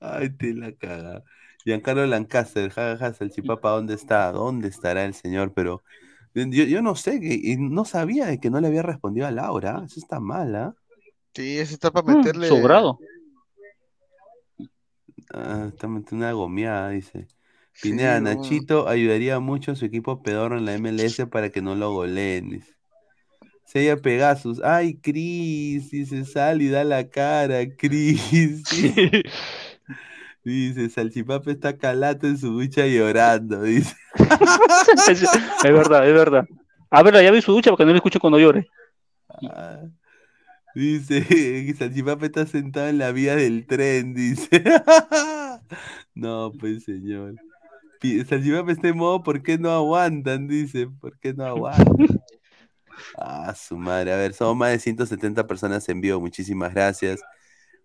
Ay, 0.00 0.30
te 0.30 0.54
la 0.54 0.72
caga. 0.72 1.22
Giancarlo 1.64 2.06
Lancaster, 2.06 2.70
jajaja, 2.70 3.12
Salchipapa, 3.14 3.70
¿dónde 3.70 3.94
está? 3.94 4.32
¿Dónde 4.32 4.68
estará 4.68 5.04
el 5.04 5.14
señor? 5.14 5.52
Pero 5.54 5.82
yo, 6.34 6.44
yo 6.64 6.80
no 6.82 6.94
sé, 6.94 7.20
que, 7.20 7.34
y 7.34 7.56
no 7.56 7.84
sabía 7.84 8.26
de 8.26 8.38
que 8.38 8.50
no 8.50 8.60
le 8.60 8.68
había 8.68 8.82
respondido 8.82 9.26
a 9.26 9.30
Laura. 9.30 9.82
Eso 9.84 10.00
está 10.00 10.20
mal, 10.20 10.54
¿ah? 10.54 10.74
Sí, 11.34 11.58
ese 11.58 11.74
está 11.74 11.90
para 11.90 12.12
Mm, 12.12 12.16
meterle. 12.18 12.48
Sobrado. 12.48 12.98
Ah, 15.32 15.66
está 15.72 15.86
metiendo 15.86 16.24
una 16.26 16.32
gomeada, 16.32 16.90
dice. 16.90 17.26
Pineda. 17.82 18.20
Nachito 18.20 18.88
ayudaría 18.88 19.40
mucho 19.40 19.72
a 19.72 19.76
su 19.76 19.84
equipo 19.84 20.22
pedorro 20.22 20.58
en 20.58 20.66
la 20.66 20.78
MLS 20.78 21.26
para 21.30 21.50
que 21.50 21.62
no 21.62 21.74
lo 21.74 21.92
goleen. 21.92 22.62
Sella 23.64 23.96
Pegasus. 23.96 24.60
Ay, 24.64 24.96
Cris, 24.96 25.90
dice, 25.90 26.24
sal 26.24 26.60
y 26.60 26.68
da 26.68 26.82
la 26.82 27.08
cara, 27.08 27.58
Cris. 27.78 28.64
Dice, 30.42 30.88
Salchipapa 30.88 31.50
está 31.50 31.76
calato 31.76 32.26
en 32.26 32.38
su 32.38 32.50
ducha 32.52 32.86
llorando, 32.86 33.62
dice. 33.62 33.94
es, 35.10 35.22
es 35.22 35.62
verdad, 35.62 36.08
es 36.08 36.14
verdad. 36.14 36.48
A 36.88 37.02
ver, 37.02 37.22
ya 37.22 37.30
vi 37.30 37.42
su 37.42 37.52
ducha 37.52 37.68
porque 37.70 37.84
no 37.84 37.90
le 37.90 37.98
escucho 37.98 38.18
cuando 38.18 38.38
llore. 38.38 38.66
Ah, 39.50 39.82
Dice, 40.74 41.74
Salchipapa 41.74 42.24
está 42.24 42.46
sentado 42.46 42.88
en 42.88 42.96
la 42.96 43.12
vía 43.12 43.36
del 43.36 43.66
tren, 43.66 44.14
dice. 44.14 44.64
No, 46.14 46.52
pues 46.58 46.84
señor. 46.84 47.34
Salchipapa 48.00 48.72
está 48.72 48.88
en 48.88 48.96
modo, 48.96 49.22
¿por 49.22 49.42
qué 49.42 49.58
no 49.58 49.70
aguantan? 49.70 50.48
Dice, 50.48 50.88
¿por 50.88 51.18
qué 51.18 51.34
no 51.34 51.44
aguantan? 51.44 52.20
Ah, 53.16 53.54
su 53.54 53.76
madre. 53.76 54.12
A 54.12 54.16
ver, 54.16 54.34
somos 54.34 54.56
más 54.56 54.72
de 54.72 54.78
170 54.78 55.46
personas 55.46 55.88
en 55.88 56.00
vivo. 56.00 56.20
Muchísimas 56.20 56.72
gracias. 56.72 57.20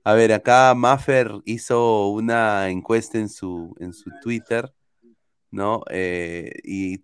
A 0.03 0.13
ver, 0.13 0.33
acá 0.33 0.73
Maffer 0.75 1.31
hizo 1.45 2.09
una 2.09 2.69
encuesta 2.69 3.17
en 3.17 3.29
su, 3.29 3.75
en 3.79 3.93
su 3.93 4.11
Twitter, 4.21 4.73
¿no? 5.51 5.83
Eh, 5.89 6.51
y, 6.63 7.03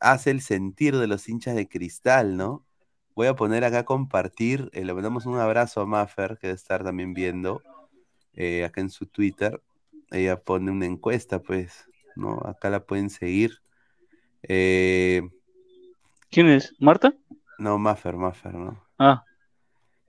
hace 0.00 0.30
el 0.30 0.40
sentir 0.40 0.96
de 0.96 1.06
los 1.06 1.28
hinchas 1.28 1.54
de 1.54 1.68
cristal, 1.68 2.36
¿no? 2.36 2.66
Voy 3.14 3.26
a 3.26 3.36
poner 3.36 3.64
acá 3.64 3.84
compartir. 3.84 4.70
eh, 4.72 4.84
le 4.84 4.94
mandamos 4.94 5.26
un 5.26 5.38
abrazo 5.38 5.82
a 5.82 5.86
Maffer, 5.86 6.38
que 6.38 6.48
debe 6.48 6.56
estar 6.56 6.82
también 6.84 7.12
viendo 7.14 7.62
eh, 8.32 8.64
acá 8.64 8.80
en 8.80 8.90
su 8.90 9.06
Twitter. 9.06 9.62
Ella 10.10 10.36
pone 10.36 10.70
una 10.70 10.86
encuesta, 10.86 11.40
pues, 11.42 11.89
¿no? 12.16 12.40
Acá 12.44 12.70
la 12.70 12.80
pueden 12.84 13.10
seguir. 13.10 13.60
Eh, 14.42 15.22
¿Quién 16.30 16.48
es? 16.48 16.74
¿Marta? 16.78 17.14
no, 17.58 17.78
Maffer, 17.78 18.16
Maffer, 18.16 18.54
¿no? 18.54 18.82
Ah, 18.98 19.24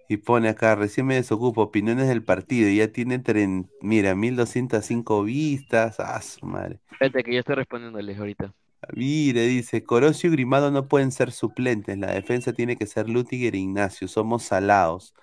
Y 0.07 0.17
pone 0.17 0.49
acá, 0.49 0.75
recién 0.75 1.05
me 1.05 1.15
desocupo, 1.15 1.61
opiniones 1.61 2.07
del 2.07 2.23
partido. 2.23 2.69
y 2.69 2.77
Ya 2.77 2.91
tiene, 2.91 3.19
tren, 3.19 3.69
mira, 3.81 4.15
1205 4.15 5.23
vistas. 5.23 5.99
Ah, 5.99 6.21
su 6.21 6.45
madre. 6.45 6.79
Espérate 6.91 7.23
que 7.23 7.33
yo 7.33 7.39
estoy 7.39 7.55
respondiéndoles 7.55 8.17
ahorita. 8.17 8.53
Mire, 8.93 9.45
dice, 9.47 9.83
Corosio 9.83 10.29
y 10.29 10.33
Grimado 10.33 10.71
no 10.71 10.87
pueden 10.87 11.11
ser 11.11 11.31
suplentes. 11.31 11.97
La 11.97 12.11
defensa 12.13 12.51
tiene 12.53 12.75
que 12.77 12.87
ser 12.87 13.09
Lutiger 13.09 13.53
e 13.55 13.59
Ignacio. 13.59 14.07
Somos 14.07 14.43
salados. 14.43 15.13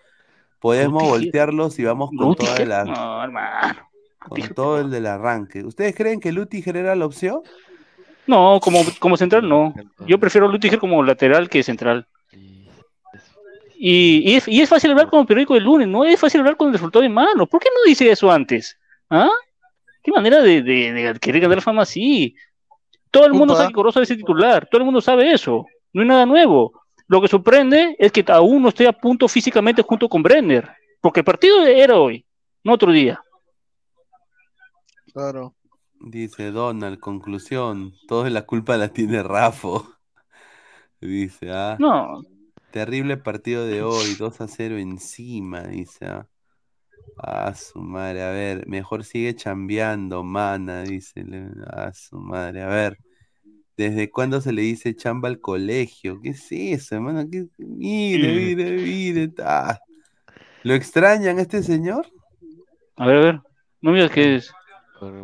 Podemos 0.60 1.02
Lutiger- 1.02 1.08
voltearlos 1.10 1.78
y 1.78 1.84
vamos 1.84 2.10
con 2.16 2.34
toda 2.34 2.50
Lutiger, 2.50 2.68
la, 2.68 2.84
no, 2.84 3.24
hermano. 3.24 3.87
Con 4.18 4.40
todo 4.54 4.80
el 4.80 4.90
del 4.90 5.06
arranque. 5.06 5.64
¿Ustedes 5.64 5.94
creen 5.94 6.20
que 6.20 6.32
Lutiger 6.32 6.76
era 6.76 6.94
la 6.96 7.06
opción? 7.06 7.40
No, 8.26 8.60
como, 8.62 8.80
como 8.98 9.16
central 9.16 9.48
no. 9.48 9.74
Yo 10.06 10.18
prefiero 10.18 10.48
Lutiger 10.48 10.78
como 10.78 11.02
lateral 11.02 11.48
que 11.48 11.62
central. 11.62 12.06
Y, 13.80 14.22
y 14.32 14.34
es, 14.36 14.48
y 14.48 14.60
es 14.60 14.68
fácil 14.68 14.90
hablar 14.90 15.08
con 15.08 15.20
el 15.20 15.26
periódico 15.26 15.54
del 15.54 15.62
lunes, 15.64 15.86
no 15.86 16.04
es 16.04 16.18
fácil 16.18 16.40
hablar 16.40 16.56
con 16.56 16.66
el 16.68 16.74
resultado 16.74 17.02
de 17.02 17.08
mano. 17.08 17.46
¿Por 17.46 17.60
qué 17.60 17.68
no 17.72 17.88
dice 17.88 18.10
eso 18.10 18.30
antes? 18.30 18.76
¿Ah? 19.08 19.30
¿Qué 20.02 20.10
manera 20.10 20.40
de, 20.42 20.62
de- 20.62 20.92
de 20.92 21.18
querer 21.20 21.42
ganar 21.42 21.62
fama 21.62 21.82
así? 21.82 22.34
Todo 23.10 23.24
el 23.26 23.32
mundo 23.32 23.54
sabe 23.54 23.68
que 23.68 23.74
Corozo 23.74 24.02
es 24.02 24.10
el 24.10 24.16
titular, 24.18 24.66
todo 24.70 24.80
el 24.80 24.84
mundo 24.84 25.00
sabe 25.00 25.32
eso. 25.32 25.64
No 25.92 26.02
hay 26.02 26.08
nada 26.08 26.26
nuevo. 26.26 26.72
Lo 27.06 27.22
que 27.22 27.28
sorprende 27.28 27.96
es 27.98 28.12
que 28.12 28.24
aún 28.28 28.62
no 28.62 28.68
esté 28.68 28.86
a 28.86 28.92
punto 28.92 29.28
físicamente 29.28 29.80
junto 29.82 30.08
con 30.08 30.22
Brenner, 30.22 30.68
porque 31.00 31.20
el 31.20 31.24
partido 31.24 31.64
era 31.64 31.96
hoy, 31.96 32.24
no 32.64 32.72
otro 32.74 32.92
día. 32.92 33.20
Claro. 35.12 35.54
Dice 36.00 36.50
Donald, 36.50 36.98
conclusión, 37.00 37.92
toda 38.06 38.30
la 38.30 38.46
culpa 38.46 38.76
la 38.76 38.88
tiene 38.88 39.22
Rafo. 39.22 39.88
Dice, 41.00 41.50
ah. 41.50 41.76
No, 41.78 42.22
Terrible 42.70 43.16
partido 43.16 43.64
de 43.66 43.82
hoy, 43.82 44.14
2 44.18 44.40
a 44.40 44.48
0 44.48 44.76
encima, 44.78 45.62
dice. 45.62 46.06
Ah, 46.06 46.26
Ah, 47.20 47.54
su 47.54 47.80
madre, 47.80 48.22
a 48.22 48.30
ver, 48.30 48.66
mejor 48.68 49.04
sigue 49.04 49.34
chambeando, 49.34 50.22
mana, 50.22 50.82
dice. 50.82 51.24
le- 51.24 51.50
Ah, 51.66 51.92
su 51.92 52.16
madre, 52.20 52.62
a 52.62 52.68
ver. 52.68 52.98
¿Desde 53.76 54.10
cuándo 54.10 54.40
se 54.40 54.52
le 54.52 54.62
dice 54.62 54.94
chamba 54.94 55.28
al 55.28 55.40
colegio? 55.40 56.20
¿Qué 56.20 56.30
es 56.30 56.46
eso, 56.50 56.94
hermano? 56.96 57.24
¿Qué- 57.30 57.46
Mire, 57.58 58.32
mire, 58.34 58.70
mire. 58.72 59.32
ah. 59.42 59.78
¿Lo 60.62 60.74
extrañan 60.74 61.38
a 61.38 61.42
este 61.42 61.62
señor? 61.62 62.06
a 62.96 63.06
ver, 63.06 63.16
a 63.16 63.20
ver. 63.20 63.40
No 63.80 63.92
mires 63.92 64.10
que 64.10 64.36
es. 64.36 64.52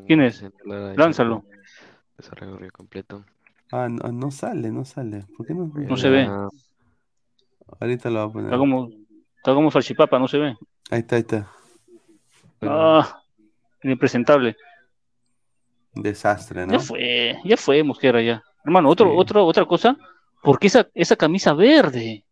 ¿Quién 0.07 0.23
es? 0.23 0.45
Lánzalo. 0.65 1.45
Desarrollo 2.17 2.71
completo. 2.73 3.25
Ah, 3.73 3.89
no, 3.89 4.13
no 4.13 4.31
sale, 4.31 4.71
no 4.71 4.85
sale. 4.85 5.25
¿Por 5.37 5.47
qué 5.47 5.55
no? 5.55 5.71
No 5.75 5.97
se 5.97 6.09
ve. 6.09 6.29
Ahorita 7.81 8.11
lo 8.11 8.21
voy 8.21 8.29
a 8.29 8.33
poner. 8.33 8.47
Está 8.47 8.59
como, 8.59 8.91
está 9.37 9.55
como 9.55 9.71
salchipapa, 9.71 10.19
no 10.19 10.29
se 10.29 10.39
ve. 10.39 10.57
Ahí 10.91 11.01
está, 11.01 11.17
ahí 11.17 11.23
está. 11.23 11.51
Ah, 12.63 13.23
impresentable. 13.83 14.57
Desastre, 15.95 16.67
¿no? 16.67 16.73
Ya 16.73 16.79
fue, 16.79 17.39
ya 17.45 17.57
fue 17.57 17.83
Mosquera 17.83 18.21
ya. 18.23 18.43
Hermano, 18.65 18.89
otro, 18.89 19.15
otro, 19.15 19.45
otra 19.45 19.65
cosa, 19.67 19.97
¿por 20.43 20.59
qué 20.59 20.69
esa, 20.69 20.89
esa 20.95 21.17
camisa 21.17 21.53
verde? 21.53 22.25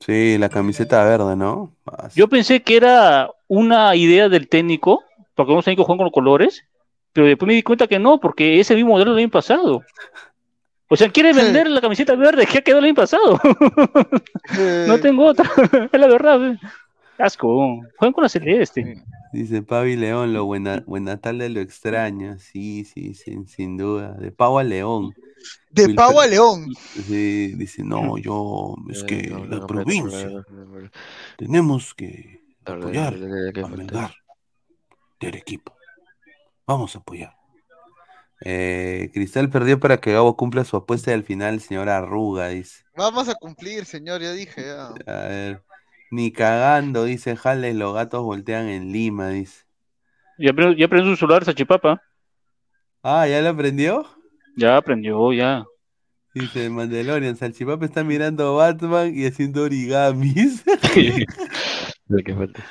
Sí, 0.00 0.36
la 0.38 0.48
camiseta 0.48 1.04
verde, 1.04 1.36
¿no? 1.36 1.74
Yo 2.14 2.28
pensé 2.28 2.62
que 2.62 2.76
era 2.76 3.30
una 3.46 3.94
idea 3.96 4.28
del 4.28 4.48
técnico, 4.48 5.02
porque 5.38 5.52
unos 5.52 5.64
técnicos 5.64 5.86
juegan 5.86 5.98
con 5.98 6.06
los 6.06 6.12
colores, 6.12 6.64
pero 7.12 7.28
después 7.28 7.46
me 7.46 7.54
di 7.54 7.62
cuenta 7.62 7.86
que 7.86 8.00
no, 8.00 8.18
porque 8.18 8.58
ese 8.58 8.74
mismo 8.74 8.90
modelo 8.90 9.12
del 9.12 9.20
año 9.22 9.30
pasado. 9.30 9.84
O 10.88 10.96
sea, 10.96 11.10
quiere 11.10 11.32
vender 11.32 11.70
la 11.70 11.80
camiseta 11.80 12.16
verde 12.16 12.44
que 12.44 12.58
ha 12.58 12.60
quedado 12.62 12.80
el 12.80 12.86
año 12.86 12.94
pasado. 12.96 13.40
no 14.88 14.98
tengo 14.98 15.26
otra, 15.26 15.48
es 15.92 16.00
la 16.00 16.08
verdad. 16.08 16.40
ve. 16.40 16.58
Asco, 17.18 17.80
juegan 17.98 18.12
con 18.12 18.22
la 18.24 18.28
celeste. 18.28 19.00
Dice 19.32 19.62
Pavi 19.62 19.94
León, 19.94 20.32
lo 20.32 20.44
buena, 20.44 20.82
buena 20.86 21.20
tarde 21.20 21.48
lo 21.50 21.60
extraña. 21.60 22.38
Sí, 22.38 22.84
sí, 22.84 23.14
sin, 23.14 23.46
sin 23.46 23.76
duda. 23.76 24.14
De 24.14 24.32
Pavo 24.32 24.58
a 24.58 24.64
León. 24.64 25.14
De 25.70 25.84
Wilfred- 25.84 25.94
pavo 25.94 26.20
a 26.20 26.26
león. 26.26 26.66
Sí, 26.74 27.54
dice, 27.54 27.84
no, 27.84 28.18
yo, 28.18 28.74
es 28.90 29.04
que 29.04 29.32
la 29.48 29.64
provincia, 29.68 30.44
tenemos 31.36 31.94
que 31.94 32.40
apoyar 32.64 33.14
a 33.94 34.12
Del 35.20 35.36
equipo. 35.36 35.76
Vamos 36.66 36.94
a 36.94 36.98
apoyar. 36.98 37.34
Eh, 38.40 39.10
Cristal 39.12 39.50
perdió 39.50 39.80
para 39.80 40.00
que 40.00 40.12
Gabo 40.12 40.36
cumpla 40.36 40.64
su 40.64 40.76
apuesta 40.76 41.10
y 41.10 41.14
al 41.14 41.24
final 41.24 41.54
el 41.54 41.60
señor 41.60 41.88
Arruga, 41.88 42.48
dice. 42.48 42.84
Vamos 42.96 43.28
a 43.28 43.34
cumplir, 43.34 43.84
señor, 43.84 44.20
ya 44.20 44.32
dije. 44.32 44.64
Ya. 44.64 44.86
A 44.86 45.28
ver, 45.28 45.62
ni 46.10 46.30
cagando, 46.30 47.04
dice 47.04 47.36
Jales, 47.36 47.74
los 47.74 47.94
gatos 47.94 48.22
voltean 48.22 48.68
en 48.68 48.92
Lima, 48.92 49.30
dice. 49.30 49.64
Ya, 50.38 50.52
ya 50.76 50.86
aprendió 50.86 51.12
su 51.12 51.16
celular, 51.16 51.44
Sachipapa. 51.44 52.00
Ah, 53.02 53.26
¿ya 53.26 53.40
lo 53.40 53.48
aprendió? 53.48 54.06
Ya 54.56 54.76
aprendió, 54.76 55.32
ya. 55.32 55.64
Dice 56.34 56.68
Mandalorian, 56.70 57.36
Salchipapa 57.36 57.84
está 57.84 58.04
mirando 58.04 58.54
Batman 58.54 59.12
y 59.14 59.26
haciendo 59.26 59.62
origamis. 59.62 60.62
Lo 62.08 62.22
que 62.22 62.34
falta. 62.34 62.64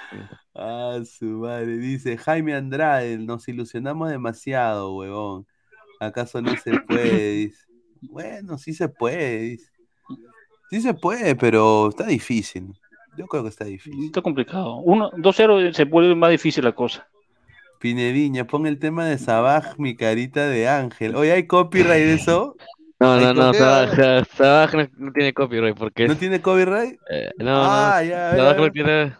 ah, 0.55 0.99
su 1.05 1.25
madre. 1.25 1.77
Dice 1.77 2.17
Jaime 2.17 2.55
Andrade, 2.55 3.17
nos 3.19 3.47
ilusionamos 3.47 4.09
demasiado, 4.09 4.95
huevón. 4.95 5.45
¿Acaso 5.99 6.41
no 6.41 6.55
se 6.57 6.79
puede? 6.79 7.31
Dice. 7.47 7.63
Bueno, 8.01 8.57
sí 8.59 8.73
se 8.73 8.89
puede, 8.89 9.39
dice. 9.39 9.71
Sí 10.69 10.81
se 10.81 10.93
puede, 10.93 11.35
pero 11.35 11.89
está 11.89 12.05
difícil. 12.05 12.73
Yo 13.17 13.25
creo 13.25 13.41
que 13.41 13.49
está 13.49 13.65
difícil. 13.65 14.05
Está 14.05 14.21
complicado. 14.21 14.75
Uno, 14.77 15.09
2-0 15.17 15.73
se 15.73 15.85
vuelve 15.85 16.13
más 16.13 16.29
difícil 16.29 16.63
la 16.63 16.73
cosa. 16.73 17.07
Pinediña, 17.79 18.45
pon 18.45 18.67
el 18.67 18.77
tema 18.79 19.05
de 19.05 19.17
Sabaj, 19.17 19.77
mi 19.79 19.95
carita 19.95 20.47
de 20.47 20.67
ángel. 20.67 21.15
Oye, 21.15 21.31
¿hay 21.31 21.47
copyright 21.47 22.05
de 22.05 22.13
eso? 22.13 22.55
No, 22.99 23.15
no, 23.19 23.31
no. 23.31 23.53
Sabaj, 23.53 24.73
no, 24.73 24.87
no 24.97 25.11
tiene 25.11 25.31
copyright 25.31 25.77
porque 25.77 26.07
¿No 26.07 26.13
es- 26.13 26.19
tiene 26.19 26.41
copyright? 26.41 26.99
eh, 27.11 27.29
no, 27.37 27.63
Ah, 27.63 27.99
no, 28.01 28.09
ya, 28.09 28.29
a 28.29 28.31
ver, 28.33 28.39
Sabaj 28.39 28.57
no 28.57 28.71
tiene. 28.71 29.13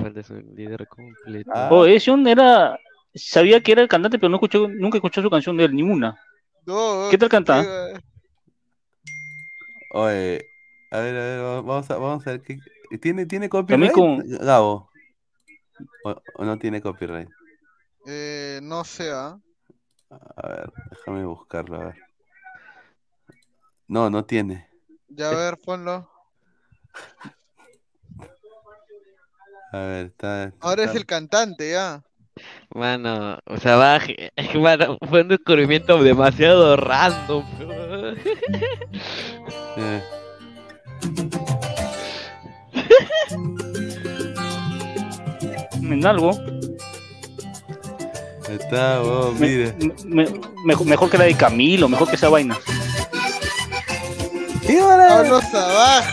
Falta 0.00 0.22
su 0.22 0.34
líder 0.34 0.86
completo. 0.88 1.50
Ah. 1.54 1.68
Oh, 1.72 1.86
Esion 1.86 2.26
era. 2.26 2.78
Sabía 3.14 3.62
que 3.62 3.72
era 3.72 3.82
el 3.82 3.88
cantante, 3.88 4.18
pero 4.18 4.28
no 4.28 4.36
escuché, 4.36 4.58
nunca 4.68 4.98
escuché 4.98 5.22
su 5.22 5.30
canción 5.30 5.56
de 5.56 5.64
él, 5.64 5.74
ninguna. 5.74 6.18
No, 6.66 7.08
¿Qué 7.10 7.16
tal 7.16 7.28
canta? 7.30 7.62
eh, 7.62 7.98
Oye, 9.90 10.46
a 10.90 10.98
ver, 10.98 11.16
a 11.16 11.20
ver, 11.20 11.40
va- 11.42 11.60
vamos 11.62 11.90
a, 11.90 11.96
vamos 11.96 12.26
a 12.26 12.30
ver. 12.32 12.42
¿qué- 12.42 12.60
¿Tiene, 13.00 13.24
¿Tiene 13.26 13.48
copyright? 13.48 13.92
con- 13.92 14.18
Gabo. 14.26 14.90
O, 16.04 16.22
o 16.34 16.44
no 16.44 16.58
tiene 16.58 16.80
copyright? 16.82 17.28
eh, 18.06 18.60
no 18.62 18.84
sé, 18.84 19.10
¿ah? 19.12 19.38
A 20.10 20.48
ver, 20.48 20.72
déjame 20.90 21.24
buscarlo, 21.24 21.80
a 21.80 21.84
ver. 21.86 21.94
No, 23.88 24.10
no 24.10 24.24
tiene. 24.24 24.68
Ya 25.08 25.30
a 25.30 25.34
ver, 25.34 25.56
ponlo. 25.58 26.08
Ahora 30.60 30.84
es 30.84 30.94
el 30.94 31.06
cantante, 31.06 31.70
ya. 31.72 32.02
Mano, 32.74 33.38
o 33.46 33.56
sea, 33.58 33.76
va, 33.76 34.00
mano, 34.60 34.98
fue 35.08 35.22
un 35.22 35.28
descubrimiento 35.28 36.02
demasiado 36.02 36.76
random. 36.76 37.44
eh. 39.78 40.02
Menalgo. 45.80 46.32
Está, 48.48 49.02
oh, 49.02 49.32
mire. 49.32 49.74
Mejor 50.84 51.10
que 51.10 51.18
la 51.18 51.24
de 51.24 51.34
Camilo, 51.34 51.88
mejor 51.88 52.08
que 52.08 52.14
esa 52.16 52.28
vaina. 52.28 52.56
¡Qué 54.66 54.80
Pablo 54.80 55.40
Sabaj, 55.40 56.04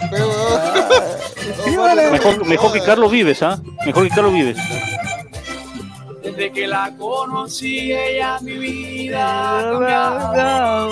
Mejor, 2.11 2.45
mejor 2.45 2.73
que 2.73 2.81
Carlos 2.81 3.11
Vives, 3.11 3.41
¿ah? 3.43 3.59
Mejor 3.85 4.03
que 4.07 4.09
Carlos 4.09 4.33
Vives. 4.33 4.57
Desde 6.23 6.51
que 6.51 6.67
la 6.67 6.91
conocí, 6.97 7.91
ella 7.91 8.39
mi 8.41 8.57
vida 8.57 9.59
ha 9.59 9.63
cambiado. 9.71 10.89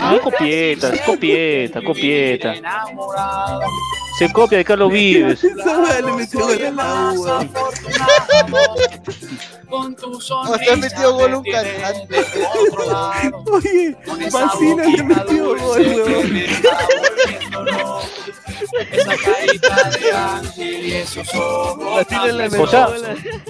Ah, 0.00 0.16
copieta, 0.22 0.92
es 0.92 1.00
copieta, 1.02 1.80
copieta. 1.82 2.54
Se 4.18 4.32
copia 4.32 4.58
de 4.58 4.64
Carlos 4.64 4.90
Vives. 4.90 5.44
Esa 5.44 5.78
weá 5.78 6.00
le 6.00 6.12
metió 6.12 6.40
gol 6.40 6.58
a 6.64 6.70
la 6.70 7.12
U, 7.12 7.22
weón. 7.22 7.50
Con 9.68 9.94
tu 9.96 10.16
O 10.16 10.20
sea, 10.20 10.36
sonrisa. 10.44 10.72
ha 10.72 10.76
metido 10.76 11.14
gol 11.14 11.34
un 11.34 11.44
cantante. 11.44 12.16
Oye, 13.52 13.96
Vacina 14.32 14.84
le 14.84 15.02
metió 15.02 15.44
gol, 15.48 15.58
weón. 15.60 16.32
Esa 18.90 19.16
carita 19.16 19.90
de 19.90 20.12
ángel 20.12 20.86
y 20.86 20.92
esos 20.94 21.34
ojos 21.34 22.06
O 22.58 22.66
sea, 22.66 22.88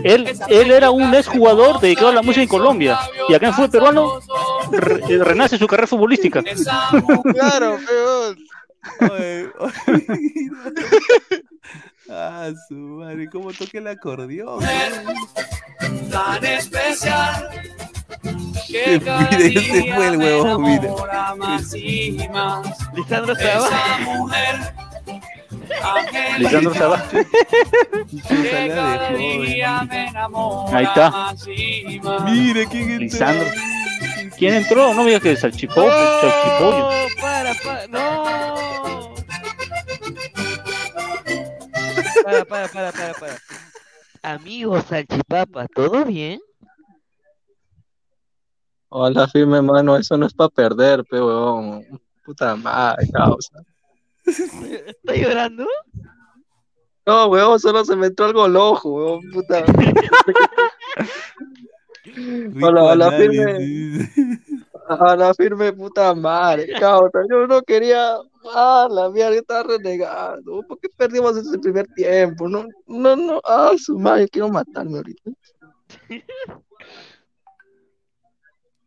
él, 0.05 0.39
él 0.49 0.71
era 0.71 0.91
un 0.91 1.15
exjugador 1.15 1.81
dedicado 1.81 2.09
a 2.09 2.13
la 2.15 2.23
música 2.23 2.43
en 2.43 2.49
Colombia. 2.49 2.99
Y 3.29 3.35
acá 3.35 3.49
en 3.49 3.55
fútbol 3.55 3.71
peruano 3.71 4.21
re- 4.73 5.03
eh, 5.09 5.19
renace 5.23 5.59
su 5.59 5.67
carrera 5.67 5.87
futbolística. 5.87 6.43
Claro, 6.43 7.79
peor. 7.87 8.37
Oye, 9.11 9.49
oye. 9.59 10.07
Ah, 12.09 12.51
su 12.69 12.75
madre, 12.75 13.29
cómo 13.29 13.53
toca 13.53 13.79
el 13.79 13.89
acordeón. 13.89 14.61
tan 16.09 16.45
especial 16.45 17.51
Que 18.69 19.01
cada 19.05 19.29
mire, 19.29 19.47
ese 19.49 19.93
fue 19.93 20.07
el 20.07 20.17
huevón, 20.19 20.63
mira. 20.63 21.35
más 21.37 21.75
y 21.75 22.17
más. 22.33 22.65
Lisandro 22.95 23.35
Esa 23.35 23.99
mujer, 24.05 24.73
Lisandro 26.39 26.73
enamora 29.91 30.77
Ahí 30.77 30.85
está. 30.85 31.35
Mire 32.25 32.67
quién 32.67 32.91
entró. 32.91 32.99
Lisandro. 32.99 33.47
¿Quién 34.37 34.55
entró? 34.55 34.93
No 34.95 35.03
me 35.03 35.07
digas 35.07 35.23
que 35.23 35.31
el 35.31 35.39
salchipollo, 35.39 35.91
salchipollo. 36.21 36.79
No, 36.79 36.91
para, 37.21 37.55
para, 37.55 37.87
no. 37.89 38.25
Para, 42.25 42.45
para, 42.45 42.69
para, 42.69 42.93
para, 42.93 43.15
para. 43.15 43.37
Amigo 44.23 44.81
Salchipapa, 44.83 45.67
¿todo 45.69 46.05
bien? 46.05 46.41
Hola, 48.89 49.27
firme, 49.29 49.63
mano, 49.63 49.97
eso 49.97 50.17
no 50.17 50.27
es 50.27 50.35
para 50.35 50.49
perder, 50.49 51.05
pe, 51.05 51.21
weón. 51.21 51.85
Puta 52.25 52.57
madre, 52.57 53.09
causa. 53.13 53.63
¿Está 54.27 55.15
llorando? 55.15 55.67
No, 57.07 57.29
weón, 57.29 57.61
solo 57.61 57.85
se 57.85 57.95
me 57.95 58.09
entró 58.09 58.27
algo 58.27 58.45
al 58.45 58.57
ojo, 58.57 58.93
weón, 58.93 59.31
puta. 59.33 59.65
Hola, 62.63 62.85
hola, 62.85 63.13
firme. 63.13 64.09
A 64.89 65.17
la 65.17 65.35
firme, 65.35 65.73
puta 65.73 66.15
madre, 66.15 66.73
causa. 66.79 67.21
Yo 67.29 67.47
no 67.47 67.61
quería. 67.63 68.17
Ah, 68.55 68.87
la 68.91 69.11
mierda, 69.11 69.35
yo 69.35 69.41
estaba 69.41 69.63
renegando. 69.65 70.63
¿Por 70.63 70.79
qué 70.79 70.89
perdimos 70.97 71.37
ese 71.37 71.59
primer 71.59 71.87
tiempo? 71.89 72.49
No, 72.49 72.67
no, 72.87 73.17
no. 73.17 73.41
Ah, 73.45 73.73
su 73.77 73.99
madre, 73.99 74.29
quiero 74.29 74.49
matarme 74.49 74.99
ahorita. 74.99 75.31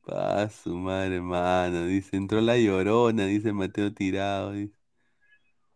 Pa, 0.06 0.50
su 0.50 0.74
madre, 0.76 1.20
mano. 1.22 1.86
Dice, 1.86 2.16
entró 2.16 2.40
la 2.40 2.58
llorona, 2.58 3.26
dice 3.26 3.52
Mateo 3.52 3.94
Tirado. 3.94 4.54
Dice, 4.54 4.79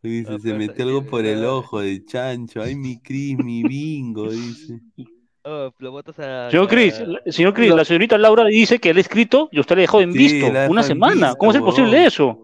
Dice, 0.03 0.37
se 0.39 0.53
metió 0.53 0.83
algo 0.85 1.05
por 1.05 1.25
el 1.25 1.45
ojo 1.45 1.79
de 1.79 2.03
chancho. 2.05 2.61
Ay, 2.61 2.75
mi 2.75 2.99
Cris, 3.01 3.37
mi 3.37 3.63
bingo, 3.63 4.29
dice. 4.29 4.79
Oh, 5.45 5.73
lo 5.79 5.91
botas 5.91 6.17
a. 6.19 6.49
Señor 6.49 6.69
Cris, 6.69 7.01
la- 7.05 7.19
señor 7.29 7.53
Cris, 7.53 7.69
la 7.75 7.83
señorita 7.83 8.17
Laura 8.17 8.45
dice 8.45 8.79
que 8.79 8.93
le 8.93 8.99
ha 8.99 9.01
escrito 9.01 9.49
y 9.51 9.59
usted 9.59 9.75
le 9.75 9.81
dejó 9.81 9.99
en 9.99 10.13
Sí, 10.13 10.17
visto 10.17 10.45
una 10.69 10.83
semana. 10.83 11.13
visto, 11.27 11.37
¿Cómo 11.37 11.51
es 11.51 11.59
posible 11.59 12.05
eso? 12.05 12.39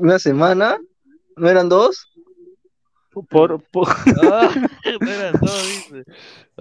¿Una 0.00 0.18
semana? 0.18 0.76
¿No 1.38 1.48
eran 1.48 1.70
dos? 1.70 2.12
Por, 3.30 3.62
por, 3.70 3.88
Ah, 4.22 4.50
no 5.00 5.10
eran 5.10 5.32
dos, 5.40 5.66
dice. 5.92 6.04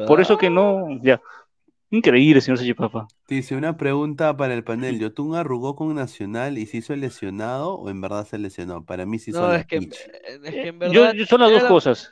por 0.08 0.22
eso 0.22 0.38
que 0.38 0.50
no. 0.50 0.88
Ya. 1.02 1.22
Increíble, 1.98 2.42
señor 2.42 2.58
Salchipapa. 2.58 3.08
Dice, 3.28 3.56
una 3.56 3.78
pregunta 3.78 4.36
para 4.36 4.56
el 4.56 4.64
panel. 4.64 5.00
¿Yotun 5.00 5.36
arrugó 5.36 5.76
con 5.76 5.94
Nacional 5.94 6.58
y 6.58 6.66
se 6.66 6.78
hizo 6.78 6.96
lesionado 6.96 7.76
o 7.76 7.88
en 7.92 8.02
verdad 8.02 8.26
se 8.26 8.40
lesionó? 8.40 8.84
Para 8.84 9.06
mí 9.06 9.20
sí 9.20 9.32
son 9.32 9.44
No, 9.44 9.48
la 9.50 9.58
es 9.60 9.68
que, 9.68 9.78
pitch. 9.78 9.96
es 10.44 10.52
que 10.52 10.68
en 10.70 10.82
Eh, 10.82 10.90
Yo- 10.92 11.02
verdad. 11.02 11.14
yo- 11.14 11.26
son 11.28 11.42
las 11.42 11.52
dos 11.52 11.62
la- 11.62 11.70
cosas. 11.70 12.12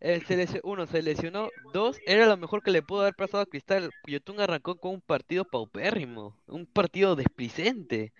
eh, 0.00 0.20
se 0.26 0.60
uno, 0.62 0.86
se 0.86 1.00
lesionó. 1.02 1.48
Dos, 1.72 1.98
era 2.06 2.26
lo 2.26 2.36
mejor 2.36 2.62
que 2.62 2.70
le 2.70 2.82
pudo 2.82 3.00
haber 3.00 3.14
pasado 3.14 3.42
a 3.42 3.46
Cristal. 3.46 3.90
Yotun 4.06 4.40
arrancó 4.40 4.76
con 4.76 4.92
un 4.92 5.00
partido 5.00 5.46
paupérrimo. 5.46 6.36
Un 6.46 6.66
partido 6.66 7.16
desplicente. 7.16 8.12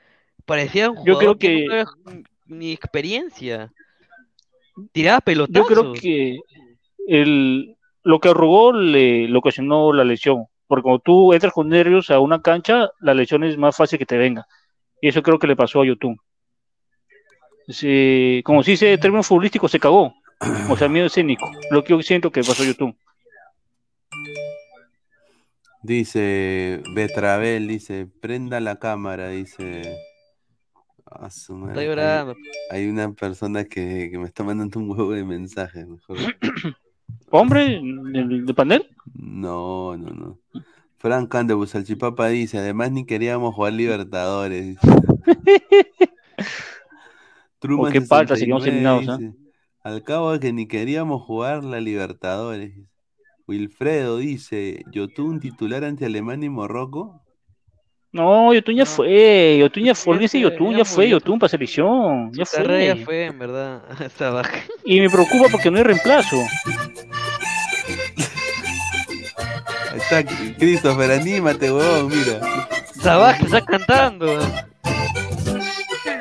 Parecía 0.46 0.88
un 0.90 1.04
Yo 1.04 1.16
jugador 1.16 1.18
creo 1.18 1.38
que 1.38 1.66
que- 1.68 1.84
no 2.06 2.22
ni 2.46 2.72
experiencia. 2.72 3.70
Tiraba 4.92 5.18
Yo 5.18 5.24
pelotazos. 5.26 5.68
creo 5.68 5.92
que 5.92 6.38
el, 7.06 7.76
lo 8.02 8.20
que 8.20 8.28
arrugó 8.30 8.72
le, 8.72 9.28
le 9.28 9.36
ocasionó 9.36 9.92
la 9.92 10.04
lesión. 10.04 10.46
Porque 10.74 10.82
cuando 10.82 10.98
tú 10.98 11.32
entras 11.32 11.52
con 11.52 11.68
nervios 11.68 12.10
a 12.10 12.18
una 12.18 12.42
cancha, 12.42 12.90
la 13.00 13.14
lesión 13.14 13.44
es 13.44 13.56
más 13.56 13.76
fácil 13.76 13.96
que 13.98 14.06
te 14.06 14.16
venga. 14.18 14.44
Y 15.00 15.08
eso 15.08 15.22
creo 15.22 15.38
que 15.38 15.46
le 15.46 15.54
pasó 15.54 15.82
a 15.82 15.86
Yotun. 15.86 16.16
Se- 17.68 18.42
como 18.44 18.62
si 18.64 18.72
dice 18.72 18.98
término 18.98 19.22
futbolístico, 19.22 19.68
se 19.68 19.78
cagó. 19.78 20.12
O 20.68 20.76
sea, 20.76 20.88
miedo 20.88 21.06
escénico. 21.06 21.48
Lo 21.70 21.84
que 21.84 21.90
yo 21.90 22.02
siento 22.02 22.32
que 22.32 22.40
pasó 22.42 22.64
a 22.64 22.66
Yotun. 22.66 22.96
Dice 25.82 26.82
Betravel, 26.94 27.68
dice, 27.68 28.08
prenda 28.20 28.58
la 28.60 28.78
cámara, 28.78 29.28
dice. 29.28 29.96
A 31.06 31.30
su 31.30 31.54
madre, 31.54 31.72
Está 31.72 31.80
hay- 31.82 31.86
llorando. 31.86 32.34
Hay, 32.70 32.88
una 32.88 33.12
persona 33.12 33.64
que, 33.64 34.08
que 34.10 34.18
me 34.18 34.24
está 34.24 34.42
mandando 34.42 34.80
un 34.80 34.90
huevo 34.90 35.12
de 35.12 35.24
mensajes. 35.24 35.86
Mejor. 35.86 36.16
¿Hombre 37.30 37.80
de, 37.82 38.42
de 38.44 38.54
panel? 38.54 38.86
No, 39.14 39.96
no, 39.96 40.10
no. 40.10 40.38
Frank 40.98 41.30
Candebus, 41.30 41.70
Salchipapa 41.70 42.28
dice, 42.28 42.58
además 42.58 42.92
ni 42.92 43.04
queríamos 43.06 43.54
jugar 43.54 43.72
Libertadores. 43.74 44.78
Truman 47.58 47.88
Oh, 47.88 47.92
qué 47.92 48.00
falta, 48.00 48.36
seguimos 48.36 48.64
69 48.64 48.66
eliminados, 48.66 49.18
dice, 49.18 49.34
Al 49.82 50.02
cabo 50.02 50.32
de 50.32 50.40
que 50.40 50.52
ni 50.52 50.66
queríamos 50.68 51.22
jugar 51.22 51.64
la 51.64 51.80
Libertadores. 51.80 52.74
dice. 52.74 52.88
Wilfredo 53.46 54.18
dice, 54.18 54.84
Yotun 54.92 55.40
titular 55.40 55.84
ante 55.84 56.06
Alemania 56.06 56.46
y 56.46 56.50
Morroco. 56.50 57.23
No, 58.14 58.54
Yotun 58.54 58.76
ya 58.76 58.86
fue. 58.86 59.58
Yotun 59.58 59.82
ya 59.82 59.92
fue. 59.92 60.16
Ya 60.20 60.38
Yotun, 60.38 60.70
ya, 60.70 60.78
ya 60.78 60.84
fue. 60.84 61.08
Yotun 61.08 61.36
para 61.36 61.48
selección. 61.48 62.30
Ya 62.32 62.46
fue. 62.46 62.86
ya 62.86 62.96
fue, 63.04 63.24
en 63.24 63.38
verdad. 63.40 63.82
Esa 64.06 64.30
baja. 64.30 64.56
Y 64.84 65.00
me 65.00 65.10
preocupa 65.10 65.48
porque 65.50 65.68
no 65.68 65.78
hay 65.78 65.82
reemplazo. 65.82 66.36
Ahí 69.90 69.98
está, 69.98 70.24
Christopher, 70.58 71.10
anímate, 71.10 71.72
huevón, 71.72 72.06
mira. 72.08 72.38
Sabaj 73.02 73.42
está 73.42 73.60
cantando. 73.60 74.38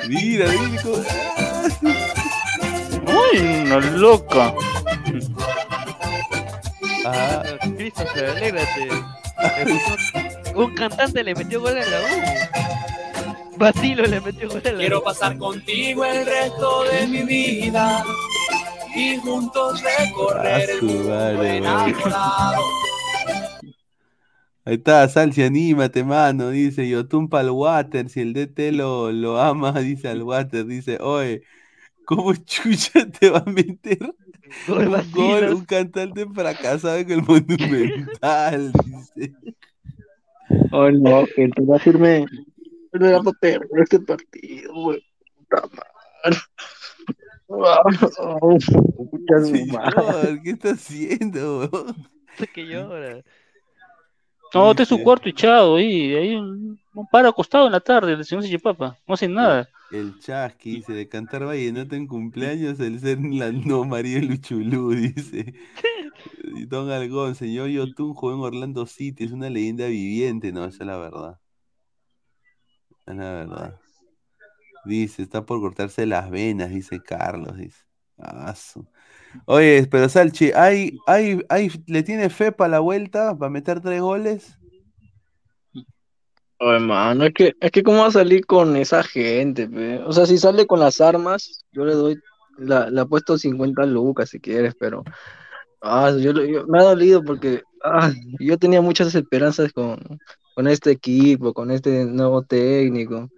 Mira, 0.10 0.48
mira 0.48 0.84
Uy, 3.06 3.38
una 3.66 3.80
loca. 3.92 4.52
Ah, 7.06 7.44
Christopher, 7.78 8.26
alégrate. 8.32 8.90
Un 10.56 10.74
cantante 10.74 11.24
le 11.24 11.36
metió 11.36 11.62
gol 11.62 11.78
a 11.78 11.86
la 11.86 12.02
U. 12.04 12.40
Batilo 13.56 14.08
le 14.08 14.22
metió 14.22 14.50
gol 14.50 14.62
a 14.66 14.72
la 14.72 14.80
Quiero 14.80 15.00
U. 15.00 15.04
pasar 15.04 15.38
contigo 15.38 16.06
el 16.06 16.26
resto 16.26 16.84
de 16.86 17.08
mi 17.08 17.24
vida 17.24 18.04
y 18.96 19.18
juntos 19.18 19.82
recorrer 19.84 20.62
Ah, 20.62 20.62
el 20.62 20.80
su 20.80 20.86
mundo 20.86 21.44
enamorado. 21.44 22.78
Ahí 24.66 24.76
está, 24.76 25.08
Salsi, 25.10 25.44
anímate, 25.44 26.04
mano. 26.04 26.50
Dice, 26.50 26.88
Yotun 26.88 27.28
pa'l 27.30 27.50
water. 27.52 28.10
Si 28.10 28.22
el 28.22 28.34
DT 28.34 28.72
lo, 28.72 29.12
lo 29.12 29.40
ama, 29.42 29.74
dice 29.82 30.08
al 30.10 30.24
water. 30.24 30.66
Dice, 30.66 30.98
oye, 31.02 31.44
¿cómo 32.06 32.34
chucha 32.36 33.10
te 33.12 33.30
va 33.32 33.40
a 33.46 33.52
meter 33.52 34.00
Gol 34.66 34.88
un 34.90 35.12
gol, 35.12 35.50
un 35.54 35.66
cantante 35.66 36.26
fracasado 36.34 36.98
en 36.98 37.12
el 37.12 37.24
Monumental? 37.28 38.74
Dice. 38.84 39.36
Oh, 40.72 40.92
no, 40.92 41.26
que 41.36 41.48
te 41.50 41.66
va 41.66 41.78
a 41.78 41.82
era 43.06 43.22
para 43.22 43.38
perder 43.40 43.70
este 43.82 44.00
partido, 44.00 44.74
güey. 44.74 45.04
Puta 45.36 45.64
madre. 45.68 46.40
Oh, 47.48 48.58
pucha 49.10 49.40
su 49.46 49.66
madre. 49.68 50.22
Señor, 50.22 50.42
¿qué 50.44 50.50
está 50.52 50.72
haciendo? 50.72 51.70
weón? 51.72 51.96
Hasta 52.30 52.48
que 52.48 52.66
llora. 52.66 53.24
No, 54.54 54.72
está 54.72 54.84
en 54.84 54.88
su 54.88 55.02
cuarto 55.02 55.30
echado 55.30 55.78
ahí, 55.78 56.14
ahí 56.16 56.36
un, 56.36 56.80
un 56.94 57.08
par 57.08 57.26
acostado 57.26 57.66
en 57.66 57.72
la 57.72 57.80
tarde, 57.80 58.14
el 58.14 58.24
señor 58.24 58.62
Papa, 58.62 58.98
no 59.08 59.16
hace 59.16 59.28
nada. 59.28 59.68
El 59.92 60.20
Chasqui 60.20 60.76
dice, 60.76 60.94
de 60.94 61.08
cantar 61.08 61.46
vallenato 61.46 61.96
en 61.96 62.08
cumpleaños, 62.08 62.80
el 62.80 63.00
ser 63.00 63.20
la 63.20 63.52
no 63.52 63.84
María 63.84 64.20
Luchulú, 64.20 64.92
dice. 64.96 65.54
Don 66.68 66.90
Algón, 66.90 67.36
señor 67.36 67.70
Yotun 67.70 68.14
jugó 68.14 68.34
en 68.34 68.40
Orlando 68.40 68.86
City, 68.86 69.24
es 69.26 69.32
una 69.32 69.50
leyenda 69.50 69.88
viviente, 69.88 70.52
no, 70.52 70.66
esa 70.66 70.84
es 70.84 70.88
la 70.88 70.98
verdad. 70.98 71.40
Es 73.06 73.16
la 73.16 73.32
verdad. 73.34 73.80
Dice, 74.86 75.24
está 75.24 75.46
por 75.46 75.60
cortarse 75.62 76.06
las 76.06 76.30
venas, 76.30 76.70
dice 76.70 77.02
Carlos, 77.02 77.58
dice. 77.58 77.84
Ah, 78.18 78.54
Oye, 79.46 79.88
pero 79.90 80.08
Salchi, 80.10 80.52
¿hay, 80.52 80.98
hay, 81.08 81.42
hay, 81.50 81.72
¿le 81.88 82.04
tiene 82.04 82.30
fe 82.30 82.52
para 82.52 82.70
la 82.70 82.80
vuelta? 82.80 83.38
¿Para 83.38 83.50
meter 83.50 83.82
tres 83.82 84.02
goles? 84.02 84.58
Ay, 86.60 86.80
mano, 86.80 87.26
es 87.26 87.34
que, 87.34 87.54
es 87.60 87.72
que 87.72 87.84
cómo 87.84 88.00
va 88.00 88.08
a 88.08 88.12
salir 88.12 88.46
con 88.46 88.78
esa 88.78 89.04
gente, 89.04 89.68
pe? 89.68 90.00
O 90.00 90.14
sea, 90.14 90.26
si 90.26 90.38
sale 90.38 90.66
con 90.66 90.80
las 90.80 91.02
armas, 91.02 91.66
yo 91.72 91.84
le 91.84 91.94
doy, 91.94 92.20
la, 92.58 92.90
le 92.90 93.02
apuesto 93.02 93.38
50 93.38 93.86
lucas 93.86 94.30
si 94.30 94.40
quieres, 94.40 94.76
pero 94.80 95.04
ah, 95.84 96.12
yo, 96.20 96.34
lo- 96.34 96.46
yo- 96.46 96.66
me 96.68 96.80
ha 96.80 96.84
dolido 96.84 97.24
porque 97.24 97.62
ah, 97.84 98.12
yo 98.40 98.58
tenía 98.58 98.82
muchas 98.82 99.14
esperanzas 99.14 99.72
con, 99.74 100.00
con 100.56 100.68
este 100.68 100.92
equipo, 100.92 101.54
con 101.54 101.70
este 101.72 102.06
nuevo 102.06 102.42
técnico. 102.44 103.30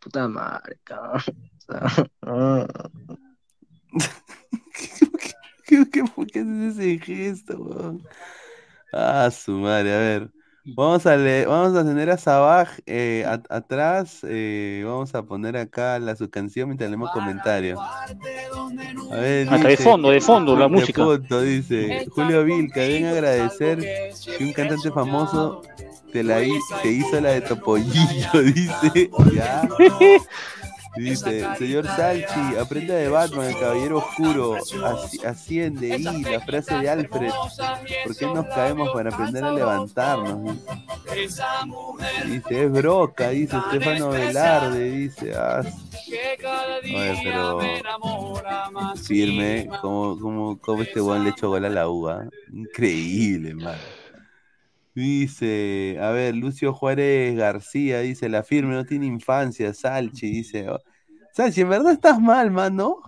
Puta 0.00 0.26
madre, 0.28 0.78
cabrón. 0.84 1.22
O 1.68 1.72
sea, 1.72 2.06
ah. 2.22 2.66
¿Qué, 5.64 5.88
qué, 5.90 6.04
por 6.04 6.26
qué 6.26 6.40
haces 6.40 6.76
ese 6.78 6.98
gesto, 6.98 7.56
weón? 7.56 8.02
Ah, 8.92 9.30
su 9.30 9.52
madre, 9.52 9.94
a 9.94 9.98
ver. 9.98 10.30
Vamos 10.76 11.06
a 11.06 11.16
leer, 11.16 11.48
vamos 11.48 11.76
a 11.76 11.84
tener 11.84 12.10
a 12.10 12.16
Sabaj 12.16 12.68
eh, 12.86 13.24
atrás. 13.48 14.20
eh, 14.22 14.82
vamos 14.84 15.14
a 15.14 15.22
poner 15.24 15.56
acá 15.56 15.98
la 15.98 16.14
su 16.16 16.28
canción 16.30 16.68
mientras 16.68 16.90
leemos 16.90 17.10
comentarios. 17.12 17.78
A 19.10 19.16
ver, 19.16 19.48
Hasta 19.48 19.58
de 19.68 19.70
dice- 19.70 19.82
fondo, 19.84 20.10
de 20.10 20.20
fondo, 20.20 20.56
la 20.56 20.64
de 20.64 20.68
música. 20.70 21.04
fondo, 21.04 21.42
dice 21.42 22.06
Julio 22.10 22.44
Vilca, 22.44 22.80
deben 22.80 23.06
agradecer 23.06 23.78
que 24.36 24.44
un 24.44 24.52
cantante 24.52 24.90
famoso 24.90 25.62
te, 26.12 26.22
la 26.22 26.38
te 26.82 26.88
hizo 26.92 27.20
la 27.20 27.30
de 27.30 27.40
Topollillo, 27.42 28.30
dice. 28.54 29.10
Ya. 29.34 29.68
Dice, 30.94 31.46
señor 31.56 31.86
Salchi, 31.86 32.56
aprenda 32.60 32.94
de 32.94 33.08
Batman, 33.08 33.46
el 33.48 33.58
caballero 33.58 33.98
oscuro, 33.98 34.56
asci- 34.58 35.24
asciende, 35.24 35.96
y 35.96 36.22
la 36.22 36.40
frase 36.40 36.74
de 36.78 36.90
Alfred, 36.90 37.30
¿por 38.04 38.16
qué 38.16 38.26
nos 38.26 38.46
caemos 38.46 38.90
para 38.92 39.08
aprender 39.10 39.42
a 39.42 39.52
levantarnos? 39.52 40.56
Dice, 42.26 42.64
es 42.64 42.72
broca, 42.72 43.30
dice 43.30 43.56
Estefano 43.56 44.10
Velarde, 44.10 44.90
dice, 44.90 45.32
ah, 45.34 45.62
Oye, 46.84 47.20
pero 47.24 47.58
firme, 49.02 49.68
como, 49.80 50.18
como, 50.18 50.58
como 50.58 50.82
este 50.82 51.00
weón 51.00 51.24
le 51.24 51.30
echó 51.30 51.48
gol 51.48 51.64
a 51.64 51.70
la 51.70 51.88
uva. 51.88 52.24
Increíble, 52.52 53.54
man. 53.54 53.76
Dice, 54.94 55.98
a 56.00 56.10
ver, 56.10 56.34
Lucio 56.34 56.74
Juárez 56.74 57.34
García 57.36 58.00
dice, 58.00 58.28
la 58.28 58.42
firme 58.42 58.74
no 58.74 58.84
tiene 58.84 59.06
infancia, 59.06 59.72
Salchi, 59.72 60.30
dice. 60.30 60.68
oh, 60.68 60.78
Salchi, 61.32 61.62
en 61.62 61.70
verdad 61.70 61.92
estás 61.92 62.20
mal, 62.20 62.50
mano. 62.50 63.00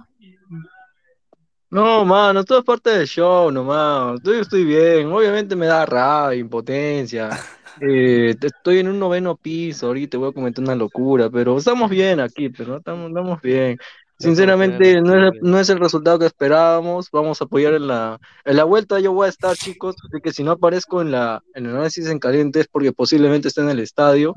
No, 1.70 2.04
mano, 2.04 2.44
todo 2.44 2.60
es 2.60 2.64
parte 2.64 2.90
del 2.90 3.06
show 3.06 3.50
nomás. 3.50 4.20
Yo 4.22 4.32
estoy 4.34 4.64
bien. 4.64 5.08
Obviamente 5.08 5.56
me 5.56 5.66
da 5.66 5.84
rabia, 5.84 6.38
impotencia. 6.38 7.30
Eh, 7.80 8.36
estoy 8.40 8.78
en 8.78 8.86
un 8.86 9.00
noveno 9.00 9.36
piso 9.36 9.88
ahorita, 9.88 10.16
voy 10.16 10.30
a 10.30 10.32
comentar 10.32 10.62
una 10.62 10.76
locura, 10.76 11.28
pero 11.28 11.58
estamos 11.58 11.90
bien 11.90 12.20
aquí, 12.20 12.48
pero 12.48 12.70
no 12.70 12.76
estamos, 12.78 13.08
estamos 13.08 13.42
bien. 13.42 13.76
Sinceramente, 14.18 15.00
no 15.00 15.28
es, 15.28 15.32
no 15.42 15.58
es 15.58 15.68
el 15.70 15.80
resultado 15.80 16.18
que 16.18 16.26
esperábamos. 16.26 17.10
Vamos 17.10 17.40
a 17.40 17.44
apoyar 17.44 17.74
en 17.74 17.88
la, 17.88 18.18
en 18.44 18.56
la 18.56 18.64
vuelta. 18.64 19.00
Yo 19.00 19.12
voy 19.12 19.26
a 19.26 19.30
estar, 19.30 19.56
chicos, 19.56 19.96
así 20.04 20.20
que 20.22 20.32
si 20.32 20.44
no 20.44 20.52
aparezco 20.52 21.02
en 21.02 21.10
la, 21.10 21.42
en 21.54 21.66
el 21.66 21.72
análisis 21.72 22.06
en 22.06 22.18
caliente 22.18 22.60
es 22.60 22.68
porque 22.68 22.92
posiblemente 22.92 23.48
esté 23.48 23.62
en 23.62 23.70
el 23.70 23.80
estadio. 23.80 24.34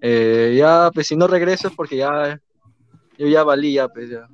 Eh, 0.00 0.54
ya, 0.56 0.90
pues 0.92 1.06
si 1.06 1.16
no 1.16 1.26
regreso 1.26 1.68
es 1.68 1.74
porque 1.74 1.98
ya, 1.98 2.40
yo 3.18 3.26
ya 3.26 3.44
valí, 3.44 3.74
ya, 3.74 3.88
pues 3.88 4.08
ya. 4.08 4.26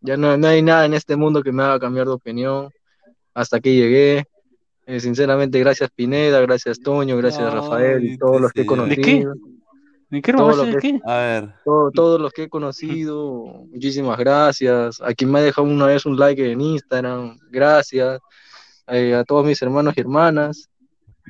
Ya 0.00 0.16
no, 0.16 0.36
no 0.36 0.48
hay 0.48 0.62
nada 0.62 0.84
en 0.86 0.94
este 0.94 1.16
mundo 1.16 1.42
que 1.42 1.52
me 1.52 1.62
haga 1.62 1.78
cambiar 1.78 2.06
de 2.06 2.12
opinión. 2.12 2.70
Hasta 3.34 3.58
aquí 3.58 3.76
llegué. 3.76 4.24
Eh, 4.86 5.00
sinceramente, 5.00 5.58
gracias 5.58 5.90
Pineda, 5.90 6.40
gracias 6.40 6.80
Toño, 6.80 7.14
gracias 7.18 7.52
Rafael 7.52 8.02
y 8.02 8.16
todos 8.16 8.40
los 8.40 8.52
que 8.52 8.62
he 8.62 8.64
señor. 8.64 8.88
¿De 8.88 8.96
qué? 8.96 9.26
Conocido. 10.08 10.10
¿De 10.10 10.22
qué 10.22 10.32
Todo 10.32 10.64
lo 10.64 10.72
que- 10.72 10.78
qué? 10.80 11.00
A 11.04 11.16
ver, 11.18 11.54
todo- 11.64 11.90
todos 11.90 12.20
los 12.20 12.32
que 12.32 12.44
he 12.44 12.48
conocido, 12.48 13.44
muchísimas 13.70 14.18
gracias. 14.18 15.00
A 15.02 15.12
quien 15.14 15.30
me 15.30 15.38
ha 15.38 15.42
dejado 15.42 15.66
una 15.68 15.86
vez 15.86 16.06
un 16.06 16.18
like 16.18 16.50
en 16.50 16.60
Instagram, 16.60 17.38
gracias. 17.50 18.20
Eh, 18.88 19.14
a 19.14 19.22
todos 19.24 19.44
mis 19.44 19.60
hermanos 19.60 19.94
y 19.96 20.00
hermanas, 20.00 20.70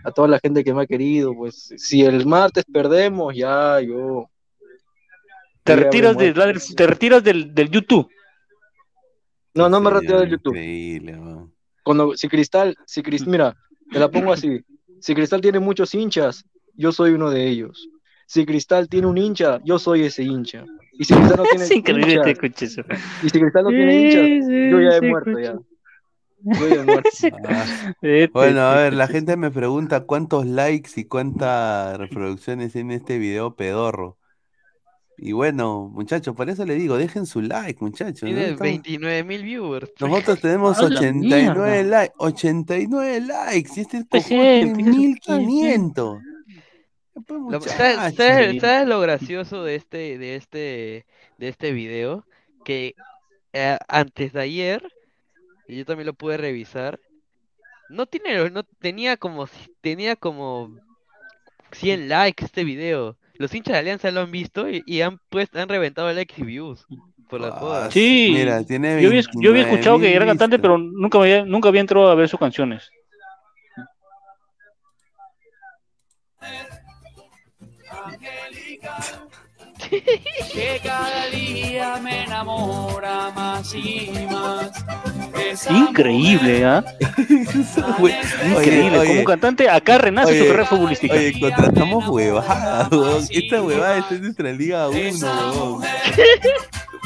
a 0.05 0.13
toda 0.13 0.29
la 0.29 0.39
gente 0.39 0.63
que 0.63 0.73
me 0.73 0.83
ha 0.83 0.87
querido. 0.87 1.35
Pues 1.35 1.75
si 1.77 2.03
el 2.05 2.25
martes 2.25 2.65
perdemos, 2.73 3.35
ya 3.35 3.81
yo. 3.81 4.27
Te 5.65 5.75
retiras, 5.77 6.17
de, 6.17 6.33
te 6.77 6.87
retiras 6.87 7.23
del, 7.25 7.53
del 7.55 7.69
YouTube. 7.71 8.09
No, 9.55 9.69
no 9.69 9.81
me 9.81 9.91
retiro 9.91 10.21
del 10.21 10.31
YouTube. 10.31 10.55
Increíble, 10.55 11.17
man. 11.17 11.53
Cuando, 11.83 12.17
si 12.17 12.29
Cristal, 12.29 12.77
si 12.87 13.03
Cristal, 13.03 13.29
mira, 13.31 13.57
te 13.91 13.99
la 13.99 14.09
pongo 14.09 14.33
así. 14.33 14.61
Si 15.01 15.15
Cristal 15.15 15.41
tiene 15.41 15.59
muchos 15.59 15.93
hinchas, 15.95 16.45
yo 16.75 16.93
soy 16.93 17.11
uno 17.13 17.31
de 17.31 17.47
ellos. 17.49 17.89
Si 18.31 18.45
Cristal 18.45 18.91
tiene 18.91 19.07
un 19.07 19.17
hincha, 19.17 19.59
yo 19.65 19.79
soy 19.79 20.03
ese 20.05 20.23
hincha. 20.23 20.63
Y 20.93 21.05
si 21.05 21.15
Cristal 21.15 21.37
no 21.39 21.45
tiene 21.45 21.65
Es 21.65 21.71
este 21.71 22.37
coche 22.37 22.67
eso. 22.67 22.83
y 23.23 23.31
si 23.31 23.41
Cristal 23.41 23.65
no 23.65 23.71
tiene 23.71 24.01
hinchas, 24.03 24.47
Sí, 24.47 24.71
yo 24.71 24.81
ya 24.83 24.97
he 24.97 25.01
muerto 25.01 25.39
ya. 25.41 25.55
Ah, 27.49 27.65
Bueno, 28.33 28.61
a 28.61 28.77
ver, 28.77 28.93
la 28.95 29.09
gente 29.09 29.37
me 29.37 29.51
pregunta 29.51 30.05
cuántos 30.05 30.47
likes 30.47 30.91
y 30.97 31.05
cuántas 31.05 31.99
reproducciones 31.99 32.73
tiene 32.73 32.97
este 32.97 33.19
video 33.19 33.55
pedorro. 33.57 34.19
Y 35.17 35.33
bueno, 35.33 35.91
muchachos, 35.93 36.37
por 36.37 36.49
eso 36.49 36.65
le 36.65 36.75
digo, 36.77 36.97
dejen 36.97 37.27
su 37.27 37.41
like, 37.43 37.79
muchachos. 37.81 38.23
¿no? 38.23 38.29
Tiene 38.29 38.43
Estamos- 38.43 38.61
29 38.61 39.25
mil 39.25 39.43
viewers. 39.43 39.91
Nosotros 39.99 40.41
tenemos 40.41 40.79
¡A 40.79 40.83
la 40.83 40.89
89 41.01 41.43
mierda! 41.43 41.83
likes, 41.83 42.15
89 42.19 43.21
likes, 43.23 43.71
y 43.77 43.81
este 43.81 44.05
Pues, 44.09 44.23
cojón 44.25 44.39
tiene 44.39 44.61
gente, 44.67 44.85
¿qué 44.85 44.93
se- 44.93 44.93
1500. 45.39 46.19
Pues, 47.27 47.41
Lo- 47.41 47.61
¿sabes, 47.61 47.97
muchachos. 47.97 48.17
sabes- 48.17 48.61
sabes 48.61 48.89
lo 48.89 49.01
gracioso 49.01 49.65
de 49.65 49.75
este, 49.75 50.19
de 50.19 50.37
este, 50.37 51.07
de 51.39 51.49
este 51.49 51.73
video? 51.73 52.25
Que 52.65 52.95
eh, 53.53 53.79
antes 53.89 54.33
de 54.33 54.41
ayer, 54.41 54.83
y 55.67 55.77
yo 55.79 55.85
también 55.85 56.07
lo 56.07 56.15
pude 56.15 56.37
revisar, 56.37 56.99
no 57.89 58.07
tiene, 58.07 58.51
no 58.51 58.63
tenía 58.65 59.17
como, 59.17 59.49
tenía 59.81 60.17
como 60.17 60.77
100 61.73 62.09
likes 62.09 62.45
este 62.45 62.65
video. 62.65 63.17
Los 63.35 63.55
hinchas 63.55 63.75
de 63.75 63.79
Alianza 63.79 64.11
lo 64.11 64.21
han 64.21 64.31
visto 64.33 64.69
y, 64.69 64.83
y 64.87 65.01
han 65.01 65.21
pues, 65.29 65.49
han 65.55 65.69
reventado 65.69 66.13
likes 66.13 66.35
y 66.39 66.43
views 66.43 66.87
por 67.29 67.41
las 67.41 67.53
Ah. 67.55 67.89
Sí, 67.91 68.31
Mira, 68.35 68.65
tiene 68.65 69.01
yo 69.03 69.09
había, 69.09 69.23
yo 69.35 69.51
había 69.51 69.63
escuchado 69.63 69.99
que 69.99 70.07
29.000 70.07 70.17
era 70.17 70.27
cantante, 70.27 70.59
pero 70.59 70.79
nunca 70.79 71.19
había, 71.19 71.45
nunca 71.45 71.69
había 71.69 71.81
entrado 71.83 72.09
a 72.11 72.15
ver 72.15 72.29
sus 72.29 72.41
canciones. 72.41 72.91
Que 79.91 80.81
cada 80.83 81.27
día 81.27 81.97
me 82.03 82.25
enamora 82.25 83.31
más 83.35 83.75
y 83.75 84.11
más. 84.31 84.71
Esa 85.51 85.73
Increíble, 85.73 86.65
¿ah? 86.65 86.85
Güey, 87.99 88.15
Increíble. 88.51 88.99
oye, 88.99 89.09
Como 89.09 89.25
cantante, 89.25 89.69
acá 89.69 89.99
renace 89.99 90.33
oye, 90.33 90.41
su 90.41 90.47
carrera 90.47 90.67
futbolística. 90.67 91.15
Oye, 91.15 91.41
contratamos 91.41 92.09
huevadas. 92.09 93.29
Esta 93.31 93.63
huevada 93.63 93.99
está 93.99 94.15
en 94.15 94.23
nuestra 94.23 94.53
Liga 94.53 94.89
1, 94.89 94.99
weón. 94.99 95.83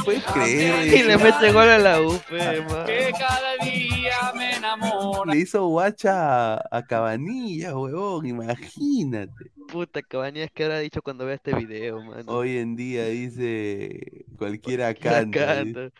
¿Puedes 0.05 0.25
creer? 0.25 0.87
Y 0.95 1.03
le 1.05 1.17
mete 1.17 1.53
gol 1.53 1.69
a 1.69 1.79
la 1.79 2.01
U, 2.01 2.19
que 2.29 3.13
cada 3.17 3.57
día 3.65 4.33
me 4.35 4.57
enamora. 4.57 5.33
Le 5.33 5.41
hizo 5.41 5.67
guacha 5.69 6.55
a, 6.55 6.63
a 6.73 6.83
Cabanilla, 6.85 7.77
huevón, 7.77 8.27
imagínate. 8.27 9.52
Puta, 9.73 10.03
Cabañas, 10.03 10.51
¿qué 10.53 10.65
habrá 10.65 10.81
dicho 10.81 11.01
cuando 11.01 11.25
vea 11.25 11.37
este 11.37 11.55
video, 11.55 12.03
mano? 12.03 12.25
Hoy 12.31 12.59
en 12.59 12.77
día 12.77 13.07
dice 13.07 14.27
cualquiera 14.37 14.93
canta. 14.95 15.47
canta. 15.47 15.81
dice. 15.81 15.93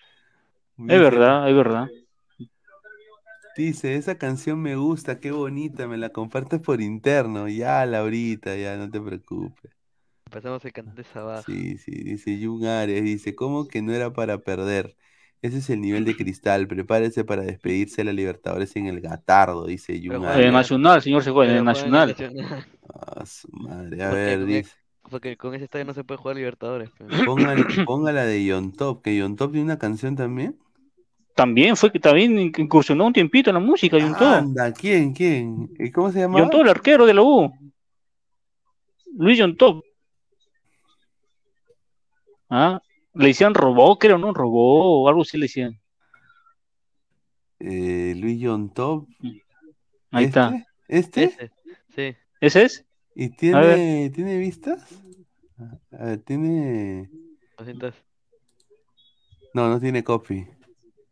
Es 0.77 1.01
verdad, 1.01 1.49
es 1.49 1.57
verdad. 1.57 1.87
Dice, 3.57 3.97
esa 3.97 4.17
canción 4.19 4.61
me 4.61 4.77
gusta, 4.77 5.21
qué 5.21 5.31
bonita, 5.31 5.87
me 5.87 5.97
la 5.97 6.11
compartes 6.11 6.61
por 6.61 6.83
interno. 6.83 7.49
Ya, 7.49 7.85
Laurita, 7.87 8.57
ya, 8.57 8.77
no 8.77 8.91
te 8.91 9.01
preocupes. 9.01 9.71
Pasamos 10.31 10.65
el 10.65 10.73
cantante 10.73 11.05
Sabaj. 11.05 11.45
Sí, 11.45 11.77
sí, 11.79 11.93
dice 11.93 12.39
Jun 12.43 12.67
Ares, 12.67 13.03
dice, 13.05 13.35
¿cómo 13.35 13.69
que 13.69 13.83
no 13.83 13.93
era 13.95 14.13
para 14.13 14.39
perder? 14.39 14.97
Ese 15.43 15.59
es 15.59 15.71
el 15.71 15.81
nivel 15.81 16.05
de 16.05 16.17
cristal. 16.17 16.67
Prepárese 16.69 17.25
para 17.25 17.43
despedirse 17.43 17.97
de 18.03 18.05
la 18.05 18.13
Libertadores 18.13 18.75
en 18.77 18.87
el 18.87 19.01
Gatardo, 19.01 19.67
dice 19.67 20.01
Jun 20.03 20.25
En 20.25 20.25
Arias. 20.25 20.47
el 20.47 20.53
Nacional, 20.53 21.03
señor, 21.03 21.23
se 21.25 21.31
juega 21.31 21.53
en 21.53 21.59
el 21.59 21.65
Pero 21.65 21.75
juega 21.75 21.87
en 21.89 21.95
el 21.95 22.01
Nacional. 22.01 22.09
Nacional. 22.09 22.67
Ah, 23.05 23.27
su 23.27 23.49
madre. 23.53 24.03
A 24.03 24.11
Porque 24.11 24.25
ver, 24.25 24.39
con, 24.39 24.47
dice. 24.49 24.71
porque 25.11 25.37
con 25.37 25.55
ese 25.55 25.65
estadio 25.65 25.85
no 25.85 25.95
se 25.95 26.05
puede 26.05 26.19
jugar 26.19 26.37
Libertadores. 26.37 26.91
pe. 26.91 27.05
Pongan, 27.25 27.57
ponga 27.87 28.13
la 28.13 28.25
de 28.25 28.45
Yon 28.45 28.73
Top, 28.73 29.03
que 29.03 29.17
Yon 29.17 29.37
Top 29.37 29.51
tiene 29.53 29.65
una 29.65 29.79
canción 29.79 30.15
también. 30.17 30.59
También 31.35 31.77
fue 31.77 31.91
que 31.91 31.99
también 31.99 32.39
incursionó 32.39 33.07
un 33.07 33.13
tiempito 33.13 33.49
en 33.51 33.55
la 33.55 33.61
música, 33.61 33.97
John 34.01 34.13
Top. 34.13 34.23
Anda, 34.23 34.73
¿quién? 34.73 35.15
¿Quién? 35.15 35.71
¿Y 35.79 35.91
¿Cómo 35.91 36.13
se 36.13 36.21
llama? 36.21 36.39
John 36.39 36.51
Top, 36.51 36.61
el 36.63 36.69
arquero 36.69 37.07
de 37.07 37.15
la 37.15 37.23
U. 37.23 37.51
Luis 39.17 39.39
John 39.41 39.57
Top. 39.57 39.83
Ah, 42.51 42.83
le 43.15 43.29
decían 43.29 43.55
robó, 43.55 43.99
creo, 43.99 44.19
¿no? 44.19 44.33
Robó 44.35 45.03
o 45.03 45.09
algo 45.09 45.23
así 45.23 45.39
le 45.39 45.45
decían. 45.47 45.81
Eh, 47.59 48.15
Luis 48.17 48.39
Yon 48.41 48.69
Top. 48.75 49.07
Ahí 50.11 50.25
¿Este? 50.25 50.27
está. 50.27 50.67
¿Este? 50.89 51.25
Ese, 51.25 51.51
sí. 51.95 52.17
¿Ese 52.41 52.63
es? 52.65 52.85
¿Y 53.15 53.27
A 53.27 53.37
tiene, 53.37 53.61
ver. 53.61 54.13
tiene 54.13 54.39
vistas? 54.39 54.83
A 55.93 56.05
ver, 56.05 56.19
tiene. 56.23 57.11
200. 57.59 57.95
No, 59.55 59.69
no 59.69 59.79
tiene 59.81 60.03
copy. 60.03 60.47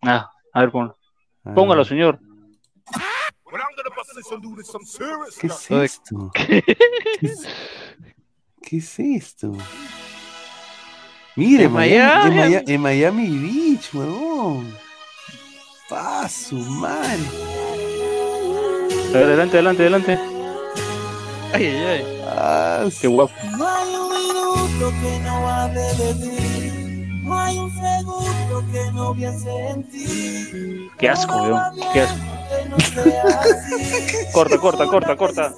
Ah, 0.02 0.30
a 0.52 0.60
ver, 0.60 0.70
ponlo. 0.70 0.96
A 1.44 1.54
Póngalo, 1.54 1.82
ver. 1.82 1.86
señor. 1.88 2.18
¿Qué 5.40 5.46
es 5.46 5.70
esto? 5.70 6.30
¿Qué 6.34 6.64
es, 7.26 7.48
qué 8.62 8.76
es 8.78 8.98
esto? 8.98 9.52
Mire, 11.36 11.64
En 11.64 11.72
Miami, 11.72 12.28
en, 12.28 12.36
Miami. 12.36 12.36
Maya- 12.36 12.64
en 12.66 12.80
Miami 12.80 13.38
Beach, 13.38 13.94
huevón. 13.94 14.74
Pa' 15.88 16.28
su 16.28 16.56
madre. 16.56 17.22
A 19.08 19.12
ver, 19.12 19.24
adelante, 19.24 19.56
adelante, 19.56 19.82
adelante. 19.82 20.18
Ay, 21.52 21.66
ay, 21.66 21.86
ay. 21.86 22.22
Ah, 22.28 22.88
Qué 23.00 23.08
guapo. 23.08 23.32
No 23.58 23.66
hay 23.68 23.94
un 23.94 24.08
minuto 24.10 24.92
que 25.02 25.18
no 25.20 25.48
hable 25.48 25.80
de 25.94 26.14
ti. 26.14 27.20
No 27.22 27.38
hay 27.38 27.58
un 27.58 27.70
segundo 27.72 28.64
que 28.72 28.92
no 28.92 29.14
piense 29.14 29.68
en 29.68 29.82
ti. 29.90 30.88
Qué 30.98 31.08
asco, 31.08 31.42
weón. 31.42 31.60
Qué 31.92 32.00
asco. 32.02 32.16
No. 32.68 32.76
Corta, 34.32 34.58
corta, 34.58 34.86
corta, 34.86 35.16
corta. 35.16 35.54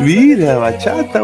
Mira, 0.00 0.56
bachata. 0.56 1.20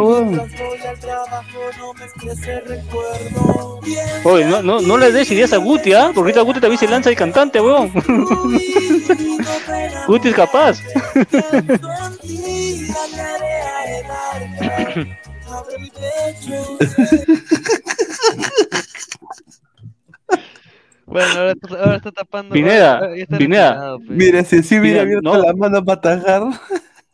Pienso 2.21 3.81
Oye, 4.25 4.45
no, 4.45 4.63
no, 4.63 4.81
no 4.81 4.99
le 4.99 5.13
des 5.13 5.31
ideas 5.31 5.53
a 5.53 5.59
Guti, 5.59 5.93
¿ah? 5.93 6.11
Porque 6.15 6.19
ahorita 6.19 6.41
Guti 6.43 6.61
también 6.61 6.79
se 6.79 6.89
lanza 6.89 7.11
de 7.11 7.17
cantante, 7.17 7.61
weón. 7.61 7.93
Guti 10.07 10.29
es 10.29 10.35
capaz. 10.35 10.79
en 11.15 11.67
ti, 12.19 12.87
la 12.89 13.07
tarea 13.17 13.87
de 13.87 14.03
darte. 14.09 15.19
Abre 15.49 15.79
mi 15.79 15.91
pecho. 15.91 16.79
Bueno, 21.11 21.29
ahora 21.39 21.53
está, 21.53 21.69
ahora 21.85 21.97
está 21.97 22.13
tapando. 22.13 22.53
Pineda, 22.55 23.15
está 23.17 23.39
Pineda. 23.39 23.71
retirado, 23.73 23.99
pe. 24.01 24.05
Mira, 24.11 24.45
si 24.45 24.57
así 24.59 24.79
hubiera 24.79 25.05
Mira, 25.05 25.19
abierto 25.19 25.35
no. 25.37 25.43
la 25.43 25.53
mano 25.55 25.85
para 25.85 25.99
atajar. 25.99 26.43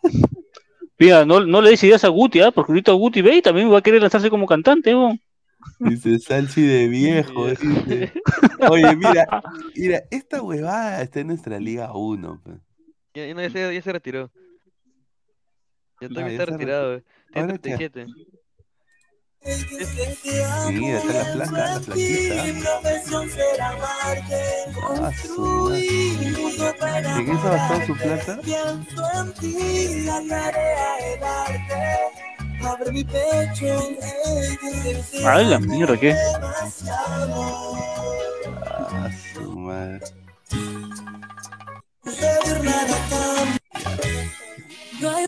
Mira, 0.98 1.24
no, 1.26 1.40
no 1.44 1.60
le 1.60 1.70
des 1.70 1.82
ideas 1.84 2.04
a 2.04 2.08
Guti, 2.08 2.40
¿ah? 2.40 2.50
Porque 2.50 2.72
ahorita 2.72 2.92
Guti 2.92 3.20
ve 3.22 3.36
y 3.36 3.42
también 3.42 3.70
va 3.72 3.78
a 3.78 3.82
querer 3.82 4.00
lanzarse 4.00 4.30
como 4.30 4.46
cantante, 4.46 4.94
weón. 4.94 5.20
Dice 5.80 6.18
Salchi 6.18 6.62
de 6.62 6.88
viejo. 6.88 7.48
dice. 7.48 8.12
Oye, 8.70 8.96
mira, 8.96 9.42
mira, 9.74 10.02
esta 10.10 10.40
huevada 10.42 11.02
está 11.02 11.20
en 11.20 11.26
nuestra 11.28 11.58
Liga 11.58 11.92
1. 11.92 12.40
pe. 12.44 12.50
Ya, 13.14 13.34
no, 13.34 13.40
ya, 13.42 13.50
se, 13.50 13.74
ya 13.74 13.82
se 13.82 13.92
retiró. 13.92 14.30
Ya 16.00 16.08
No, 16.08 16.14
también 16.14 16.36
ya 16.38 16.42
está 16.42 16.44
se 16.44 16.50
retirado. 16.52 17.02
Tiene 17.32 17.50
¿Ahora 17.52 17.58
qué? 17.58 18.06
37. 19.46 20.72
Mira, 20.72 20.98
está 20.98 21.12
la 21.12 21.32
placa, 21.32 21.74
la 21.74 21.80
plaquita. 21.80 22.34
Ah, 25.00 25.12
su 25.22 25.72
¿En 27.16 27.26
ha 27.46 27.86
su 27.86 27.94
la. 27.94 28.40
Ay, 35.24 35.46
mierda, 35.60 35.96
¿qué? 35.98 36.14
Ah, 38.88 39.10
su 39.32 39.56
madre. 39.56 40.00
No 45.00 45.10
hay, 45.14 45.26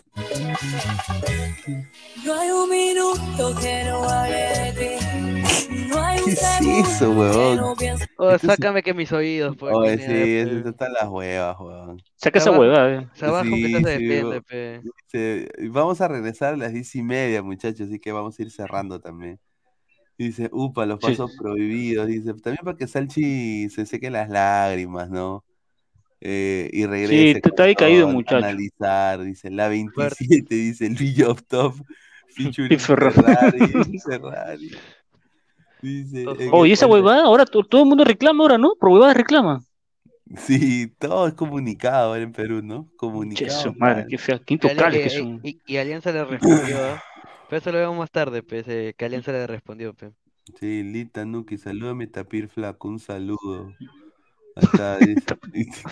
no 2.25 2.33
hay 2.39 2.49
un 2.51 2.69
minuto 2.69 3.55
que 3.61 3.83
no 3.85 4.03
hable 4.09 4.35
de 4.35 4.73
ti. 4.73 5.87
No 5.87 6.01
hay 6.03 6.19
un 6.19 6.25
¿Qué 6.25 6.31
es 6.31 6.41
eso, 6.87 7.09
que 7.09 7.55
no 7.91 8.05
Oh, 8.17 8.31
Este 8.31 8.47
es- 8.47 8.53
sácame 8.53 8.83
que 8.83 8.93
mis 8.93 9.11
oídos, 9.11 9.55
pues. 9.57 9.73
Oye, 9.73 9.97
Pineda, 9.97 10.07
sí, 10.07 10.13
pe. 10.13 10.41
eso 10.59 10.69
están 10.69 10.93
las 10.93 11.07
huevas, 11.09 11.57
huevón. 11.59 12.01
Saca 12.15 12.39
esa 12.39 12.51
huevada, 12.51 12.93
eh. 12.93 13.07
O 13.11 13.15
sea, 13.15 13.27
abajo 13.29 13.43
que 13.45 13.55
Sí, 13.55 13.73
se 13.83 14.23
huevón. 14.23 14.43
pe. 14.47 14.81
Dice, 15.11 15.49
vamos 15.69 16.01
a 16.01 16.07
regresar 16.07 16.53
a 16.53 16.57
las 16.57 16.73
diez 16.73 16.93
y 16.95 17.01
media, 17.01 17.41
muchachos, 17.41 17.87
así 17.87 17.99
que 17.99 18.11
vamos 18.11 18.37
a 18.37 18.41
ir 18.41 18.51
cerrando 18.51 18.99
también. 18.99 19.39
Dice, 20.17 20.49
upa, 20.51 20.85
los 20.85 20.99
Sí. 21.01 21.07
pasos 21.11 21.31
prohibidos. 21.37 22.07
Dice, 22.07 22.33
también 22.33 22.57
para 22.63 22.75
que 22.77 22.87
Salchi 22.87 23.69
se 23.69 23.85
seque 23.85 24.09
las 24.11 24.29
lágrimas, 24.29 25.09
¿no? 25.09 25.43
Eh, 26.21 26.69
y 26.73 26.85
regrese. 26.85 27.31
está 27.37 27.49
con 27.51 27.61
ahí 27.65 27.75
caído, 27.75 28.07
muchacho. 28.07 28.37
Analizar, 28.45 29.21
dice, 29.23 29.49
la 29.49 29.69
27, 29.69 30.53
dice 30.55 30.89
Luis 30.89 31.21
of 31.23 31.43
Top, 31.47 31.75
Y 32.37 32.77
Ferrari. 32.77 33.59
Ferrari. 34.05 34.71
Dice, 35.81 36.21
en 36.39 36.49
Oye, 36.51 36.71
el 36.71 36.73
esa 36.73 36.87
huevada, 36.87 37.23
ahora 37.23 37.45
to- 37.45 37.63
todo 37.63 37.83
el 37.83 37.87
mundo 37.87 38.03
reclama 38.03 38.43
ahora, 38.43 38.57
¿no? 38.57 38.73
Por 38.79 38.89
huevada 38.89 39.13
reclama. 39.13 39.63
Sí, 40.35 40.93
todo 40.99 41.27
es 41.27 41.33
comunicado 41.33 42.09
ahora 42.09 42.21
en 42.21 42.31
Perú, 42.33 42.61
¿no? 42.61 42.87
Comunicado. 42.97 43.49
su 43.61 43.73
madre, 43.73 44.05
qué 44.07 44.17
fea, 44.17 44.39
qué 44.45 44.53
Y, 44.55 44.59
que 44.59 44.67
y- 45.07 45.09
son. 45.09 45.39
y- 45.41 45.59
y 45.65 45.77
Alianza 45.77 46.11
le 46.11 46.23
respondió, 46.25 46.77
¿ah? 46.85 47.01
Pero 47.49 47.57
eso 47.61 47.71
lo 47.71 47.79
vemos 47.79 47.97
más 47.97 48.11
tarde, 48.11 48.43
pe, 48.43 48.59
ese- 48.59 48.93
que 48.95 49.05
Alianza 49.05 49.31
le 49.31 49.47
respondió, 49.47 49.93
pe. 49.95 50.11
Sí, 50.59 50.83
Lita 50.83 51.25
Nuki, 51.25 51.57
salúdame 51.57 52.05
Tapir 52.07 52.47
Flaco, 52.47 52.89
un 52.89 52.99
saludo. 52.99 53.73
Ahí 54.55 55.13
está, 55.15 55.37
dice, 55.53 55.83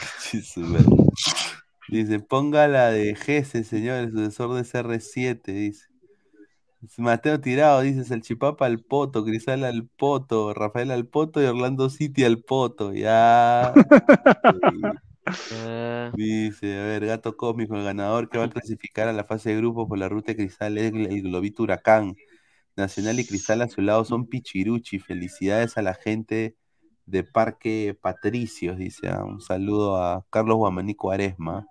dice, 1.89 2.19
ponga 2.19 2.67
la 2.67 2.89
de 2.89 3.15
Gese, 3.15 3.63
señor, 3.63 3.97
el 3.97 4.11
sucesor 4.11 4.53
de 4.55 4.63
CR7, 4.63 5.41
dice. 5.53 5.87
Mateo 6.97 7.39
Tirado, 7.41 7.81
dice 7.81 8.03
Salchipapa 8.03 8.65
al 8.65 8.79
Poto, 8.79 9.25
Crisal 9.25 9.63
al 9.63 9.87
Poto, 9.87 10.53
Rafael 10.53 10.91
al 10.91 11.07
Poto 11.07 11.41
y 11.41 11.45
Orlando 11.45 11.89
City 11.89 12.23
al 12.23 12.39
Poto, 12.39 12.93
ya. 12.93 13.73
Dice, 16.13 16.79
a 16.79 16.83
ver, 16.83 17.05
Gato 17.05 17.35
Cósmico, 17.35 17.75
el 17.75 17.83
ganador 17.83 18.29
que 18.29 18.37
va 18.37 18.45
a 18.45 18.49
clasificar 18.49 19.09
a 19.09 19.13
la 19.13 19.25
fase 19.25 19.49
de 19.49 19.57
grupo 19.57 19.87
por 19.87 19.97
la 19.97 20.07
ruta 20.07 20.31
de 20.31 20.37
Cristal 20.37 20.77
es 20.77 20.93
el, 20.93 21.07
el 21.07 21.21
Globito 21.23 21.63
Huracán. 21.63 22.15
Nacional 22.77 23.19
y 23.19 23.25
Cristal 23.25 23.61
a 23.61 23.67
su 23.67 23.81
lado 23.81 24.05
son 24.05 24.27
Pichiruchi. 24.27 24.99
Felicidades 24.99 25.77
a 25.77 25.81
la 25.81 25.95
gente 25.95 26.55
de 27.07 27.23
Parque 27.23 27.97
Patricios, 27.99 28.77
dice. 28.77 29.09
ah, 29.09 29.23
Un 29.23 29.41
saludo 29.41 29.97
a 29.97 30.23
Carlos 30.29 30.57
Guamaní 30.57 30.93
Cuaresma. 30.93 31.65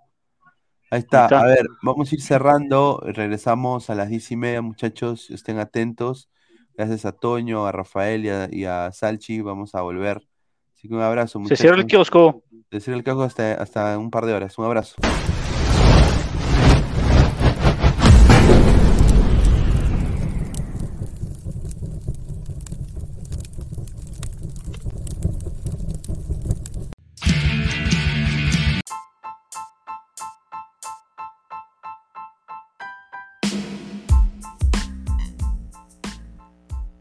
Ahí 0.91 0.99
está. 0.99 1.25
A 1.27 1.45
ver, 1.45 1.65
vamos 1.83 2.11
a 2.11 2.15
ir 2.15 2.21
cerrando. 2.21 3.01
Regresamos 3.05 3.89
a 3.89 3.95
las 3.95 4.09
diez 4.09 4.29
y 4.31 4.35
media, 4.35 4.61
muchachos. 4.61 5.29
Estén 5.29 5.59
atentos. 5.59 6.29
Gracias 6.75 7.05
a 7.05 7.11
Toño, 7.11 7.65
a 7.65 7.71
Rafael 7.71 8.25
y 8.25 8.29
a, 8.29 8.47
y 8.51 8.65
a 8.65 8.91
Salchi. 8.91 9.41
Vamos 9.41 9.75
a 9.75 9.81
volver. 9.81 10.27
Así 10.75 10.87
que 10.87 10.93
un 10.95 11.01
abrazo, 11.01 11.33
Se 11.33 11.39
muchachos. 11.39 11.59
cierra 11.59 11.77
el 11.77 11.85
kiosco. 11.87 12.43
De 12.71 12.79
cierra 12.79 12.97
el 12.97 13.03
kiosco 13.03 13.23
hasta, 13.23 13.53
hasta 13.53 13.97
un 13.97 14.09
par 14.11 14.25
de 14.25 14.33
horas. 14.33 14.57
Un 14.57 14.65
abrazo. 14.65 14.95